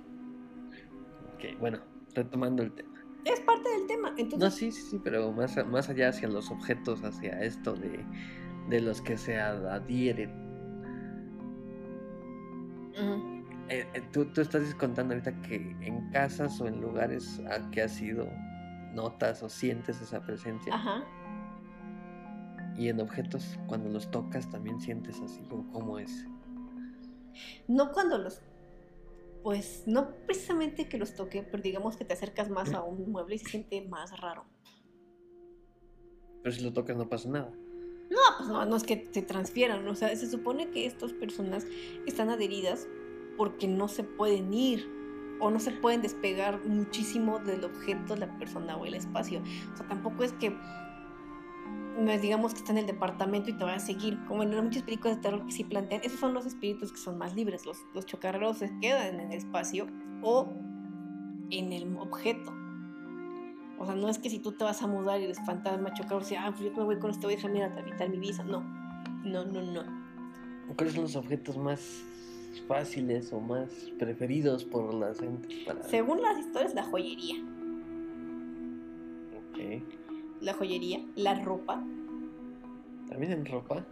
Ok, 1.35 1.59
bueno, 1.59 1.79
retomando 2.15 2.63
el 2.63 2.73
tema. 2.73 2.91
Es 3.25 3.41
parte 3.41 3.69
del 3.71 3.87
tema. 3.87 4.15
Entonces, 4.17 4.39
No, 4.39 4.51
sí, 4.51 4.71
sí, 4.71 4.83
sí, 4.91 5.01
pero 5.03 5.33
más, 5.33 5.57
más 5.67 5.89
allá 5.89 6.11
hacia 6.11 6.29
los 6.29 6.51
objetos, 6.51 7.03
hacia 7.03 7.41
esto 7.41 7.75
de, 7.75 8.05
de 8.69 8.81
los 8.81 9.01
que 9.01 9.17
se 9.17 9.39
adhieren. 9.39 10.31
Eh, 13.71 13.87
eh, 13.95 14.03
tú, 14.13 14.27
tú 14.27 14.41
estás 14.41 14.75
contando 14.75 15.15
ahorita 15.15 15.41
que 15.43 15.57
en 15.81 16.11
casas 16.11 16.61
o 16.61 16.67
en 16.67 16.81
lugares 16.81 17.41
a 17.51 17.71
que 17.71 17.83
has 17.83 18.01
ido 18.01 18.29
notas 18.95 19.43
o 19.43 19.49
sientes 19.49 20.01
esa 20.01 20.21
presencia. 20.21 20.75
Ajá. 20.75 21.05
Y 22.79 22.89
en 22.89 23.01
objetos, 23.01 23.59
cuando 23.67 23.91
los 23.91 24.09
tocas, 24.11 24.49
también 24.49 24.81
sientes 24.81 25.21
así, 25.21 25.43
o 25.51 25.65
cómo 25.73 25.99
es. 25.99 26.27
No 27.67 27.93
cuando 27.93 28.19
los. 28.19 28.41
Pues 29.43 29.83
no 29.87 30.11
precisamente 30.27 30.89
que 30.89 30.97
los 30.97 31.15
toque, 31.15 31.43
pero 31.43 31.63
digamos 31.63 31.97
que 31.97 32.05
te 32.05 32.13
acercas 32.13 32.51
más 32.51 32.73
a 32.73 32.83
un 32.83 33.11
mueble 33.11 33.35
y 33.35 33.39
se 33.39 33.51
siente 33.51 33.81
más 33.83 34.21
raro. 34.21 34.45
Pero 36.43 36.55
si 36.55 36.63
lo 36.63 36.73
tocas 36.73 36.97
no 36.97 37.09
pasa 37.09 37.29
nada. 37.29 37.51
No, 38.11 38.19
pues 38.39 38.49
no, 38.49 38.65
no 38.65 38.77
es 38.77 38.85
que 38.85 39.09
se 39.11 39.23
transfieran, 39.23 39.87
o 39.87 39.95
sea, 39.95 40.15
se 40.17 40.31
supone 40.31 40.71
que 40.71 40.87
estas 40.87 41.13
personas 41.13 41.67
están 42.07 42.31
adheridas 42.31 42.89
porque 43.37 43.69
no 43.69 43.89
se 43.89 44.03
pueden 44.03 44.55
ir 44.55 44.89
o 45.41 45.51
no 45.51 45.61
se 45.61 45.73
pueden 45.73 46.03
despegar 46.03 46.65
muchísimo 46.65 47.39
del 47.39 47.65
objeto, 47.65 48.17
la 48.17 48.39
persona 48.39 48.77
o 48.77 48.87
el 48.87 48.95
espacio. 48.95 49.43
O 49.73 49.77
sea, 49.77 49.87
tampoco 49.87 50.25
es 50.25 50.33
que 50.33 50.57
digamos 52.07 52.55
que 52.55 52.61
está 52.61 52.73
en 52.73 52.79
el 52.79 52.87
departamento 52.87 53.51
y 53.51 53.55
te 53.55 53.65
va 53.65 53.75
a 53.75 53.79
seguir, 53.81 54.19
como 54.27 54.43
en 54.43 54.65
muchas 54.65 54.83
películas 54.85 55.17
de 55.17 55.23
terror 55.23 55.45
que 55.45 55.53
sí 55.53 55.65
plantean, 55.65 56.01
esos 56.05 56.21
son 56.21 56.33
los 56.33 56.47
espíritus 56.47 56.93
que 56.93 56.99
son 56.99 57.19
más 57.19 57.35
libres, 57.35 57.67
los, 57.67 57.79
los 57.95 58.07
chocarreros 58.07 58.59
se 58.59 58.71
quedan 58.81 59.21
en 59.21 59.33
el 59.33 59.39
espacio 59.39 59.87
o 60.23 60.49
en 61.51 61.73
el 61.73 61.97
objeto. 61.97 62.53
O 63.79 63.87
sea, 63.87 63.95
no 63.95 64.09
es 64.09 64.19
que 64.19 64.29
si 64.29 64.39
tú 64.41 64.53
te 64.53 64.65
vas 64.65 64.83
a 64.83 64.87
mudar 64.87 65.21
y 65.21 65.25
eres 65.25 65.39
fantasma 65.45 65.93
chocarro, 65.93 66.23
sea, 66.23 66.47
ah, 66.47 66.51
pues 66.51 66.65
yo 66.65 66.73
me 66.77 66.85
voy 66.85 66.99
con 66.99 67.11
este, 67.11 67.27
voy 67.27 67.35
a 67.35 67.37
dejarme 67.37 67.59
ir 67.59 67.65
a 67.65 67.73
tramitar 67.73 68.09
mi 68.09 68.19
visa. 68.19 68.43
No, 68.43 68.61
no, 69.25 69.45
no, 69.45 69.63
no. 69.63 69.83
¿Cuáles 70.77 70.95
son 70.95 71.05
los 71.05 71.17
objetos 71.17 71.57
más 71.57 72.03
fáciles 72.67 73.33
o 73.33 73.41
más 73.41 73.71
preferidos 73.99 74.65
por 74.65 74.93
la 74.95 75.15
gente 75.15 75.49
para... 75.65 75.83
Según 75.85 76.21
las 76.21 76.39
historias, 76.39 76.75
la 76.75 76.83
joyería. 76.83 77.37
Ok. 79.37 79.83
La 80.41 80.55
joyería, 80.55 81.05
la 81.17 81.35
ropa. 81.43 81.83
También 83.09 83.33
en 83.33 83.47
ropa. 83.47 83.85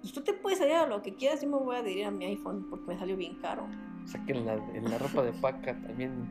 Pues 0.00 0.12
tú 0.12 0.22
te 0.22 0.32
puedes 0.32 0.60
a 0.60 0.86
lo 0.86 1.02
que 1.02 1.14
quieras, 1.14 1.42
yo 1.42 1.48
me 1.48 1.58
voy 1.58 1.76
a 1.76 1.80
adherir 1.80 2.06
a 2.06 2.10
mi 2.10 2.24
iPhone 2.24 2.66
porque 2.70 2.86
me 2.86 2.98
salió 2.98 3.16
bien 3.16 3.34
caro. 3.36 3.66
O 4.04 4.08
sea 4.08 4.24
que 4.24 4.32
en 4.32 4.46
la, 4.46 4.54
en 4.54 4.90
la 4.90 4.98
ropa 4.98 5.22
de 5.22 5.32
paca 5.32 5.78
también 5.82 6.26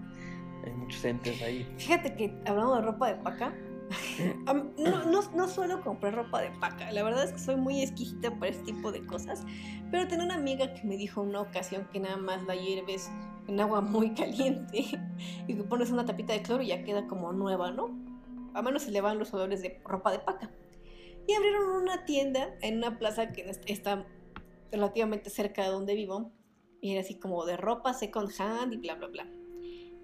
Hay 0.65 0.73
muchos 0.73 1.06
entes 1.06 1.41
ahí. 1.41 1.67
Fíjate 1.78 2.15
que 2.15 2.34
hablando 2.45 2.75
de 2.75 2.82
ropa 2.82 3.13
de 3.13 3.15
paca, 3.15 3.54
no, 4.78 5.06
no, 5.06 5.21
no 5.36 5.47
suelo 5.47 5.82
comprar 5.82 6.15
ropa 6.15 6.41
de 6.41 6.52
paca. 6.60 6.91
La 6.91 7.04
verdad 7.04 7.23
es 7.23 7.32
que 7.32 7.39
soy 7.39 7.56
muy 7.56 7.82
exquisita 7.82 8.32
para 8.36 8.52
este 8.52 8.71
tipo 8.71 8.91
de 8.91 9.06
cosas. 9.06 9.45
Pero 9.91 10.08
tenía 10.08 10.25
una 10.25 10.36
amiga 10.36 10.73
que 10.73 10.86
me 10.86 10.97
dijo 10.97 11.21
una 11.21 11.41
ocasión 11.41 11.88
que 11.91 11.99
nada 11.99 12.17
más 12.17 12.43
la 12.45 12.56
hierves 12.56 13.10
en 13.47 13.60
agua 13.60 13.82
muy 13.82 14.10
caliente 14.15 14.86
y 15.47 15.54
que 15.54 15.63
pones 15.63 15.91
una 15.91 16.06
tapita 16.06 16.34
de 16.34 16.41
cloro 16.41 16.63
y 16.63 16.67
ya 16.67 16.84
queda 16.84 17.08
como 17.08 17.32
nueva, 17.34 17.71
¿no? 17.71 18.09
A 18.54 18.62
menos 18.62 18.84
se 18.84 18.92
le 18.92 19.02
van 19.02 19.20
los 19.20 19.34
olores 19.34 19.62
de 19.62 19.82
ropa 19.86 20.12
de 20.12 20.20
paca. 20.20 20.52
Y 21.28 21.34
abrieron 21.34 21.70
una 21.84 22.06
tienda 22.06 22.56
en 22.62 22.78
una 22.78 22.98
plaza 22.98 23.32
que 23.32 23.42
est- 23.50 23.64
está 23.68 24.06
relativamente 24.72 25.30
cerca 25.30 25.64
de 25.64 25.70
donde 25.70 25.96
vivo. 25.96 26.32
Y 26.82 26.92
era 26.94 27.02
así 27.02 27.20
como 27.20 27.46
de 27.46 27.58
ropa 27.58 27.94
second 27.94 28.30
hand 28.40 28.74
y 28.74 28.78
bla, 28.78 28.96
bla, 28.96 29.08
bla. 29.08 29.28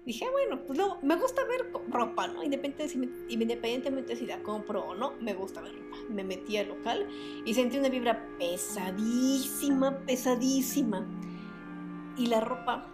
Dije, 0.04 0.24
"Ah, 0.24 0.30
bueno, 0.30 0.62
pues 0.64 0.78
luego 0.78 0.98
me 1.02 1.16
gusta 1.16 1.42
ver 1.46 1.72
ropa, 1.90 2.28
¿no? 2.28 2.44
Independientemente, 2.44 3.24
independientemente 3.32 4.14
si 4.14 4.24
la 4.26 4.40
compro 4.42 4.84
o 4.90 4.94
no, 4.94 5.14
me 5.20 5.34
gusta 5.34 5.60
ver 5.62 5.74
ropa. 5.74 5.96
Me 6.08 6.22
metí 6.22 6.56
al 6.58 6.68
local 6.68 7.08
y 7.44 7.54
sentí 7.54 7.76
una 7.78 7.88
vibra 7.88 8.24
pesadísima, 8.38 9.98
pesadísima. 10.06 11.04
Y 12.16 12.26
la 12.28 12.40
ropa, 12.40 12.88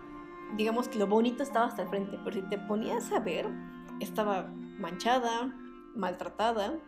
digamos 0.56 0.88
que 0.88 0.98
lo 0.98 1.06
bonito 1.06 1.42
estaba 1.42 1.66
hasta 1.66 1.82
el 1.82 1.88
frente, 1.88 2.18
pero 2.24 2.34
si 2.40 2.48
te 2.48 2.56
ponías 2.58 3.12
a 3.12 3.20
ver, 3.20 3.46
estaba 4.00 4.50
manchada, 4.78 5.54
maltratada. 5.94 6.78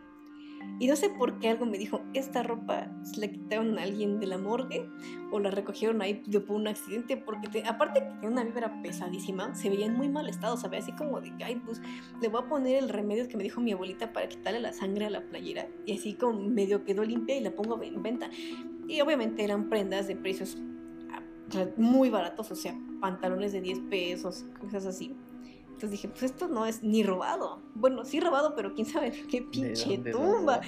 Y 0.79 0.87
no 0.87 0.95
sé 0.95 1.09
por 1.09 1.37
qué 1.39 1.49
algo 1.49 1.65
me 1.67 1.77
dijo, 1.77 2.01
esta 2.13 2.41
ropa 2.41 2.89
se 3.03 3.21
la 3.21 3.27
quitaron 3.27 3.77
a 3.77 3.83
alguien 3.83 4.19
de 4.19 4.25
la 4.25 4.37
morgue 4.39 4.89
o 5.31 5.39
la 5.39 5.51
recogieron 5.51 6.01
ahí 6.01 6.15
por 6.15 6.55
un 6.55 6.67
accidente, 6.67 7.17
porque 7.17 7.47
te- 7.47 7.65
aparte 7.65 8.03
que 8.19 8.27
una 8.27 8.43
vibra 8.43 8.81
pesadísima, 8.81 9.53
se 9.53 9.69
veía 9.69 9.85
en 9.85 9.93
muy 9.95 10.09
mal 10.09 10.27
estado, 10.27 10.57
veía 10.69 10.81
así 10.81 10.91
como 10.93 11.21
de, 11.21 11.31
ay, 11.43 11.61
pues 11.63 11.81
le 12.19 12.29
voy 12.29 12.41
a 12.41 12.47
poner 12.47 12.77
el 12.83 12.89
remedio 12.89 13.27
que 13.27 13.37
me 13.37 13.43
dijo 13.43 13.61
mi 13.61 13.73
abuelita 13.73 14.11
para 14.11 14.27
quitarle 14.27 14.59
la 14.59 14.73
sangre 14.73 15.05
a 15.05 15.09
la 15.11 15.21
playera, 15.21 15.67
y 15.85 15.93
así 15.97 16.15
como 16.15 16.41
medio 16.41 16.83
quedó 16.83 17.03
limpia 17.03 17.37
y 17.37 17.41
la 17.41 17.51
pongo 17.51 17.81
en 17.83 18.01
venta. 18.01 18.29
Y 18.87 19.01
obviamente 19.01 19.43
eran 19.43 19.69
prendas 19.69 20.07
de 20.07 20.15
precios 20.15 20.57
ah, 21.11 21.21
muy 21.77 22.09
baratos, 22.09 22.49
o 22.51 22.55
sea, 22.55 22.75
pantalones 23.01 23.51
de 23.53 23.61
10 23.61 23.79
pesos, 23.81 24.45
cosas 24.59 24.85
así. 24.87 25.15
Entonces 25.75 25.91
dije, 25.91 26.07
pues 26.07 26.23
esto 26.23 26.47
no 26.47 26.65
es 26.65 26.83
ni 26.83 27.03
robado. 27.03 27.61
Bueno, 27.75 28.05
sí 28.05 28.21
robado, 28.21 28.55
pero 28.55 28.73
quién 28.73 28.87
sabe 28.87 29.11
de 29.11 29.27
qué 29.27 29.41
pinche 29.41 29.97
tumba. 30.09 30.61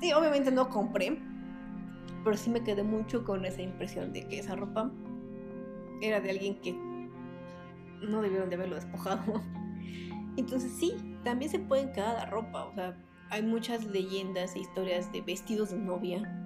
Sí, 0.00 0.10
obviamente 0.14 0.50
no 0.50 0.70
compré, 0.70 1.20
pero 2.24 2.34
sí 2.34 2.48
me 2.48 2.64
quedé 2.64 2.82
mucho 2.82 3.24
con 3.24 3.44
esa 3.44 3.60
impresión 3.60 4.14
de 4.14 4.26
que 4.26 4.38
esa 4.38 4.56
ropa 4.56 4.90
era 6.00 6.20
de 6.20 6.30
alguien 6.30 6.58
que 6.62 6.72
no 6.72 8.22
debieron 8.22 8.48
de 8.48 8.56
haberlo 8.56 8.76
despojado. 8.76 9.42
Entonces 10.38 10.72
sí, 10.78 10.94
también 11.24 11.50
se 11.50 11.58
pueden 11.58 11.92
quedar 11.92 12.14
la 12.14 12.24
ropa, 12.24 12.64
o 12.64 12.74
sea, 12.74 12.96
hay 13.28 13.42
muchas 13.42 13.84
leyendas 13.84 14.56
e 14.56 14.60
historias 14.60 15.12
de 15.12 15.20
vestidos 15.20 15.72
de 15.72 15.76
novia 15.78 16.40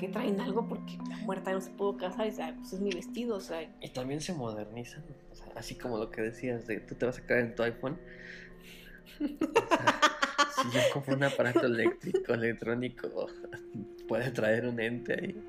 que 0.00 0.08
traen 0.08 0.40
algo 0.40 0.66
porque 0.66 0.98
la 1.08 1.16
muerta 1.18 1.52
no 1.52 1.60
se 1.60 1.70
pudo 1.70 1.96
casar 1.96 2.26
y 2.26 2.30
dice, 2.30 2.42
"Ay, 2.42 2.54
pues 2.54 2.72
es 2.72 2.80
mi 2.80 2.90
vestido, 2.90 3.36
o 3.36 3.40
sea, 3.40 3.62
Y 3.80 3.88
también 3.90 4.20
se 4.20 4.32
modernizan. 4.32 5.04
Así 5.56 5.76
como 5.76 5.98
lo 5.98 6.10
que 6.10 6.22
decías 6.22 6.66
de 6.66 6.80
tú 6.80 6.94
te 6.94 7.06
vas 7.06 7.18
a 7.18 7.26
caer 7.26 7.40
en 7.46 7.54
tu 7.54 7.62
iPhone. 7.62 7.98
Si 9.18 10.70
yo 10.72 10.80
compro 10.92 11.14
un 11.14 11.24
aparato 11.24 11.66
eléctrico, 11.66 12.34
electrónico, 12.34 13.28
puede 14.08 14.30
traer 14.30 14.66
un 14.66 14.80
ente 14.80 15.14
ahí. 15.14 15.42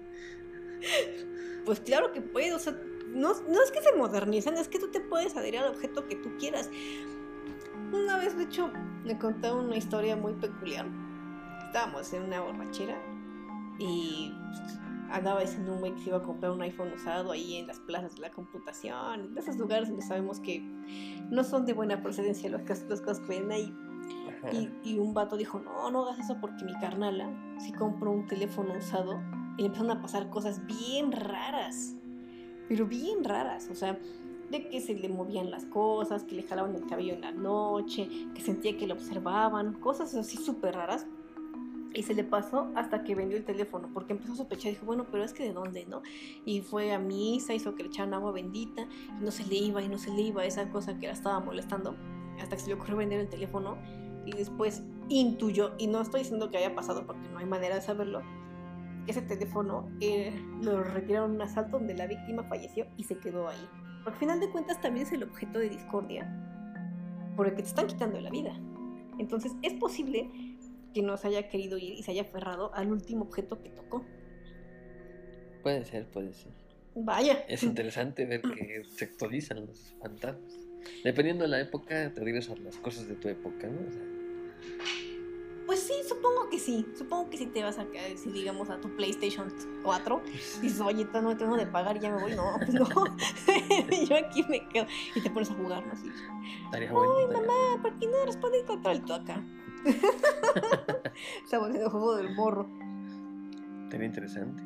Pues 1.66 1.80
claro 1.80 2.12
que 2.12 2.22
puede, 2.22 2.54
o 2.54 2.60
sea, 2.60 2.74
no, 3.08 3.34
no 3.42 3.64
es 3.64 3.72
que 3.72 3.82
se 3.82 3.94
modernizan, 3.94 4.58
es 4.58 4.68
que 4.68 4.80
tú 4.80 4.90
te 4.90 5.00
puedes 5.02 5.36
adherir 5.36 5.60
al 5.60 5.70
objeto 5.70 6.08
que 6.08 6.16
tú 6.16 6.38
quieras. 6.38 6.70
Una 7.92 8.18
vez, 8.18 8.38
de 8.38 8.44
hecho, 8.44 8.72
me 9.04 9.18
contaron 9.18 9.66
una 9.66 9.78
historia 9.78 10.16
muy 10.16 10.34
peculiar. 10.34 10.88
Estábamos 11.68 12.12
en 12.14 12.24
una 12.24 12.42
borrachera 12.42 12.98
y 13.80 14.34
pues, 14.50 14.81
andaba 15.12 15.42
diciendo 15.42 15.74
un 15.74 15.80
güey 15.80 15.94
que 15.94 16.02
se 16.02 16.10
iba 16.10 16.18
a 16.18 16.22
comprar 16.22 16.52
un 16.52 16.62
iPhone 16.62 16.92
usado 16.94 17.32
ahí 17.32 17.58
en 17.58 17.68
las 17.68 17.80
plazas 17.80 18.16
de 18.16 18.22
la 18.22 18.32
computación, 18.32 19.34
de 19.34 19.42
esos 19.42 19.58
lugares 19.58 19.90
donde 19.90 20.04
sabemos 20.04 20.40
que 20.40 20.62
no 21.30 21.44
son 21.44 21.66
de 21.66 21.74
buena 21.74 22.02
procedencia 22.02 22.50
los, 22.50 22.62
los 22.90 23.02
cosas 23.02 23.20
que 23.20 23.28
venden 23.28 23.52
ahí. 23.52 23.76
Y, 24.52 24.72
y 24.84 24.98
un 24.98 25.14
vato 25.14 25.38
dijo, 25.38 25.60
no, 25.60 25.92
no 25.92 26.04
hagas 26.04 26.20
eso 26.20 26.38
porque 26.42 26.66
mi 26.66 26.74
carnala 26.80 27.30
sí 27.60 27.72
compró 27.74 28.12
un 28.12 28.26
teléfono 28.26 28.74
usado 28.76 29.22
y 29.58 29.62
le 29.62 29.68
empezaron 29.68 29.92
a 29.92 30.02
pasar 30.02 30.30
cosas 30.30 30.66
bien 30.66 31.12
raras, 31.12 31.96
pero 32.68 32.88
bien 32.88 33.24
raras, 33.24 33.70
o 33.70 33.76
sea, 33.76 34.00
de 34.50 34.68
que 34.68 34.82
se 34.82 34.94
le 34.94 35.10
movían 35.10 35.50
las 35.50 35.66
cosas, 35.66 36.24
que 36.24 36.36
le 36.36 36.44
jalaban 36.44 36.76
el 36.76 36.86
cabello 36.86 37.14
en 37.14 37.22
la 37.22 37.32
noche, 37.32 38.10
que 38.36 38.42
sentía 38.42 38.78
que 38.78 38.88
lo 38.88 38.96
observaban, 38.96 39.74
cosas 39.74 40.14
así 40.16 40.38
súper 40.38 40.76
raras. 40.76 41.08
Y 41.94 42.04
se 42.04 42.14
le 42.14 42.24
pasó 42.24 42.72
hasta 42.76 43.04
que 43.04 43.16
vendió 43.16 43.38
el 43.38 43.44
teléfono, 43.44 43.90
porque 43.94 44.14
empezó 44.14 44.34
a 44.34 44.36
sospechar, 44.38 44.72
dijo, 44.72 44.86
bueno, 44.86 45.06
pero 45.12 45.24
es 45.24 45.34
que 45.34 45.44
de 45.44 45.54
dónde, 45.54 45.86
¿no? 45.86 46.02
Y 46.46 46.62
fue 46.62 46.94
a 46.94 47.00
misa, 47.00 47.54
hizo 47.54 47.76
que 47.76 47.84
le 47.84 47.90
echaran 47.90 48.14
agua 48.14 48.32
bendita, 48.32 48.84
y 49.20 49.24
no 49.24 49.32
se 49.32 49.46
le 49.46 49.56
iba, 49.56 49.82
y 49.82 49.90
no 49.90 49.98
se 49.98 50.12
le 50.12 50.22
iba 50.22 50.46
esa 50.46 50.70
cosa 50.70 50.98
que 50.98 51.08
la 51.08 51.14
estaba 51.14 51.40
molestando, 51.42 51.96
hasta 52.42 52.56
que 52.56 52.62
se 52.62 52.68
le 52.70 52.76
ocurrió 52.76 52.98
vender 52.98 53.20
el 53.20 53.30
teléfono, 53.30 53.78
y 54.26 54.32
después 54.32 54.84
intuyó, 55.10 55.74
y 55.78 55.88
no 55.88 56.02
estoy 56.02 56.22
diciendo 56.22 56.50
que 56.50 56.58
haya 56.58 56.74
pasado 56.74 57.06
porque 57.06 57.28
no 57.30 57.40
hay 57.40 57.46
manera 57.46 57.76
de 57.76 57.82
saberlo, 57.82 58.22
ese 59.08 59.22
teléfono 59.22 59.90
eh, 60.00 60.34
lo 60.62 60.84
retiraron 60.84 61.32
en 61.32 61.36
un 61.38 61.42
asalto 61.42 61.78
donde 61.78 61.94
la 61.96 62.08
víctima 62.08 62.44
falleció 62.44 62.86
y 62.98 63.04
se 63.04 63.18
quedó 63.18 63.50
ahí. 63.50 63.68
Porque 64.04 64.16
al 64.16 64.20
final 64.20 64.40
de 64.40 64.50
cuentas 64.50 64.80
también 64.82 65.06
es 65.06 65.12
el 65.12 65.24
objeto 65.24 65.60
de 65.60 65.70
discordia 65.70 66.30
por 67.36 67.48
el 67.48 67.56
que 67.56 67.64
te 67.64 67.70
están 67.70 67.88
quitando 67.88 68.20
la 68.20 68.30
vida. 68.30 68.54
Entonces 69.18 69.54
es 69.62 69.74
posible 69.74 70.30
que 70.94 71.02
no 71.02 71.18
se 71.18 71.28
haya 71.28 71.50
querido 71.50 71.78
ir 71.78 71.94
y 71.94 72.04
se 72.04 72.12
haya 72.12 72.24
aferrado 72.24 72.74
al 72.74 72.92
último 72.92 73.24
objeto 73.24 73.62
que 73.62 73.70
tocó. 73.70 74.06
Puede 75.64 75.86
ser, 75.86 76.06
puede 76.08 76.34
ser. 76.34 76.52
Vaya. 76.96 77.46
Es 77.48 77.64
interesante 77.64 78.26
ver 78.26 78.42
que 78.42 78.84
se 78.96 79.06
actualizan 79.06 79.66
los 79.66 79.94
fantasmas. 80.02 80.54
Dependiendo 81.04 81.44
de 81.44 81.50
la 81.50 81.62
época, 81.62 82.12
te 82.14 82.20
regresas 82.22 82.58
a 82.58 82.62
las 82.62 82.78
cosas 82.78 83.08
de 83.08 83.16
tu 83.16 83.30
época, 83.30 83.68
¿no? 83.68 83.88
O 83.88 83.92
sea, 83.92 84.02
Pues 85.66 85.80
sí, 85.80 85.94
supongo 86.08 86.50
que 86.50 86.60
sí. 86.60 86.86
Supongo 86.98 87.30
que 87.30 87.38
sí 87.38 87.46
te 87.46 87.64
vas 87.64 87.78
a 87.78 87.86
caer, 87.86 88.18
si 88.18 88.32
digamos 88.32 88.70
a 88.70 88.82
tu 88.82 88.94
PlayStation 88.96 89.54
4 89.84 90.22
y 90.26 90.62
dices, 90.62 90.82
oye, 90.82 91.08
no 91.14 91.38
tengo 91.38 91.56
de 91.56 91.68
pagar 91.68 91.98
y 91.98 92.00
ya 92.02 92.12
me 92.12 92.22
voy. 92.22 92.36
No, 92.36 92.56
pues 92.58 92.74
no. 92.74 92.88
Yo 94.08 94.18
aquí 94.18 94.44
me 94.50 94.68
quedo. 94.70 94.88
Y 95.16 95.22
te 95.22 95.30
pones 95.30 95.50
a 95.52 95.54
jugar, 95.54 95.86
¿no? 95.86 95.94
Así. 95.94 96.10
estaría 96.66 96.92
bueno. 96.92 97.16
Ay, 97.18 97.28
mamá, 97.28 97.82
¿por 97.82 97.98
qué 98.00 98.08
no 98.08 98.26
responde 98.26 98.60
el 98.60 98.66
control 98.66 99.06
tú 99.06 99.14
acá? 99.14 99.42
Estamos 101.44 101.70
en 101.72 101.78
el 101.78 101.90
juego 101.90 102.16
del 102.16 102.36
morro. 102.36 102.68
estaría 103.84 104.08
interesante. 104.08 104.64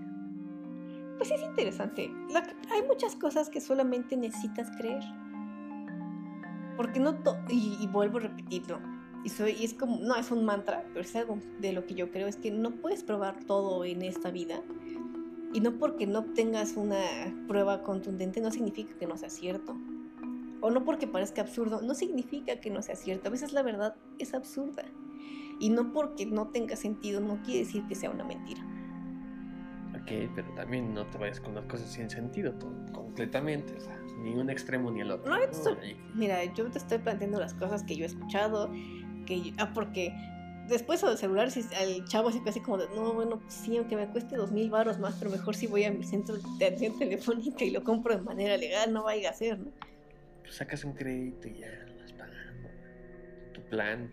Pues 1.17 1.31
es 1.31 1.41
interesante. 1.41 2.11
La 2.29 2.39
hay 2.71 2.83
muchas 2.87 3.15
cosas 3.15 3.49
que 3.49 3.61
solamente 3.61 4.17
necesitas 4.17 4.69
creer. 4.77 5.03
Porque 6.77 6.99
no 6.99 7.15
to- 7.15 7.37
y, 7.49 7.77
y 7.79 7.87
vuelvo 7.87 8.17
a 8.17 8.21
repetirlo. 8.21 8.79
Y, 9.23 9.29
soy, 9.29 9.51
y 9.53 9.63
es 9.65 9.73
como, 9.73 9.97
no 10.01 10.15
es 10.15 10.29
un 10.29 10.45
mantra, 10.45 10.83
pero 10.89 11.01
es 11.01 11.15
algo 11.15 11.39
de 11.59 11.73
lo 11.73 11.85
que 11.85 11.95
yo 11.95 12.11
creo, 12.11 12.27
es 12.27 12.35
que 12.35 12.51
no 12.51 12.71
puedes 12.71 13.03
probar 13.03 13.43
todo 13.45 13.83
en 13.85 14.01
esta 14.03 14.29
vida. 14.29 14.61
Y 15.53 15.61
no 15.61 15.77
porque 15.79 16.05
no 16.05 16.25
tengas 16.25 16.75
una 16.75 16.99
prueba 17.47 17.81
contundente 17.81 18.41
no 18.41 18.51
significa 18.51 18.93
que 18.97 19.07
no 19.07 19.15
sea 19.17 19.29
cierto. 19.29 19.75
O 20.61 20.69
no 20.69 20.83
porque 20.83 21.07
parezca 21.07 21.41
absurdo, 21.41 21.81
no 21.81 21.93
significa 21.95 22.59
que 22.59 22.69
no 22.69 22.81
sea 22.81 22.95
cierto. 22.95 23.29
A 23.29 23.31
veces 23.31 23.53
la 23.53 23.63
verdad 23.63 23.95
es 24.19 24.33
absurda. 24.33 24.83
Y 25.59 25.69
no 25.69 25.91
porque 25.93 26.25
no 26.25 26.47
tenga 26.49 26.75
sentido 26.75 27.21
no 27.21 27.41
quiere 27.43 27.59
decir 27.61 27.83
que 27.87 27.95
sea 27.95 28.09
una 28.09 28.23
mentira. 28.23 28.61
Ok, 30.01 30.11
pero 30.35 30.47
también 30.55 30.93
no 30.93 31.05
te 31.07 31.17
vayas 31.17 31.39
con 31.39 31.55
las 31.55 31.65
cosas 31.65 31.91
sin 31.91 32.09
sentido, 32.09 32.53
todo, 32.53 32.73
completamente. 32.91 33.73
O 33.75 33.79
sea, 33.79 33.97
ni 34.19 34.33
un 34.35 34.49
extremo 34.49 34.91
ni 34.91 35.01
el 35.01 35.11
otro. 35.11 35.31
No, 35.31 35.41
estoy- 35.41 35.95
Mira, 36.13 36.43
yo 36.53 36.69
te 36.69 36.77
estoy 36.77 36.97
planteando 36.99 37.39
las 37.39 37.53
cosas 37.53 37.83
que 37.83 37.95
yo 37.95 38.03
he 38.03 38.07
escuchado, 38.07 38.69
que 39.25 39.41
yo- 39.41 39.53
ah, 39.57 39.71
porque 39.73 40.13
después 40.67 41.01
del 41.01 41.17
celular, 41.17 41.49
si 41.49 41.61
al 41.75 42.05
chavo 42.05 42.29
así 42.29 42.39
casi 42.41 42.59
como 42.59 42.77
de, 42.77 42.87
no, 42.95 43.13
bueno, 43.13 43.39
pues 43.39 43.53
sí, 43.53 43.77
aunque 43.77 43.95
me 43.95 44.07
cueste 44.07 44.35
dos 44.35 44.51
mil 44.51 44.69
baros 44.69 44.99
más, 44.99 45.15
pero 45.15 45.31
mejor 45.31 45.55
si 45.55 45.65
voy 45.67 45.85
a 45.85 45.91
mi 45.91 46.03
centro 46.03 46.35
de 46.35 46.65
atención 46.65 46.97
telefónica 46.99 47.63
y 47.63 47.71
lo 47.71 47.83
compro 47.83 48.15
de 48.15 48.21
manera 48.21 48.57
legal, 48.57 48.91
no 48.93 49.03
vaya 49.05 49.29
a 49.29 49.33
ser, 49.33 49.59
¿no? 49.59 49.71
pues 50.43 50.55
sacas 50.57 50.83
un 50.83 50.93
crédito 50.93 51.47
y 51.47 51.57
ya 51.59 51.67
lo 51.87 51.95
vas 52.01 52.11
pagando. 52.13 52.69
Tu 53.53 53.61
plan. 53.63 54.11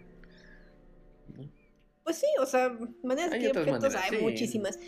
Pues 2.04 2.16
sí, 2.16 2.26
o 2.40 2.46
sea, 2.46 2.76
maneras 3.02 3.32
Hay 3.32 3.40
que 3.40 3.48
objetos 3.48 3.80
maneras, 3.80 4.02
hay 4.10 4.18
sí. 4.18 4.24
muchísimas. 4.24 4.78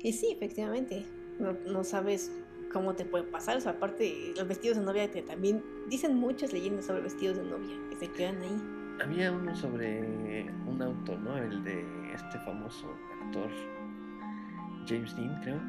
Y 0.00 0.12
sí, 0.12 0.32
efectivamente, 0.32 1.04
no, 1.38 1.52
no 1.66 1.84
sabes 1.84 2.30
cómo 2.72 2.94
te 2.94 3.04
puede 3.04 3.24
pasar, 3.24 3.56
o 3.56 3.60
sea, 3.60 3.72
aparte 3.72 4.32
los 4.36 4.48
vestidos 4.48 4.78
de 4.78 4.84
novia 4.84 5.10
que 5.10 5.22
también 5.22 5.62
dicen 5.88 6.16
muchas 6.16 6.52
leyendas 6.52 6.86
sobre 6.86 7.02
vestidos 7.02 7.36
de 7.36 7.44
novia 7.44 7.76
que 7.88 7.96
se 7.96 8.08
quedan 8.10 8.42
ahí. 8.42 8.62
Había 9.02 9.30
uno 9.32 9.54
sobre 9.54 10.00
un 10.66 10.82
auto, 10.82 11.16
¿no? 11.18 11.36
El 11.38 11.62
de 11.64 11.84
este 12.12 12.38
famoso 12.40 12.86
actor 13.22 13.48
James 14.86 15.14
Dean, 15.16 15.40
creo. 15.42 15.60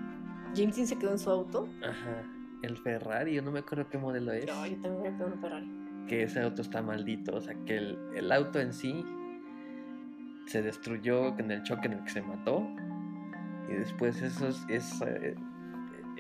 James 0.56 0.76
Dean 0.76 0.88
se 0.88 0.98
quedó 0.98 1.12
en 1.12 1.20
su 1.20 1.30
auto. 1.30 1.70
Ajá. 1.84 2.24
El 2.62 2.78
Ferrari, 2.78 3.34
yo 3.36 3.42
no 3.42 3.52
me 3.52 3.60
acuerdo 3.60 3.88
qué 3.90 3.98
modelo 3.98 4.32
es. 4.34 4.48
No, 4.48 4.66
yo 4.66 4.76
también 4.78 5.14
a 5.14 5.18
quedar 5.18 5.28
en 5.28 5.34
un 5.34 5.40
Ferrari. 5.42 6.06
que 6.08 6.24
ese 6.24 6.42
auto 6.42 6.62
está 6.62 6.82
maldito, 6.82 7.36
o 7.36 7.42
sea, 7.42 7.56
que 7.66 7.78
el, 7.78 7.98
el 8.16 8.32
auto 8.32 8.60
en 8.60 8.74
sí 8.74 9.06
se 10.46 10.62
destruyó 10.62 11.38
en 11.40 11.52
el 11.52 11.64
choque 11.64 11.88
en 11.88 11.94
el 11.94 12.04
que 12.04 12.12
se 12.12 12.22
mató 12.22 12.68
y 13.70 13.74
después 13.74 14.22
esos, 14.22 14.64
ese, 14.70 15.36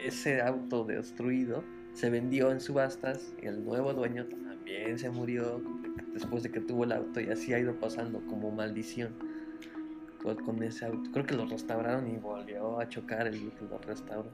ese 0.03 0.41
auto 0.41 0.83
destruido 0.83 1.63
se 1.93 2.09
vendió 2.09 2.51
en 2.51 2.59
subastas 2.59 3.33
y 3.41 3.45
el 3.45 3.63
nuevo 3.63 3.93
dueño 3.93 4.25
también 4.25 4.97
se 4.97 5.09
murió 5.09 5.61
después 6.13 6.43
de 6.43 6.51
que 6.51 6.59
tuvo 6.59 6.83
el 6.83 6.91
auto 6.91 7.21
y 7.21 7.29
así 7.29 7.53
ha 7.53 7.59
ido 7.59 7.79
pasando 7.79 8.25
como 8.25 8.51
maldición 8.51 9.13
con 10.33 10.63
ese 10.63 10.85
auto. 10.85 11.11
Creo 11.11 11.25
que 11.25 11.35
lo 11.35 11.45
restauraron 11.45 12.07
y 12.07 12.17
volvió 12.17 12.79
a 12.79 12.89
chocar 12.89 13.27
el 13.27 13.51
que 13.51 13.65
lo 13.65 13.77
restauró. 13.77 14.29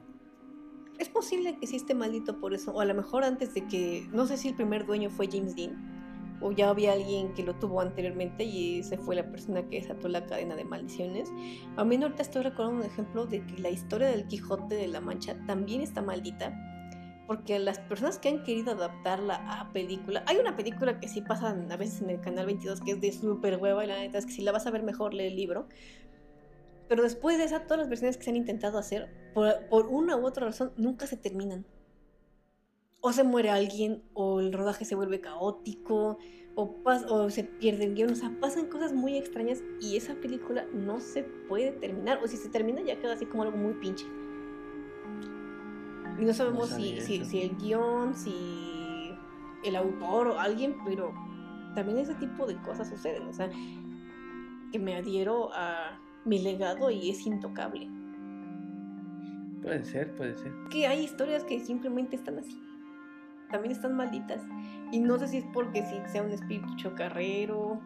Es 0.98 1.08
posible 1.08 1.58
que 1.58 1.66
sí 1.66 1.76
esté 1.76 1.94
maldito 1.94 2.38
por 2.38 2.54
eso, 2.54 2.72
o 2.72 2.80
a 2.80 2.84
lo 2.84 2.94
mejor 2.94 3.24
antes 3.24 3.54
de 3.54 3.66
que, 3.66 4.08
no 4.12 4.26
sé 4.26 4.36
si 4.36 4.48
el 4.48 4.54
primer 4.54 4.86
dueño 4.86 5.10
fue 5.10 5.28
James 5.30 5.54
Dean, 5.54 6.01
o 6.42 6.52
ya 6.52 6.70
había 6.70 6.92
alguien 6.92 7.32
que 7.34 7.42
lo 7.42 7.54
tuvo 7.54 7.80
anteriormente 7.80 8.44
y 8.44 8.80
esa 8.80 8.98
fue 8.98 9.16
la 9.16 9.30
persona 9.30 9.62
que 9.68 9.80
desató 9.80 10.08
la 10.08 10.26
cadena 10.26 10.56
de 10.56 10.64
maldiciones. 10.64 11.30
A 11.76 11.84
mí 11.84 11.96
ahorita 11.96 12.22
estoy 12.22 12.42
recordando 12.42 12.80
un 12.80 12.90
ejemplo 12.90 13.26
de 13.26 13.44
que 13.46 13.58
la 13.58 13.70
historia 13.70 14.08
del 14.08 14.26
Quijote 14.26 14.74
de 14.74 14.88
la 14.88 15.00
Mancha 15.00 15.36
también 15.46 15.80
está 15.80 16.02
maldita 16.02 16.52
porque 17.26 17.58
las 17.58 17.78
personas 17.78 18.18
que 18.18 18.28
han 18.28 18.42
querido 18.42 18.72
adaptarla 18.72 19.36
a 19.36 19.72
película, 19.72 20.24
hay 20.26 20.36
una 20.36 20.56
película 20.56 21.00
que 21.00 21.08
sí 21.08 21.22
pasa 21.22 21.50
a 21.50 21.76
veces 21.76 22.02
en 22.02 22.10
el 22.10 22.20
canal 22.20 22.46
22 22.46 22.80
que 22.80 22.92
es 22.92 23.00
de 23.00 23.12
súper 23.12 23.56
hueva 23.56 23.84
y 23.84 23.88
la 23.88 23.98
neta 23.98 24.18
es 24.18 24.26
que 24.26 24.32
si 24.32 24.42
la 24.42 24.52
vas 24.52 24.66
a 24.66 24.70
ver 24.70 24.82
mejor 24.82 25.14
lee 25.14 25.28
el 25.28 25.36
libro. 25.36 25.66
Pero 26.88 27.02
después 27.02 27.38
de 27.38 27.44
esa, 27.44 27.60
todas 27.60 27.78
las 27.78 27.88
versiones 27.88 28.18
que 28.18 28.24
se 28.24 28.30
han 28.30 28.36
intentado 28.36 28.76
hacer, 28.76 29.08
por, 29.32 29.66
por 29.70 29.86
una 29.86 30.16
u 30.16 30.26
otra 30.26 30.44
razón, 30.44 30.72
nunca 30.76 31.06
se 31.06 31.16
terminan. 31.16 31.64
O 33.02 33.12
se 33.12 33.24
muere 33.24 33.50
alguien, 33.50 34.02
o 34.14 34.40
el 34.40 34.52
rodaje 34.52 34.86
se 34.86 34.94
vuelve 34.94 35.20
caótico, 35.20 36.18
o, 36.54 36.76
o 36.84 37.30
se 37.30 37.44
pierde 37.44 37.84
el 37.84 37.94
guion, 37.94 38.12
o 38.12 38.14
sea, 38.14 38.34
pasan 38.40 38.66
cosas 38.66 38.92
muy 38.92 39.16
extrañas 39.16 39.62
y 39.80 39.96
esa 39.96 40.14
película 40.14 40.66
no 40.72 41.00
se 41.00 41.24
puede 41.24 41.72
terminar, 41.72 42.20
o 42.22 42.28
si 42.28 42.36
se 42.36 42.48
termina 42.48 42.80
ya 42.80 42.98
queda 42.98 43.14
así 43.14 43.26
como 43.26 43.42
algo 43.42 43.56
muy 43.56 43.74
pinche. 43.74 44.06
Y 46.18 46.24
no 46.24 46.32
sabemos 46.32 46.70
si, 46.70 47.00
si, 47.00 47.42
el 47.42 47.56
guion, 47.56 48.14
si 48.14 49.12
el 49.64 49.76
autor 49.76 50.28
o 50.28 50.38
alguien, 50.38 50.76
pero 50.84 51.12
también 51.74 51.98
ese 51.98 52.14
tipo 52.14 52.46
de 52.46 52.56
cosas 52.62 52.88
suceden. 52.88 53.26
O 53.28 53.32
sea, 53.32 53.50
que 54.70 54.78
me 54.78 54.96
adhiero 54.96 55.50
a 55.52 55.98
mi 56.24 56.38
legado 56.38 56.90
y 56.90 57.10
es 57.10 57.26
intocable. 57.26 57.88
Puede 59.62 59.84
ser, 59.84 60.14
puede 60.14 60.36
ser. 60.36 60.52
Que 60.70 60.86
hay 60.86 61.04
historias 61.04 61.44
que 61.44 61.60
simplemente 61.60 62.16
están 62.16 62.38
así. 62.38 62.60
También 63.52 63.72
están 63.72 63.94
malditas. 63.94 64.42
Y 64.90 64.98
no 64.98 65.18
sé 65.18 65.28
si 65.28 65.36
es 65.38 65.44
porque 65.52 65.82
si 65.82 66.10
sea 66.10 66.22
un 66.22 66.32
espíritu 66.32 66.74
chocarrero 66.76 67.80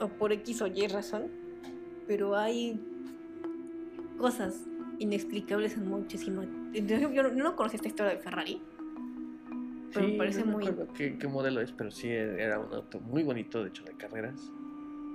o 0.00 0.08
por 0.08 0.32
X 0.32 0.62
o 0.62 0.66
Y 0.66 0.86
razón, 0.86 1.30
pero 2.06 2.36
hay 2.36 2.80
cosas 4.18 4.64
inexplicables 4.98 5.76
en 5.76 5.88
muchísimo. 5.88 6.42
Yo 6.72 7.30
no, 7.30 7.56
conocí 7.56 7.76
esta 7.76 7.88
historia 7.88 8.12
de 8.12 8.18
Ferrari. 8.18 8.60
Pero 9.92 10.08
me 10.08 10.14
parece 10.14 10.44
muy. 10.44 10.64
Qué, 10.94 11.18
qué 11.18 11.28
modelo 11.28 11.60
es, 11.60 11.72
pero 11.72 11.90
sí 11.90 12.08
era 12.08 12.58
un 12.58 12.72
auto 12.72 13.00
muy 13.00 13.22
bonito, 13.22 13.62
de 13.62 13.68
hecho, 13.68 13.84
de 13.84 13.92
carreras. 13.92 14.52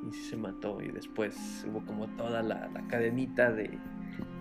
Y 0.07 0.13
sí 0.13 0.21
se 0.29 0.37
mató. 0.37 0.81
Y 0.81 0.89
después 0.89 1.65
hubo 1.69 1.85
como 1.85 2.07
toda 2.15 2.41
la, 2.41 2.69
la 2.69 2.87
cadenita 2.87 3.51
de, 3.51 3.77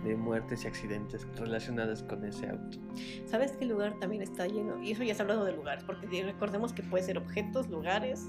de 0.03 0.15
muertes 0.15 0.63
y 0.63 0.67
accidentes 0.67 1.27
relacionadas 1.35 2.03
con 2.03 2.23
ese 2.23 2.49
auto. 2.49 2.77
¿Sabes 3.25 3.51
qué 3.53 3.65
lugar 3.65 3.99
también 3.99 4.21
está 4.21 4.47
lleno? 4.47 4.81
Y 4.81 4.91
eso 4.91 5.03
ya 5.03 5.13
se 5.13 5.21
ha 5.21 5.23
hablado 5.23 5.45
de 5.45 5.53
lugares, 5.53 5.83
porque 5.83 6.23
recordemos 6.23 6.73
que 6.73 6.83
puede 6.83 7.03
ser 7.03 7.17
objetos, 7.17 7.69
lugares 7.69 8.25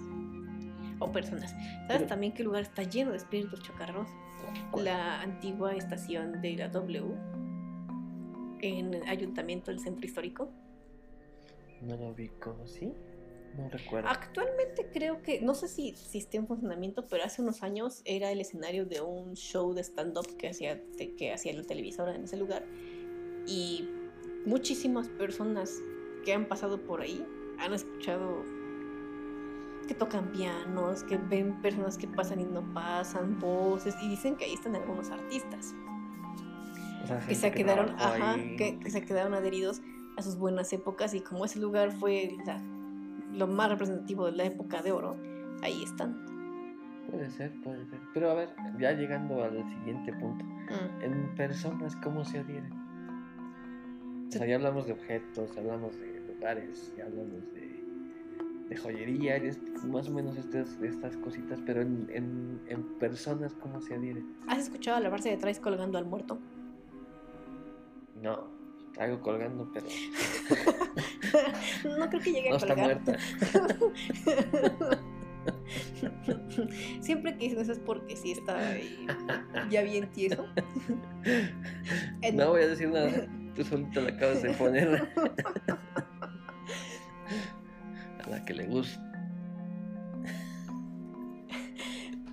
o 0.99 1.11
personas. 1.13 1.55
¿Sabes 1.87 2.07
también 2.07 2.33
qué 2.33 2.43
lugar 2.43 2.63
está 2.63 2.83
lleno 2.83 3.13
de 3.13 3.19
espíritus 3.19 3.61
chocarros? 3.63 4.09
la 4.77 5.21
antigua 5.21 5.75
estación 5.75 6.41
de 6.41 6.57
la 6.57 6.69
W 6.69 7.15
en 8.63 8.95
el 8.95 9.09
ayuntamiento 9.09 9.71
del 9.71 9.81
centro 9.81 10.05
histórico. 10.05 10.51
No 11.83 11.97
lo 11.97 12.09
ubico, 12.09 12.57
¿sí? 12.67 12.93
No 13.57 13.69
recuerdo. 13.69 14.09
Actualmente 14.09 14.89
creo 14.93 15.23
que, 15.23 15.41
no 15.41 15.55
sé 15.55 15.69
si, 15.69 15.95
si 15.95 16.19
está 16.19 16.37
en 16.37 16.47
funcionamiento, 16.47 17.07
pero 17.09 17.25
hace 17.25 17.43
unos 17.43 17.63
años 17.63 18.03
era 18.05 18.31
el 18.31 18.41
escenario 18.41 18.87
de 18.87 19.01
un 19.01 19.35
show 19.35 19.75
de 19.75 19.83
stand-up 19.83 20.37
que 20.37 20.49
hacía, 20.49 20.81
que 21.17 21.33
hacía 21.33 21.53
la 21.53 21.65
televisora 21.65 22.15
en 22.15 22.25
ese 22.25 22.37
lugar. 22.37 22.65
Y 23.47 23.89
muchísimas 24.47 25.09
personas 25.09 25.81
que 26.25 26.33
han 26.33 26.47
pasado 26.47 26.81
por 26.81 27.01
ahí 27.01 27.25
han 27.59 27.75
escuchado 27.75 28.45
que 29.87 29.95
tocan 29.95 30.31
pianos, 30.31 31.03
que 31.03 31.17
ven 31.17 31.61
personas 31.63 31.99
que 31.99 32.07
pasan 32.07 32.41
y 32.41 32.45
no 32.45 32.63
pasan, 32.73 33.41
voces, 33.41 33.95
y 34.01 34.09
dicen 34.09 34.37
que 34.37 34.45
ahí 34.45 34.55
están 34.55 34.77
algunos 34.77 35.11
artistas. 35.11 35.75
que 37.27 37.35
se 37.35 37.51
quedaron, 37.51 37.97
ajá, 37.99 38.37
que, 38.37 38.79
se 38.89 39.03
quedaron 39.03 39.35
adheridos 39.35 39.81
a 40.17 40.23
sus 40.23 40.37
buenas 40.37 40.73
épocas 40.73 41.13
y 41.15 41.21
como 41.21 41.45
ese 41.45 41.59
lugar 41.59 41.91
fue 41.91 42.37
lo 43.33 43.47
más 43.47 43.71
representativo 43.71 44.27
de 44.27 44.33
la 44.33 44.45
época 44.45 44.83
de 44.83 44.93
oro, 44.93 45.17
ahí 45.63 45.83
están. 45.83 46.27
Puede 47.11 47.31
ser, 47.31 47.53
puede 47.63 47.85
ser. 47.87 47.99
Pero 48.15 48.31
a 48.31 48.35
ver, 48.35 48.51
ya 48.79 48.93
llegando 48.93 49.43
al 49.43 49.69
siguiente 49.69 50.13
punto, 50.13 50.45
mm. 50.45 51.03
en 51.03 51.35
personas, 51.35 51.97
¿cómo 51.97 52.25
se 52.25 52.39
adhieren? 52.39 52.73
O 54.29 54.31
sea, 54.31 54.47
ya 54.47 54.57
hablamos 54.57 54.87
de 54.87 54.93
objetos, 54.93 55.57
hablamos 55.57 55.99
de 55.99 56.21
lugares, 56.35 56.95
ya 56.97 57.07
hablamos 57.07 57.53
de 57.53 57.71
de 58.71 58.77
joyería, 58.77 59.43
más 59.89 60.09
o 60.09 60.13
menos 60.13 60.37
estas, 60.37 60.81
estas 60.81 61.17
cositas, 61.17 61.61
pero 61.67 61.83
en, 61.83 62.61
en, 62.69 62.85
personas, 63.01 63.53
¿cómo 63.55 63.81
se 63.81 63.97
adhiere? 63.97 64.23
¿Has 64.47 64.61
escuchado 64.61 65.05
hablarse 65.05 65.29
de 65.29 65.37
traes 65.37 65.59
colgando 65.59 65.99
al 65.99 66.07
muerto? 66.07 66.39
No, 68.23 68.45
traigo 69.01 69.21
colgando, 69.23 69.67
pero. 69.73 69.87
no 71.99 72.11
creo 72.11 72.23
que 72.23 72.33
llegue 72.33 72.51
a 72.51 72.59
colgar. 72.59 72.79
Está 72.79 72.85
muerta. 72.85 73.19
Siempre 77.01 77.39
que 77.39 77.45
dicen 77.45 77.61
eso 77.61 77.73
es 77.73 77.79
porque 77.79 78.15
sí 78.15 78.33
está 78.33 78.77
ya 79.71 79.81
bien 79.83 80.13
tieso. 80.13 80.45
no 82.35 82.51
voy 82.51 82.63
a 82.63 82.69
decir 82.69 82.91
nada, 82.91 83.27
tú 83.55 83.65
solito 83.65 84.03
la 84.03 84.11
acabas 84.11 84.43
de 84.43 84.51
poner 84.51 85.09
la 88.29 88.45
que 88.45 88.53
le 88.53 88.67
gusta. 88.67 89.03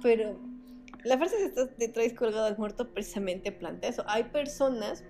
Pero 0.03 0.38
la 1.05 1.18
frase 1.18 1.53
de 1.78 1.88
traes 1.88 2.11
colgado 2.13 2.43
al 2.45 2.57
muerto 2.57 2.93
precisamente 2.93 3.53
plantea 3.53 3.91
eso. 3.91 4.03
Hay 4.07 4.26
personas 4.26 5.05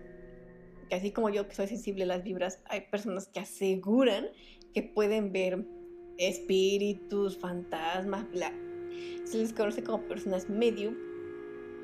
que 0.87 0.95
así 0.95 1.11
como 1.11 1.29
yo 1.29 1.47
que 1.47 1.55
soy 1.55 1.67
sensible 1.67 2.03
a 2.03 2.07
las 2.07 2.23
vibras, 2.23 2.59
hay 2.65 2.81
personas 2.81 3.27
que 3.27 3.39
aseguran 3.39 4.27
que 4.73 4.83
pueden 4.83 5.31
ver 5.31 5.65
espíritus, 6.17 7.37
fantasmas, 7.37 8.29
bla. 8.31 8.51
Se 9.25 9.37
les 9.37 9.53
conoce 9.53 9.83
como 9.83 10.01
personas 10.03 10.49
medio, 10.49 10.93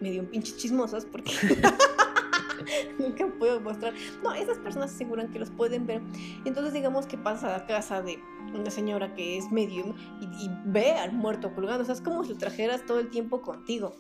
medio 0.01 0.30
pinche 0.30 0.56
chismosas 0.56 1.06
porque 1.06 1.32
nunca 2.99 3.28
puedo 3.39 3.60
mostrar. 3.60 3.93
No, 4.24 4.34
esas 4.34 4.58
personas 4.60 4.93
aseguran 4.93 5.32
que 5.32 5.39
los 5.39 5.49
pueden 5.51 5.86
ver. 5.86 6.01
Entonces 6.45 6.74
digamos 6.74 7.06
que 7.06 7.18
pasa 7.18 7.56
a 7.56 7.66
casa 7.66 8.01
de 8.01 8.20
una 8.54 8.70
señora 8.70 9.14
que 9.16 9.38
es 9.38 9.51
medium 9.51 9.95
y, 10.22 10.49
ve 10.66 10.91
al 10.91 11.14
muerto 11.14 11.54
colgando. 11.54 11.84
O 11.84 11.86
sea, 11.86 11.95
es 11.95 12.01
como 12.01 12.24
si 12.24 12.32
lo 12.32 12.38
trajeras 12.38 12.86
todo 12.86 12.99
el 12.99 13.10
tiempo 13.10 13.41
contigo. 13.41 13.93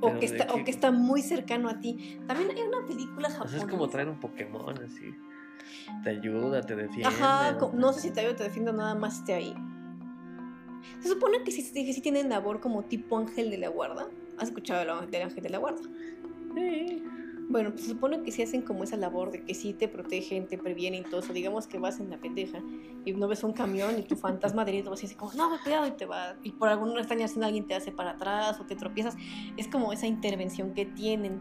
O 0.00 0.18
que, 0.18 0.26
está, 0.26 0.52
o 0.54 0.64
que 0.64 0.70
está 0.70 0.90
muy 0.90 1.22
cercano 1.22 1.68
a 1.68 1.78
ti. 1.80 2.18
También 2.26 2.50
hay 2.50 2.62
una 2.62 2.86
película 2.86 3.28
japonesa. 3.30 3.58
es 3.58 3.66
como 3.66 3.88
traer 3.88 4.08
un 4.08 4.18
Pokémon 4.18 4.76
así. 4.82 5.14
Te 6.02 6.10
ayuda, 6.10 6.62
te 6.62 6.74
defiende. 6.74 7.08
Ajá, 7.08 7.58
no 7.74 7.92
sé 7.92 8.00
si 8.00 8.10
te 8.10 8.20
ayuda 8.20 8.36
te 8.36 8.44
defiende, 8.44 8.72
nada 8.72 8.94
más 8.94 9.18
esté 9.18 9.34
ahí. 9.34 9.54
Se 11.00 11.08
supone 11.08 11.42
que 11.44 11.52
sí, 11.52 11.62
sí 11.62 12.00
tienen 12.00 12.28
labor 12.28 12.60
como 12.60 12.84
tipo 12.84 13.18
ángel 13.18 13.50
de 13.50 13.58
la 13.58 13.68
guarda. 13.68 14.08
¿Has 14.38 14.48
escuchado 14.48 14.80
del 15.06 15.22
ángel 15.22 15.42
de 15.42 15.50
la 15.50 15.58
guarda? 15.58 15.82
Sí. 16.54 17.02
Bueno, 17.50 17.70
pues 17.70 17.82
se 17.82 17.90
supone 17.90 18.22
que 18.22 18.30
si 18.30 18.42
hacen 18.42 18.62
como 18.62 18.84
esa 18.84 18.96
labor 18.96 19.32
de 19.32 19.42
que 19.42 19.54
sí 19.54 19.72
te 19.72 19.88
protegen, 19.88 20.46
te 20.46 20.56
previenen 20.56 21.00
y 21.00 21.10
todo 21.10 21.18
eso. 21.18 21.32
Digamos 21.32 21.66
que 21.66 21.80
vas 21.80 21.98
en 21.98 22.08
la 22.08 22.16
pendeja 22.16 22.62
y 23.04 23.12
no 23.12 23.26
ves 23.26 23.42
un 23.42 23.52
camión 23.52 23.98
y 23.98 24.02
tu 24.02 24.14
fantasma 24.14 24.64
de 24.64 24.80
vas 24.82 25.00
a 25.00 25.02
decir 25.02 25.16
como, 25.16 25.32
no, 25.34 25.50
cuidado 25.60 25.88
y 25.88 25.90
te 25.90 26.06
va. 26.06 26.36
Y 26.44 26.52
por 26.52 26.68
alguna 26.68 27.00
extraña 27.00 27.26
razón 27.26 27.42
alguien 27.42 27.66
te 27.66 27.74
hace 27.74 27.90
para 27.90 28.12
atrás 28.12 28.60
o 28.60 28.66
te 28.66 28.76
tropiezas. 28.76 29.16
Es 29.56 29.66
como 29.66 29.92
esa 29.92 30.06
intervención 30.06 30.74
que 30.74 30.86
tienen. 30.86 31.40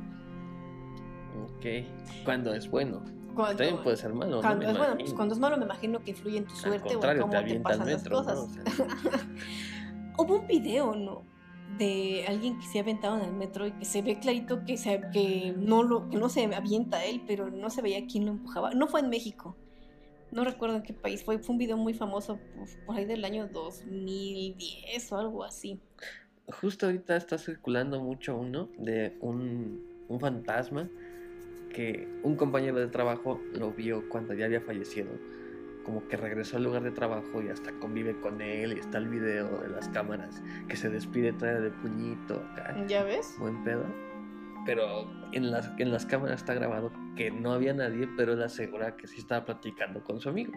Ok. 1.43 1.85
Cuando 2.25 2.55
es 2.55 2.67
bueno. 2.71 3.03
También 3.35 3.77
puede 3.83 3.95
ser 3.95 4.11
malo. 4.11 4.41
Cuando 4.41 4.67
es 4.67 4.77
bueno, 4.77 4.97
pues 4.97 5.13
cuando 5.13 5.35
es 5.35 5.39
malo 5.39 5.57
me 5.57 5.65
imagino 5.65 5.99
que 5.99 6.09
influye 6.09 6.39
en 6.39 6.45
tu 6.45 6.55
suerte 6.55 6.95
o 6.95 7.03
en 7.03 7.19
cómo 7.19 7.33
te, 7.33 7.43
te 7.43 7.59
pasan 7.59 7.85
las 7.85 8.09
cosas. 8.09 8.39
Hubo 10.17 10.39
un 10.39 10.47
video, 10.47 10.95
¿no? 10.95 11.28
De 11.77 12.25
alguien 12.27 12.59
que 12.59 12.65
se 12.65 12.79
ha 12.79 12.81
aventado 12.81 13.17
en 13.17 13.25
el 13.25 13.33
metro 13.33 13.67
y 13.67 13.71
que 13.71 13.85
se 13.85 14.01
ve 14.01 14.19
clarito 14.19 14.65
que, 14.65 14.77
se, 14.77 15.01
que, 15.13 15.53
no, 15.57 15.83
lo, 15.83 16.09
que 16.09 16.17
no 16.17 16.29
se 16.29 16.43
avienta 16.53 17.05
él, 17.05 17.21
pero 17.27 17.49
no 17.49 17.69
se 17.69 17.81
veía 17.81 18.05
quién 18.07 18.25
lo 18.25 18.31
empujaba. 18.31 18.73
No 18.73 18.87
fue 18.87 19.01
en 19.01 19.09
México, 19.09 19.55
No 20.31 20.43
recuerdo 20.43 20.77
en 20.77 20.83
qué 20.83 20.93
país 20.93 21.23
fue. 21.23 21.39
Fue 21.39 21.53
un 21.53 21.59
video 21.59 21.77
muy 21.77 21.93
famoso 21.93 22.39
pues, 22.55 22.77
por 22.85 22.95
ahí 22.95 23.05
del 23.05 23.23
año 23.25 23.47
2010 23.47 25.11
o 25.11 25.17
algo 25.17 25.43
así. 25.43 25.79
Justo 26.47 26.87
ahorita 26.87 27.15
está 27.15 27.37
circulando 27.37 28.01
mucho 28.01 28.35
uno 28.35 28.69
de 28.77 29.15
un, 29.21 29.85
un 30.07 30.19
fantasma 30.19 30.89
que 31.69 32.07
un 32.23 32.35
compañero 32.35 32.79
de 32.79 32.87
trabajo 32.87 33.39
lo 33.53 33.71
vio 33.71 34.09
cuando 34.09 34.33
ya 34.33 34.45
había 34.45 34.61
fallecido. 34.61 35.09
Como 35.89 36.07
que 36.07 36.17
regresó 36.17 36.57
al 36.57 36.65
lugar 36.65 36.83
de 36.83 36.91
trabajo 36.91 37.41
y 37.41 37.49
hasta 37.49 37.71
convive 37.79 38.15
con 38.21 38.41
él 38.41 38.73
y 38.73 38.79
está 38.79 38.99
el 38.99 39.07
video 39.07 39.57
de 39.57 39.69
las 39.69 39.89
cámaras 39.89 40.39
que 40.67 40.75
se 40.75 40.87
despide 40.87 41.33
todavía 41.33 41.61
de 41.61 41.71
puñito 41.71 42.45
acá. 42.51 42.75
¿Ya 42.85 43.03
ves? 43.03 43.35
Buen 43.39 43.63
pedo. 43.63 43.83
Pero 44.67 45.09
en 45.31 45.49
las, 45.49 45.71
en 45.79 45.91
las 45.91 46.05
cámaras 46.05 46.41
está 46.41 46.53
grabado 46.53 46.91
que 47.15 47.31
no 47.31 47.53
había 47.53 47.73
nadie, 47.73 48.07
pero 48.15 48.33
él 48.33 48.43
asegura 48.43 48.95
que 48.97 49.07
sí 49.07 49.17
estaba 49.17 49.45
platicando 49.45 50.03
con 50.03 50.19
su 50.19 50.29
amigo. 50.29 50.53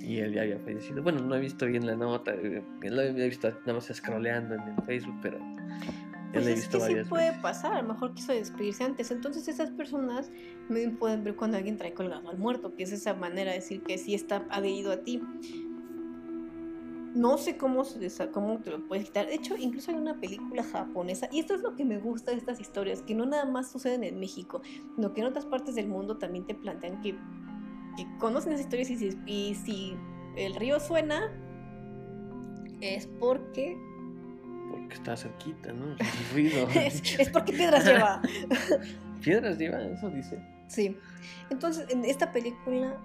Y 0.00 0.18
él 0.18 0.32
ya 0.32 0.42
había 0.42 0.58
fallecido. 0.58 1.04
Bueno, 1.04 1.20
no 1.20 1.36
he 1.36 1.40
visto 1.40 1.66
bien 1.66 1.86
la 1.86 1.94
nota, 1.94 2.34
eh, 2.34 2.64
lo 2.82 3.00
he 3.00 3.28
visto 3.28 3.48
nada 3.60 3.74
más 3.74 3.92
scrolleando 3.94 4.56
en 4.56 4.62
el 4.62 4.82
Facebook, 4.86 5.20
pero 5.22 5.38
Pues 6.32 6.46
es 6.46 6.54
visto 6.56 6.78
que 6.78 6.84
sí 6.84 6.92
varias 6.92 7.08
puede 7.08 7.26
veces. 7.26 7.42
pasar, 7.42 7.72
a 7.72 7.82
lo 7.82 7.88
mejor 7.88 8.14
quiso 8.14 8.32
despedirse 8.32 8.84
antes. 8.84 9.10
Entonces 9.10 9.48
esas 9.48 9.70
personas 9.70 10.30
pueden 10.98 11.24
ver 11.24 11.36
cuando 11.36 11.56
alguien 11.56 11.76
trae 11.76 11.94
colgado 11.94 12.28
al 12.28 12.38
muerto, 12.38 12.74
que 12.74 12.82
es 12.82 12.92
esa 12.92 13.14
manera 13.14 13.52
de 13.52 13.58
decir 13.58 13.82
que 13.82 13.98
sí 13.98 14.14
está 14.14 14.46
adherido 14.50 14.92
a 14.92 14.98
ti. 14.98 15.22
No 17.14 17.38
sé 17.38 17.56
cómo, 17.56 17.84
cómo 18.32 18.58
te 18.58 18.70
lo 18.70 18.86
puedes 18.86 19.06
quitar. 19.06 19.26
De 19.26 19.34
hecho, 19.34 19.56
incluso 19.56 19.90
hay 19.90 19.96
una 19.96 20.20
película 20.20 20.62
japonesa, 20.62 21.28
y 21.32 21.40
esto 21.40 21.54
es 21.54 21.62
lo 21.62 21.74
que 21.74 21.84
me 21.84 21.98
gusta 21.98 22.32
de 22.32 22.36
estas 22.36 22.60
historias, 22.60 23.00
que 23.00 23.14
no 23.14 23.24
nada 23.24 23.46
más 23.46 23.70
suceden 23.72 24.04
en 24.04 24.20
México, 24.20 24.60
sino 24.94 25.14
que 25.14 25.22
en 25.22 25.28
otras 25.28 25.46
partes 25.46 25.74
del 25.76 25.88
mundo 25.88 26.18
también 26.18 26.44
te 26.46 26.54
plantean 26.54 27.00
que, 27.00 27.12
que 27.96 28.06
conocen 28.18 28.52
esas 28.52 28.66
historias 28.66 28.90
y 28.90 28.96
si, 28.98 29.18
y 29.24 29.54
si 29.54 29.96
el 30.36 30.54
río 30.56 30.78
suena, 30.78 31.32
es 32.82 33.06
porque 33.18 33.78
Porque 34.86 34.94
está 34.94 35.16
cerquita, 35.16 35.72
¿no? 35.72 35.92
El 35.98 36.32
ruido. 36.32 36.68
es, 36.74 37.18
es 37.18 37.28
porque 37.30 37.52
piedras 37.52 37.84
lleva. 37.84 38.22
Piedras 39.20 39.58
lleva, 39.58 39.82
eso 39.82 40.08
dice. 40.10 40.38
Sí. 40.68 40.96
Entonces, 41.50 41.86
en 41.90 42.04
esta 42.04 42.32
película 42.32 43.00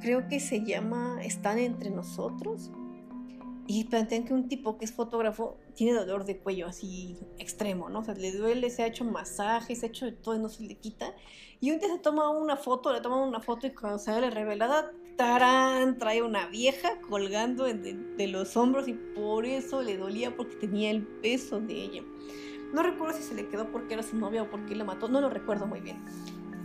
creo 0.00 0.28
que 0.28 0.40
se 0.40 0.62
llama 0.62 1.20
Están 1.22 1.58
entre 1.58 1.90
nosotros. 1.90 2.70
Y 3.66 3.84
plantean 3.84 4.24
que 4.24 4.34
un 4.34 4.48
tipo 4.48 4.76
que 4.78 4.84
es 4.84 4.92
fotógrafo 4.92 5.56
tiene 5.74 5.96
dolor 5.96 6.24
de 6.24 6.38
cuello 6.38 6.66
así 6.66 7.16
extremo, 7.38 7.88
¿no? 7.88 8.00
O 8.00 8.04
sea, 8.04 8.14
le 8.14 8.32
duele, 8.32 8.68
se 8.68 8.82
ha 8.82 8.86
hecho 8.86 9.04
masajes, 9.04 9.78
se 9.78 9.86
ha 9.86 9.88
hecho 9.88 10.06
de 10.06 10.12
todo 10.12 10.34
y 10.34 10.40
no 10.40 10.48
se 10.48 10.64
le 10.64 10.74
quita. 10.74 11.14
Y 11.60 11.70
un 11.70 11.78
día 11.78 11.88
se 11.88 12.00
toma 12.00 12.30
una 12.30 12.56
foto, 12.56 12.92
le 12.92 13.00
toma 13.00 13.22
una 13.24 13.40
foto 13.40 13.68
y 13.68 13.70
cuando 13.70 14.00
se 14.00 14.12
ve 14.12 14.22
la 14.22 14.30
revelada, 14.30 14.90
¡tarán! 15.16 15.98
Trae 15.98 16.22
una 16.22 16.46
vieja 16.48 17.00
colgando 17.08 17.66
en- 17.66 17.82
de, 17.82 17.94
de 17.94 18.26
los 18.28 18.56
hombros 18.56 18.88
y 18.88 18.94
por 18.94 19.44
eso 19.44 19.82
le 19.82 19.96
dolía 19.96 20.36
porque 20.36 20.56
tenía 20.56 20.90
el 20.90 21.02
peso 21.06 21.60
de 21.60 21.74
ella. 21.74 22.02
No 22.72 22.82
recuerdo 22.82 23.16
si 23.16 23.22
se 23.22 23.34
le 23.34 23.48
quedó 23.48 23.70
porque 23.72 23.94
era 23.94 24.02
su 24.02 24.16
novia 24.16 24.42
o 24.42 24.50
porque 24.50 24.74
la 24.74 24.84
mató, 24.84 25.08
no 25.08 25.20
lo 25.20 25.28
recuerdo 25.28 25.66
muy 25.66 25.80
bien. 25.80 25.98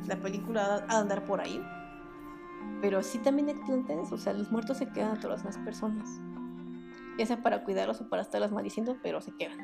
La 0.07 0.17
película 0.17 0.75
ha 0.87 0.95
de 0.95 1.01
andar 1.01 1.25
por 1.25 1.41
ahí. 1.41 1.61
Pero 2.81 3.01
sí 3.01 3.17
también 3.19 3.47
o 4.11 4.17
sea, 4.17 4.33
los 4.33 4.51
muertos 4.51 4.77
se 4.77 4.87
quedan 4.89 5.17
a 5.17 5.19
todas 5.19 5.43
las 5.43 5.57
personas. 5.59 6.21
Ya 7.17 7.25
sea 7.25 7.41
para 7.41 7.63
cuidarlos 7.63 8.01
o 8.01 8.09
para 8.09 8.21
estarlas 8.21 8.51
maldiciendo, 8.51 8.97
pero 9.01 9.21
se 9.21 9.31
quedan. 9.35 9.57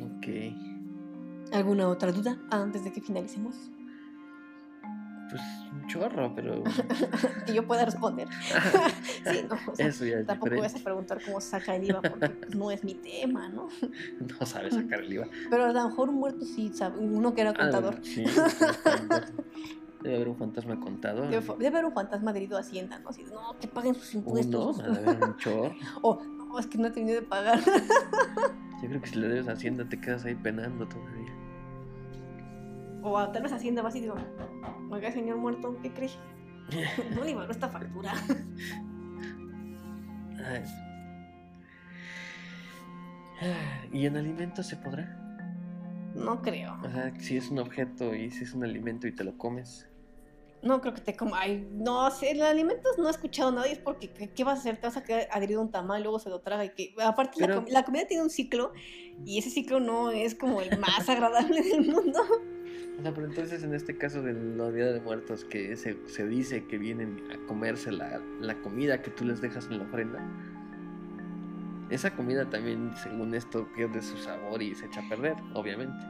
Ok. 0.00 1.52
¿Alguna 1.52 1.88
otra 1.88 2.12
duda 2.12 2.38
antes 2.50 2.84
de 2.84 2.92
que 2.92 3.00
finalicemos? 3.00 3.70
Pues 5.30 5.42
un 5.72 5.86
chorro, 5.88 6.32
pero. 6.34 6.62
que 7.46 7.54
yo 7.54 7.66
pueda 7.66 7.84
responder. 7.84 8.28
sí, 9.30 9.44
no, 9.48 9.56
o 9.72 9.74
sea, 9.74 9.86
Eso 9.88 10.04
ya 10.04 10.18
es 10.20 10.26
tampoco 10.26 10.50
voy 10.50 10.58
a 10.60 10.62
diferente. 10.62 10.84
preguntar 10.84 11.18
cómo 11.24 11.40
saca 11.40 11.74
el 11.76 11.84
IVA 11.84 12.00
porque 12.02 12.28
pues, 12.28 12.54
no 12.54 12.70
es 12.70 12.84
mi 12.84 12.94
tema, 12.94 13.48
¿no? 13.48 13.68
No 14.40 14.46
sabe 14.46 14.70
sacar 14.70 15.00
el 15.00 15.12
IVA. 15.12 15.26
Pero 15.50 15.64
a 15.64 15.72
lo 15.72 15.88
mejor 15.88 16.08
un 16.10 16.16
muerto 16.16 16.44
sí 16.44 16.70
sabe, 16.72 16.98
uno 16.98 17.34
que 17.34 17.40
era 17.40 17.50
Ah, 17.50 17.54
contador. 17.54 17.98
sí. 18.02 18.24
Debe 20.02 20.16
haber 20.16 20.28
un 20.28 20.36
fantasma 20.36 20.78
contador. 20.78 21.28
Debe, 21.30 21.44
debe 21.58 21.66
haber 21.68 21.84
un 21.86 21.92
fantasma 21.92 22.30
adherido 22.30 22.56
a 22.56 22.60
Hacienda, 22.60 22.98
¿no? 23.00 23.08
Así, 23.08 23.24
no, 23.24 23.58
que 23.58 23.66
paguen 23.66 23.94
sus 23.96 24.14
impuestos. 24.14 24.78
ha 24.80 24.88
de 24.88 24.98
haber 25.10 25.24
un 25.24 25.36
chorro. 25.38 25.74
o, 26.02 26.22
no, 26.22 26.58
es 26.60 26.66
que 26.68 26.78
no 26.78 26.86
he 26.86 26.90
tenido 26.90 27.20
de 27.20 27.26
pagar. 27.26 27.58
Yo 28.82 28.88
creo 28.88 29.00
que 29.00 29.08
si 29.08 29.16
le 29.18 29.26
debes 29.28 29.48
a 29.48 29.52
Hacienda 29.52 29.88
te 29.88 30.00
quedas 30.00 30.24
ahí 30.24 30.36
penando 30.36 30.86
todavía. 30.86 31.32
O 33.06 33.16
a 33.18 33.30
tal 33.32 33.42
vez 33.42 33.52
Hacienda 33.52 33.82
vas 33.82 33.94
y 33.94 34.00
digo, 34.00 34.16
oiga, 34.90 35.12
señor 35.12 35.36
muerto, 35.38 35.76
¿qué 35.82 35.92
cree? 35.92 36.10
no 37.14 37.22
le 37.24 37.34
valoro 37.34 37.52
esta 37.52 37.68
factura. 37.68 38.12
Ay. 40.44 40.64
¿Y 43.92 44.06
en 44.06 44.16
alimentos 44.16 44.66
se 44.66 44.76
podrá? 44.76 45.22
no 46.14 46.40
creo. 46.40 46.78
O 46.82 46.90
sea, 46.90 47.12
si 47.20 47.36
es 47.36 47.50
un 47.50 47.58
objeto 47.58 48.14
y 48.14 48.30
si 48.30 48.44
es 48.44 48.54
un 48.54 48.64
alimento 48.64 49.06
y 49.06 49.12
te 49.12 49.22
lo 49.22 49.36
comes. 49.36 49.86
No 50.62 50.80
creo 50.80 50.94
que 50.94 51.02
te 51.02 51.14
coma. 51.14 51.40
Ay, 51.40 51.68
no 51.72 52.10
sé, 52.10 52.34
los 52.34 52.48
alimentos 52.48 52.96
no 52.96 53.06
he 53.08 53.10
escuchado 53.10 53.50
a 53.50 53.52
nadie. 53.52 53.72
Es 53.72 53.78
porque, 53.78 54.10
¿qué, 54.10 54.30
qué 54.30 54.42
vas 54.42 54.56
a 54.56 54.60
hacer? 54.60 54.78
Te 54.80 54.86
vas 54.86 54.96
a 54.96 55.04
quedar 55.04 55.28
adherido 55.30 55.60
a 55.60 55.64
un 55.64 55.70
tamal, 55.70 56.02
luego 56.02 56.18
se 56.18 56.30
lo 56.30 56.40
traga. 56.40 56.64
Y 56.64 56.70
que, 56.70 56.94
aparte, 57.04 57.38
la, 57.38 57.46
Pero- 57.48 57.58
com- 57.64 57.70
la 57.70 57.84
comida 57.84 58.06
tiene 58.06 58.22
un 58.22 58.30
ciclo 58.30 58.72
y 59.26 59.38
ese 59.38 59.50
ciclo 59.50 59.78
no 59.78 60.10
es 60.10 60.34
como 60.34 60.62
el 60.62 60.78
más 60.78 61.06
agradable 61.10 61.60
del 61.60 61.82
mundo. 61.86 62.20
O 62.98 63.02
sea, 63.02 63.12
pero 63.12 63.26
entonces 63.26 63.62
en 63.62 63.74
este 63.74 63.96
caso 63.96 64.22
de 64.22 64.32
la 64.32 64.70
Día 64.70 64.86
de 64.86 65.00
Muertos 65.00 65.44
que 65.44 65.76
se, 65.76 65.96
se 66.06 66.26
dice 66.26 66.64
que 66.64 66.78
vienen 66.78 67.22
a 67.30 67.46
comerse 67.46 67.92
la, 67.92 68.20
la 68.40 68.54
comida 68.62 69.02
que 69.02 69.10
tú 69.10 69.24
les 69.24 69.40
dejas 69.40 69.66
en 69.66 69.78
la 69.78 69.84
ofrenda, 69.84 70.26
esa 71.90 72.14
comida 72.14 72.48
también, 72.48 72.92
según 72.96 73.34
esto, 73.34 73.68
pierde 73.74 74.02
su 74.02 74.16
sabor 74.16 74.60
y 74.62 74.74
se 74.74 74.86
echa 74.86 75.00
a 75.00 75.08
perder, 75.08 75.36
obviamente. 75.54 76.04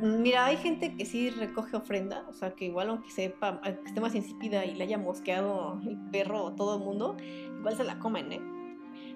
Mira, 0.00 0.46
hay 0.46 0.56
gente 0.56 0.96
que 0.96 1.04
sí 1.04 1.30
recoge 1.30 1.76
ofrenda, 1.76 2.24
o 2.28 2.32
sea, 2.32 2.54
que 2.54 2.64
igual 2.64 2.88
aunque 2.88 3.10
sepa, 3.10 3.60
aunque 3.62 3.86
esté 3.86 4.00
más 4.00 4.16
insípida 4.16 4.64
y 4.64 4.74
le 4.74 4.82
haya 4.82 4.98
mosqueado 4.98 5.80
el 5.86 5.96
perro 6.10 6.42
o 6.42 6.52
todo 6.54 6.78
el 6.78 6.84
mundo, 6.84 7.16
igual 7.58 7.76
se 7.76 7.84
la 7.84 8.00
comen, 8.00 8.32
¿eh? 8.32 8.40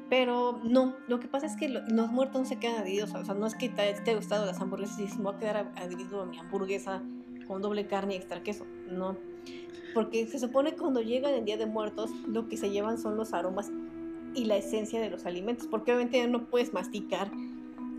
Pero 0.08 0.60
no, 0.62 0.94
lo 1.08 1.18
que 1.18 1.26
pasa 1.28 1.46
es 1.46 1.56
que 1.56 1.68
lo- 1.68 1.80
los 1.88 2.10
muertos 2.12 2.40
no 2.42 2.46
se 2.46 2.58
quedan 2.58 2.76
adheridos, 2.76 3.12
o 3.14 3.24
sea, 3.24 3.34
no 3.34 3.46
es 3.46 3.54
que 3.56 3.68
te, 3.68 3.92
te 3.94 4.10
haya 4.10 4.16
gustado 4.16 4.46
las 4.46 4.60
hamburguesas 4.60 4.98
y 4.98 5.02
dices, 5.02 5.18
me 5.18 5.24
voy 5.24 5.34
a 5.34 5.38
quedar 5.38 5.72
adherido 5.76 6.22
a 6.22 6.26
mi 6.26 6.38
hamburguesa 6.38 7.02
con 7.46 7.60
doble 7.62 7.86
carne 7.86 8.14
y 8.14 8.16
extra 8.18 8.42
queso, 8.42 8.64
no. 8.88 9.16
Porque 9.94 10.26
se 10.26 10.38
supone 10.38 10.70
que 10.72 10.76
cuando 10.76 11.00
llegan 11.00 11.34
el 11.34 11.44
Día 11.44 11.56
de 11.56 11.66
Muertos, 11.66 12.10
lo 12.28 12.48
que 12.48 12.56
se 12.56 12.70
llevan 12.70 12.98
son 12.98 13.16
los 13.16 13.32
aromas 13.32 13.70
y 14.34 14.44
la 14.44 14.56
esencia 14.56 15.00
de 15.00 15.10
los 15.10 15.24
alimentos, 15.26 15.66
porque 15.66 15.92
obviamente 15.92 16.18
ya 16.18 16.26
no 16.28 16.44
puedes 16.46 16.72
masticar 16.72 17.30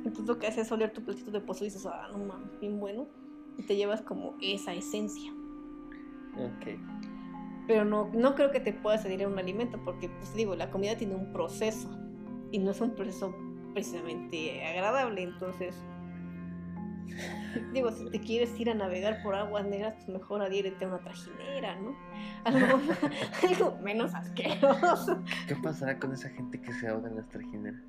entonces 0.06 0.28
lo 0.28 0.40
que 0.40 0.48
haces 0.48 0.68
es 0.68 0.72
oler 0.72 0.94
tu 0.94 1.02
platito 1.02 1.32
de 1.32 1.42
pozo 1.42 1.66
y 1.66 1.68
dices, 1.68 1.86
ah, 1.86 2.08
no 2.14 2.20
mames, 2.20 2.58
bien 2.62 2.80
bueno. 2.80 3.08
Y 3.58 3.64
te 3.64 3.76
llevas 3.76 4.02
como 4.02 4.36
esa 4.42 4.74
esencia. 4.74 5.34
Ok. 6.38 7.07
Pero 7.68 7.84
no, 7.84 8.10
no 8.14 8.34
creo 8.36 8.52
que 8.52 8.60
te 8.60 8.74
puedas 8.74 9.02
adherir 9.02 9.26
a 9.26 9.28
un 9.28 9.38
alimento 9.38 9.80
porque, 9.84 10.10
pues 10.10 10.34
digo, 10.34 10.56
la 10.56 10.72
comida 10.72 10.96
tiene 10.98 11.16
un 11.16 11.34
proceso. 11.34 11.90
Y 12.52 12.60
no 12.60 12.72
es 12.72 12.80
un 12.80 12.96
proceso 12.96 13.36
precisamente 13.74 14.66
agradable. 14.66 15.24
Entonces, 15.24 15.76
digo, 17.74 17.92
si 17.92 18.10
te 18.10 18.20
quieres 18.20 18.58
ir 18.60 18.70
a 18.70 18.74
navegar 18.74 19.22
por 19.22 19.36
aguas 19.36 19.66
negras, 19.66 19.96
pues 19.96 20.08
mejor 20.10 20.42
adhiérete 20.42 20.86
a 20.86 20.88
una 20.88 21.00
trajinera, 21.00 21.76
¿no? 21.76 21.96
Algo, 22.46 22.80
algo 23.50 23.78
menos 23.84 24.14
asqueroso. 24.14 25.22
¿Qué 25.48 25.56
pasará 25.58 26.00
con 26.00 26.14
esa 26.14 26.30
gente 26.30 26.62
que 26.62 26.72
se 26.74 26.88
ahoga 26.88 27.10
en 27.10 27.18
las 27.18 27.28
trajineras? 27.30 27.82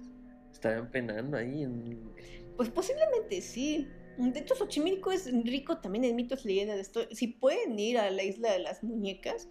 ¿Estarán 0.52 0.90
penando 0.90 1.36
ahí 1.36 1.62
en... 1.62 2.12
Pues 2.56 2.68
posiblemente 2.70 3.40
sí. 3.40 3.88
De 4.16 4.40
hecho, 4.40 4.56
Xochimilco 4.56 5.12
es 5.12 5.30
rico 5.44 5.78
también 5.78 6.04
en 6.04 6.16
mitos 6.16 6.44
y 6.44 6.48
leyendas. 6.48 6.90
Si 7.12 7.28
pueden 7.28 7.78
ir 7.78 7.98
a 7.98 8.10
la 8.10 8.24
isla 8.24 8.50
de 8.50 8.58
las 8.58 8.82
muñecas, 8.82 9.48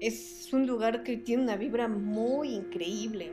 es 0.00 0.48
un 0.52 0.66
lugar 0.66 1.02
que 1.02 1.16
tiene 1.16 1.42
una 1.42 1.56
vibra 1.56 1.88
muy 1.88 2.54
increíble. 2.54 3.32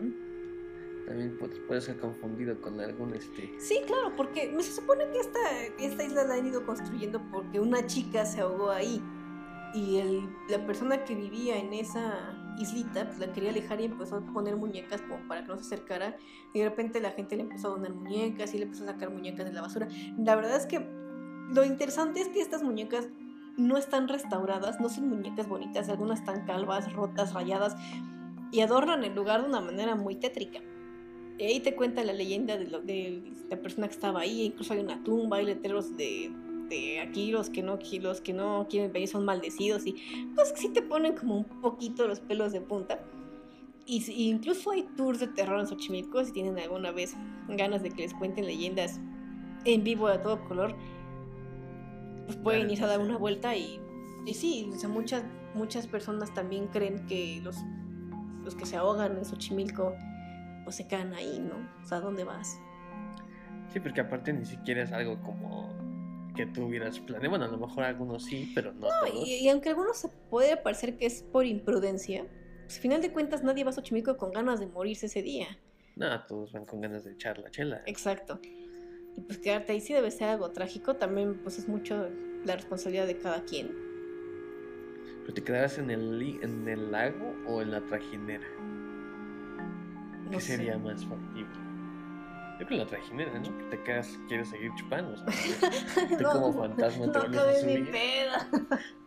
También 1.08 1.38
puede, 1.68 1.80
ser 1.80 1.98
confundido 1.98 2.60
con 2.60 2.82
algún 2.82 3.16
este... 3.16 3.50
Sí, 3.60 3.80
claro, 3.88 4.14
porque 4.18 4.54
se 4.60 4.74
supone 4.74 5.06
que 5.10 5.20
esta, 5.20 5.40
esta 5.80 6.04
isla 6.04 6.26
la 6.26 6.34
han 6.36 6.46
ido 6.46 6.66
construyendo 6.66 7.22
porque 7.32 7.62
una 7.62 7.88
chica 7.88 8.26
se 8.26 8.42
ahogó 8.42 8.72
ahí. 8.72 9.02
Y 9.74 9.98
el- 9.98 10.30
la 10.50 10.66
persona 10.68 11.06
que 11.06 11.16
vivía 11.16 11.58
en 11.58 11.74
esa 11.74 12.38
islita 12.60 13.06
pues, 13.06 13.20
la 13.20 13.32
quería 13.32 13.52
alejar 13.52 13.80
y 13.80 13.86
empezó 13.86 14.18
a 14.18 14.22
poner 14.34 14.58
muñecas 14.58 15.02
como 15.02 15.26
para 15.30 15.44
que 15.44 15.48
no 15.48 15.56
se 15.56 15.62
acercara. 15.62 16.18
Y 16.54 16.60
de 16.60 16.68
repente 16.68 17.00
la 17.00 17.12
gente 17.12 17.38
le 17.38 17.44
empezó 17.44 17.70
a 17.70 17.72
donar 17.72 17.94
muñecas 17.94 18.54
y 18.54 18.58
le 18.58 18.66
empezó 18.66 18.84
a 18.84 18.88
sacar 18.88 19.10
muñecas 19.10 19.46
de 19.46 19.54
la 19.54 19.62
basura. 19.62 19.88
La 20.18 20.36
verdad 20.36 20.58
es 20.58 20.66
que 20.66 20.86
lo 21.54 21.64
interesante 21.64 22.20
es 22.20 22.28
que 22.28 22.42
estas 22.42 22.64
muñecas 22.64 23.08
no 23.58 23.78
están 23.78 24.08
restauradas, 24.08 24.80
no 24.80 24.90
son 24.90 25.10
muñecas 25.10 25.48
bonitas, 25.50 25.90
algunas 25.90 26.20
están 26.20 26.46
calvas, 26.46 26.94
rotas, 26.94 27.34
rayadas 27.34 27.76
y 28.52 28.62
adornan 28.62 29.04
el 29.04 29.14
lugar 29.16 29.42
de 29.42 29.50
una 29.50 29.62
manera 29.62 29.96
muy 29.96 30.16
tétrica. 30.16 30.62
Y 31.38 31.44
ahí 31.44 31.60
te 31.60 31.76
cuenta 31.76 32.04
la 32.04 32.14
leyenda 32.14 32.58
de, 32.58 32.66
de 32.66 33.34
la 33.50 33.58
persona 33.58 33.88
que 33.88 33.94
estaba 33.94 34.22
ahí, 34.22 34.44
incluso 34.44 34.74
hay 34.74 34.80
una 34.80 35.04
tumba, 35.04 35.38
hay 35.38 35.46
letreros 35.46 35.96
de 35.98 36.32
este, 36.68 37.00
aquí 37.00 37.32
los 37.32 37.50
que 37.50 37.64
no, 37.64 37.80
los 38.02 38.20
que 38.20 38.34
no 38.34 38.68
quieren 38.70 38.92
venir 38.92 39.08
son 39.08 39.24
maldecidos 39.24 39.88
y 39.88 39.96
pues 40.36 40.54
sí 40.58 40.68
te 40.68 40.82
ponen 40.82 41.16
como 41.16 41.38
un 41.38 41.46
poquito 41.62 42.06
los 42.08 42.20
pelos 42.20 42.52
de 42.52 42.60
punta. 42.60 43.00
Y, 43.86 44.04
incluso 44.30 44.72
hay 44.72 44.84
tours 44.98 45.22
de 45.22 45.28
terror 45.28 45.62
en 45.62 45.68
Xochimilco 45.68 46.26
si 46.26 46.34
tienen 46.34 46.60
alguna 46.60 46.92
vez 46.92 47.16
ganas 47.48 47.84
de 47.84 47.90
que 47.90 48.02
les 48.02 48.14
cuenten 48.14 48.46
leyendas 48.46 49.00
en 49.64 49.86
vivo 49.86 50.10
de 50.10 50.18
todo 50.18 50.44
color, 50.46 50.76
pueden 52.36 52.70
ir 52.70 52.84
a 52.84 52.88
dar 52.88 53.00
una 53.00 53.18
vuelta 53.18 53.56
y, 53.56 53.80
y 54.26 54.34
sí, 54.34 54.70
o 54.74 54.78
sea, 54.78 54.90
muchas, 54.90 55.24
muchas 55.54 55.88
personas 55.88 56.34
también 56.34 56.68
creen 56.68 57.06
que 57.08 57.40
los, 57.44 57.58
los 58.44 58.56
que 58.56 58.66
se 58.66 58.76
ahogan 58.76 59.18
en 59.18 59.26
Xochimilco 59.26 59.96
pues 60.64 60.76
se 60.76 60.88
quedan 60.88 61.14
ahí, 61.14 61.40
¿no? 61.40 61.56
O 61.82 61.88
sea, 61.88 62.02
¿dónde 62.02 62.26
vas? 62.26 62.60
Sí, 63.72 63.80
porque 63.80 64.02
aparte 64.02 64.34
ni 64.34 64.46
siquiera 64.46 64.84
es 64.84 64.92
algo 64.92 65.22
como 65.22 65.74
que 66.36 66.46
tú 66.46 66.66
hubieras 66.66 67.00
planeado. 67.00 67.30
Bueno, 67.30 67.46
a 67.46 67.48
lo 67.48 67.58
mejor 67.58 67.84
algunos 67.84 68.26
sí, 68.26 68.52
pero 68.54 68.74
no, 68.74 68.82
todos. 68.82 69.28
Y, 69.28 69.48
aunque 69.50 69.70
algunos 69.70 69.98
se 69.98 70.10
puede 70.30 70.58
parecer 70.58 70.98
que 70.98 71.06
es 71.06 71.24
por 71.24 71.46
imprudencia, 71.46 72.26
pues 72.64 72.76
al 72.76 72.82
final 72.82 73.02
de 73.02 73.12
cuentas 73.12 73.44
nadie 73.44 73.64
va 73.64 73.72
a 73.72 73.74
Xochimilco 73.74 74.18
con 74.18 74.32
ganas 74.32 74.60
de 74.60 74.68
morirse 74.68 75.06
ese 75.06 75.22
día. 75.22 75.48
No, 75.96 76.22
todos 76.26 76.52
van 76.52 76.66
con 76.66 76.82
ganas 76.82 77.04
de 77.06 77.14
echar 77.14 77.40
la 77.40 77.50
chela. 77.50 77.82
Exacto. 77.86 78.40
Y 79.18 79.22
pues 79.22 79.40
quedarte 79.40 79.74
ahí 79.74 79.82
sí 79.82 79.94
debe 79.94 80.12
ser 80.12 80.30
algo 80.30 80.52
trágico. 80.52 80.96
También 80.96 81.36
pues 81.44 81.60
es 81.60 81.68
mucho 81.68 82.10
la 82.46 82.56
responsabilidad 82.56 83.08
de 83.08 83.18
cada 83.18 83.44
quien. 83.44 83.76
¿Pero 85.22 85.34
te 85.34 85.44
quedarás 85.44 85.78
en 85.78 85.90
el, 85.92 86.40
en 86.42 86.68
el 86.70 86.92
lago 86.92 87.36
o 87.48 87.62
en 87.62 87.72
la 87.72 87.82
trajinera? 87.82 88.48
¿Qué 90.32 90.40
sería 90.40 90.78
más 90.78 91.06
factible? 91.06 91.68
Yo 92.60 92.66
creo 92.66 92.70
que 92.70 92.86
la 92.86 92.88
trajinera, 92.88 93.40
¿no? 93.40 93.58
Que 93.58 93.64
te 93.66 93.84
quedas, 93.84 94.18
quieres 94.28 94.50
seguir 94.50 94.72
chupando. 94.76 95.14
O 95.14 95.18
sea, 95.18 95.28
tú 96.18 96.24
como 96.24 96.54
fantasma 96.54 97.12
te 97.12 97.20
vuelves 97.20 97.40
a 97.40 97.60
subir. 97.60 97.92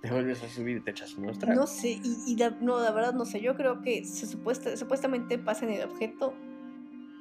Te 0.02 0.10
vuelves 0.10 0.42
a 0.44 0.48
subir 0.48 0.76
y 0.76 0.80
te 0.80 0.90
echas 0.92 1.14
unos 1.14 1.38
tragos. 1.38 1.56
No 1.56 1.66
sé, 1.66 2.00
y, 2.02 2.36
no, 2.60 2.80
la 2.80 2.92
verdad 2.92 3.12
no 3.12 3.24
sé. 3.24 3.40
Yo 3.40 3.56
creo 3.56 3.82
que 3.82 4.04
se 4.04 4.26
supuesta, 4.26 4.76
supuestamente 4.76 5.36
pasa 5.36 5.64
en 5.64 5.72
el 5.72 5.88
objeto, 5.88 6.32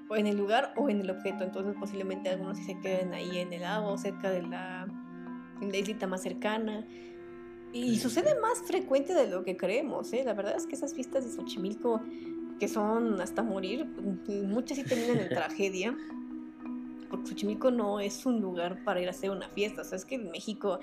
o 0.09 0.15
en 0.15 0.27
el 0.27 0.37
lugar, 0.37 0.73
o 0.75 0.89
en 0.89 0.99
el 0.99 1.09
objeto. 1.09 1.43
Entonces, 1.43 1.75
posiblemente 1.79 2.29
algunos 2.29 2.57
sí 2.57 2.63
se 2.65 2.79
queden 2.79 3.13
ahí 3.13 3.37
en 3.37 3.53
el 3.53 3.61
lago, 3.61 3.97
cerca 3.97 4.29
de 4.29 4.41
la, 4.41 4.87
en 5.61 5.71
la 5.71 5.77
islita 5.77 6.07
más 6.07 6.21
cercana. 6.21 6.85
Y 7.71 7.99
sucede 7.99 8.39
más 8.41 8.63
frecuente 8.63 9.13
de 9.13 9.27
lo 9.27 9.43
que 9.43 9.55
creemos, 9.55 10.11
¿eh? 10.13 10.23
La 10.25 10.33
verdad 10.33 10.55
es 10.57 10.65
que 10.65 10.75
esas 10.75 10.93
fiestas 10.95 11.23
de 11.23 11.31
Xochimilco 11.31 12.01
que 12.59 12.67
son 12.67 13.21
hasta 13.21 13.41
morir, 13.41 13.85
muchas 14.47 14.77
sí 14.77 14.83
terminan 14.83 15.19
en 15.19 15.29
tragedia, 15.29 15.95
porque 17.09 17.27
Xochimilco 17.27 17.71
no 17.71 17.99
es 17.99 18.25
un 18.25 18.41
lugar 18.41 18.83
para 18.83 19.01
ir 19.01 19.07
a 19.07 19.11
hacer 19.11 19.31
una 19.31 19.47
fiesta, 19.49 19.81
o 19.81 19.85
sea, 19.85 19.97
es 19.97 20.05
que 20.05 20.15
en 20.15 20.29
México 20.29 20.79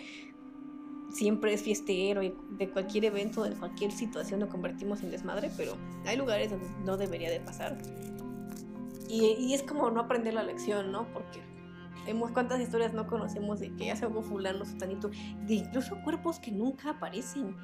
siempre 1.10 1.52
es 1.52 1.62
fiestero 1.62 2.22
y 2.22 2.34
de 2.50 2.70
cualquier 2.70 3.04
evento, 3.06 3.42
de 3.42 3.54
cualquier 3.54 3.92
situación 3.92 4.40
lo 4.40 4.48
convertimos 4.48 5.02
en 5.02 5.10
desmadre, 5.10 5.50
pero 5.56 5.76
hay 6.04 6.16
lugares 6.16 6.50
donde 6.50 6.66
no 6.84 6.96
debería 6.96 7.30
de 7.30 7.40
pasar. 7.40 7.76
Y, 9.08 9.54
es 9.54 9.62
como 9.62 9.90
no 9.90 10.00
aprender 10.00 10.34
la 10.34 10.42
lección, 10.42 10.92
¿no? 10.92 11.10
Porque 11.12 11.40
vemos 12.04 12.30
cuántas 12.32 12.60
historias 12.60 12.92
no 12.92 13.06
conocemos 13.06 13.60
de 13.60 13.74
que 13.74 13.86
ya 13.86 13.96
se 13.96 14.04
algo 14.04 14.22
fulano, 14.22 14.64
sotanito, 14.64 15.10
de 15.46 15.54
incluso 15.54 15.96
cuerpos 16.04 16.38
que 16.38 16.50
nunca 16.52 16.90
aparecen. 16.90 17.56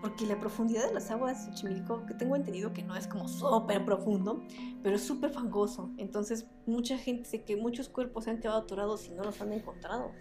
Porque 0.00 0.26
la 0.26 0.38
profundidad 0.38 0.86
de 0.86 0.94
las 0.94 1.10
aguas 1.10 1.46
de 1.46 1.52
Xochimilco, 1.52 2.06
que 2.06 2.14
tengo 2.14 2.36
entendido 2.36 2.72
que 2.72 2.84
no 2.84 2.94
es 2.94 3.08
como 3.08 3.26
súper 3.26 3.84
profundo, 3.84 4.40
pero 4.82 4.94
es 4.94 5.02
súper 5.02 5.30
fangoso. 5.30 5.90
Entonces, 5.96 6.46
mucha 6.66 6.96
gente 6.96 7.24
sé 7.24 7.42
que 7.42 7.56
muchos 7.56 7.88
cuerpos 7.88 8.24
se 8.24 8.30
han 8.30 8.40
quedado 8.40 8.60
atorados 8.60 9.06
y 9.08 9.10
no 9.10 9.24
los 9.24 9.40
han 9.40 9.52
encontrado. 9.52 10.12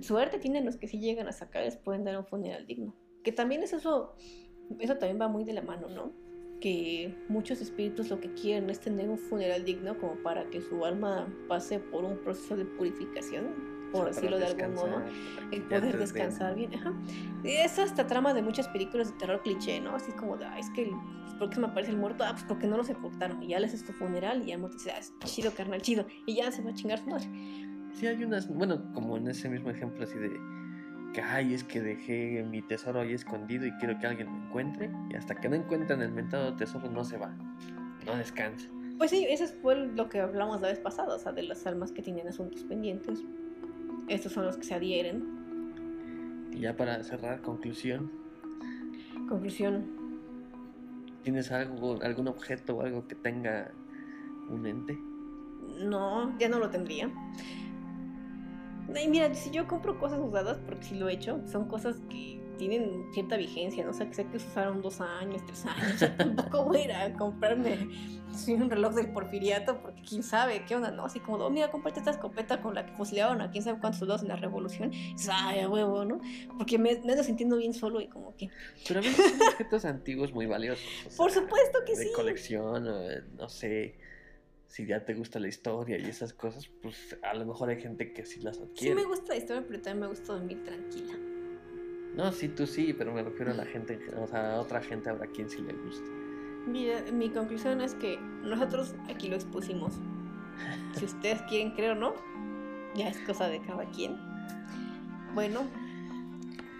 Suerte 0.00 0.38
tienen 0.38 0.64
los 0.64 0.76
que 0.76 0.88
sí 0.88 0.98
llegan 0.98 1.28
a 1.28 1.32
sacar, 1.32 1.64
les 1.64 1.76
pueden 1.76 2.04
dar 2.04 2.16
un 2.16 2.24
funeral 2.24 2.66
digno. 2.66 2.94
Que 3.22 3.32
también 3.32 3.62
es 3.62 3.74
eso, 3.74 4.14
eso 4.78 4.96
también 4.96 5.20
va 5.20 5.28
muy 5.28 5.44
de 5.44 5.52
la 5.52 5.62
mano, 5.62 5.88
¿no? 5.88 6.29
Que 6.60 7.14
muchos 7.28 7.60
espíritus 7.60 8.10
lo 8.10 8.20
que 8.20 8.32
quieren 8.34 8.68
es 8.70 8.80
tener 8.80 9.08
un 9.08 9.18
funeral 9.18 9.64
digno 9.64 9.96
como 9.98 10.14
para 10.16 10.48
que 10.50 10.60
su 10.60 10.84
alma 10.84 11.26
pase 11.48 11.78
por 11.78 12.04
un 12.04 12.18
proceso 12.18 12.56
de 12.56 12.64
purificación 12.64 13.80
por 13.92 14.06
decirlo 14.06 14.38
de 14.38 14.46
algún 14.46 14.74
modo, 14.74 15.02
el 15.50 15.62
poder 15.62 15.98
descansar 15.98 16.54
bien. 16.54 16.74
Ajá. 16.74 16.92
Es 17.44 17.78
hasta 17.78 18.06
trama 18.06 18.34
de 18.34 18.42
muchas 18.42 18.68
películas 18.68 19.12
de 19.12 19.18
terror 19.18 19.42
cliché, 19.42 19.80
¿no? 19.80 19.96
Así 19.96 20.12
como 20.12 20.36
de, 20.36 20.46
es 20.58 20.70
que, 20.70 20.90
¿por 21.38 21.48
qué 21.48 21.56
se 21.56 21.60
me 21.60 21.66
aparece 21.68 21.92
el 21.92 21.98
muerto? 21.98 22.24
Ah, 22.24 22.32
pues 22.32 22.44
porque 22.44 22.66
no 22.66 22.76
lo 22.76 22.84
sepultaron. 22.84 23.42
Y 23.42 23.48
ya 23.48 23.60
le 23.60 23.66
haces 23.66 23.84
tu 23.84 23.92
funeral 23.92 24.42
y 24.42 24.46
ya 24.46 24.54
el 24.54 24.60
muerto 24.60 24.76
dice, 24.78 24.92
ah, 24.92 24.98
es 24.98 25.12
chido, 25.24 25.52
carnal, 25.54 25.82
chido. 25.82 26.06
Y 26.26 26.36
ya 26.36 26.50
se 26.52 26.62
va 26.62 26.70
a 26.70 26.74
chingar 26.74 26.98
su 26.98 27.10
madre. 27.10 27.28
Sí, 27.94 28.06
hay 28.06 28.22
unas, 28.22 28.48
bueno, 28.48 28.92
como 28.92 29.16
en 29.16 29.28
ese 29.28 29.48
mismo 29.48 29.70
ejemplo 29.70 30.04
así 30.04 30.18
de 30.18 30.30
que, 31.12 31.20
ay, 31.20 31.54
es 31.54 31.64
que 31.64 31.80
dejé 31.80 32.44
mi 32.48 32.62
tesoro 32.62 33.00
ahí 33.00 33.12
escondido 33.12 33.66
y 33.66 33.72
quiero 33.72 33.98
que 33.98 34.06
alguien 34.06 34.32
me 34.32 34.46
encuentre. 34.46 34.90
Y 35.10 35.16
hasta 35.16 35.34
que 35.34 35.48
no 35.48 35.56
encuentren 35.56 36.02
el 36.02 36.12
mentado 36.12 36.56
tesoro 36.56 36.90
no 36.90 37.04
se 37.04 37.16
va, 37.16 37.34
no 38.06 38.16
descansa. 38.16 38.68
Pues 38.98 39.10
sí, 39.10 39.26
eso 39.28 39.46
fue 39.62 39.76
lo 39.76 40.08
que 40.08 40.20
hablamos 40.20 40.60
la 40.60 40.68
vez 40.68 40.78
pasada, 40.78 41.14
o 41.14 41.18
sea, 41.18 41.32
de 41.32 41.42
las 41.42 41.66
almas 41.66 41.90
que 41.90 42.02
tienen 42.02 42.28
asuntos 42.28 42.62
pendientes. 42.64 43.24
Estos 44.08 44.32
son 44.32 44.44
los 44.44 44.56
que 44.56 44.64
se 44.64 44.74
adhieren. 44.74 46.48
Y 46.52 46.60
ya 46.60 46.76
para 46.76 47.02
cerrar, 47.02 47.40
conclusión. 47.40 48.10
Conclusión. 49.28 49.86
¿Tienes 51.22 51.50
algo, 51.52 51.98
algún 52.02 52.28
objeto 52.28 52.76
o 52.76 52.82
algo 52.82 53.06
que 53.06 53.14
tenga 53.14 53.70
un 54.48 54.66
ente? 54.66 54.98
No, 55.78 56.36
ya 56.38 56.48
no 56.48 56.58
lo 56.58 56.68
tendría. 56.68 57.10
Y 58.98 59.08
mira, 59.08 59.34
si 59.34 59.50
yo 59.50 59.66
compro 59.66 59.98
cosas 59.98 60.20
usadas, 60.20 60.58
porque 60.66 60.84
si 60.84 60.94
lo 60.94 61.08
he 61.08 61.14
hecho, 61.14 61.40
son 61.46 61.68
cosas 61.68 61.96
que 62.08 62.40
tienen 62.60 63.06
cierta 63.14 63.36
vigencia, 63.36 63.84
¿no? 63.84 63.90
O 63.90 63.94
sea, 63.94 64.06
que 64.06 64.14
sé 64.14 64.26
que 64.26 64.36
usaron 64.36 64.82
dos 64.82 65.00
años, 65.00 65.42
tres 65.46 65.64
años. 65.64 65.94
O 65.94 65.98
sea, 65.98 66.16
tampoco 66.16 66.64
voy 66.64 66.78
a 66.78 66.84
ir 66.84 66.92
a 66.92 67.12
comprarme 67.14 67.88
un 68.48 68.70
reloj 68.70 68.94
del 68.94 69.12
porfiriato 69.12 69.80
porque 69.80 70.02
quién 70.02 70.22
sabe 70.22 70.64
qué 70.66 70.76
onda, 70.76 70.90
¿no? 70.90 71.04
Así 71.04 71.20
como, 71.20 71.38
oh, 71.38 71.50
mira, 71.50 71.70
comparte 71.70 72.00
esta 72.00 72.10
escopeta 72.10 72.60
con 72.60 72.74
la 72.74 72.84
que 72.86 72.92
fusilaron 72.92 73.40
a 73.40 73.50
quién 73.50 73.64
sabe 73.64 73.80
cuántos 73.80 74.00
soldados 74.00 74.22
en 74.22 74.28
la 74.28 74.36
revolución. 74.36 74.92
Ay, 75.30 75.60
a 75.60 75.68
huevo, 75.68 76.04
¿no? 76.04 76.20
Porque 76.58 76.78
me, 76.78 77.00
me 77.04 77.12
ando 77.12 77.24
sintiendo 77.24 77.56
bien 77.56 77.72
solo 77.72 78.00
y 78.00 78.08
como 78.08 78.36
que. 78.36 78.50
Pero 78.86 79.00
a 79.00 79.02
veces 79.02 79.24
son 79.38 79.48
objetos 79.48 79.84
antiguos 79.86 80.32
muy 80.32 80.46
valiosos. 80.46 80.84
Por 81.16 81.30
supuesto 81.30 81.78
que 81.86 81.96
sí. 81.96 82.04
De 82.04 82.12
colección, 82.12 82.84
no 83.36 83.48
sé 83.48 83.96
si 84.70 84.86
ya 84.86 85.04
te 85.04 85.14
gusta 85.14 85.40
la 85.40 85.48
historia 85.48 85.98
y 85.98 86.04
esas 86.04 86.32
cosas, 86.32 86.70
pues 86.80 87.18
a 87.22 87.34
lo 87.34 87.44
mejor 87.44 87.70
hay 87.70 87.80
gente 87.80 88.12
que 88.12 88.24
sí 88.24 88.40
las 88.40 88.60
adquiere. 88.60 88.94
Sí 88.94 88.94
me 88.94 89.04
gusta 89.04 89.32
la 89.32 89.36
historia, 89.36 89.64
pero 89.66 89.82
también 89.82 90.00
me 90.02 90.06
gusta 90.06 90.32
dormir 90.32 90.62
tranquila. 90.62 91.12
No, 92.14 92.30
sí, 92.30 92.48
tú 92.48 92.68
sí, 92.68 92.92
pero 92.92 93.12
me 93.12 93.22
refiero 93.22 93.50
a 93.50 93.54
la 93.54 93.64
gente, 93.64 93.98
o 94.16 94.28
sea, 94.28 94.54
a 94.54 94.60
otra 94.60 94.80
gente 94.80 95.10
habrá 95.10 95.26
quien 95.26 95.50
sí 95.50 95.60
le 95.60 95.72
guste. 95.72 96.08
Mira, 96.68 97.02
mi 97.12 97.30
conclusión 97.30 97.80
es 97.80 97.94
que 97.94 98.16
nosotros 98.44 98.94
aquí 99.08 99.28
lo 99.28 99.34
expusimos. 99.34 99.94
Si 100.96 101.04
ustedes 101.04 101.42
quieren 101.42 101.72
creer 101.72 101.92
o 101.92 101.94
no, 101.96 102.14
ya 102.94 103.08
es 103.08 103.18
cosa 103.22 103.48
de 103.48 103.60
cada 103.62 103.90
quien. 103.90 104.16
Bueno, 105.34 105.62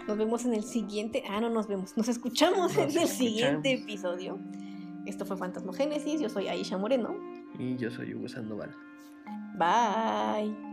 nos 0.07 0.16
vemos 0.16 0.45
en 0.45 0.55
el 0.55 0.62
siguiente. 0.62 1.24
Ah, 1.28 1.41
no 1.41 1.51
nos 1.51 1.66
vemos, 1.66 1.97
nos 1.97 2.09
escuchamos 2.09 2.76
en 2.76 2.97
el 2.97 3.09
siguiente 3.09 3.72
episodio. 3.72 4.38
Esto 5.07 5.26
fue 5.26 5.36
Fantasmogénesis. 5.36 6.20
Yo 6.20 6.28
soy 6.28 6.47
Aisha 6.47 6.78
Moreno. 6.78 7.30
Y 7.61 7.76
yo 7.76 7.90
soy 7.90 8.14
Hugo 8.14 8.26
Sandoval. 8.26 8.70
Bye. 9.58 10.69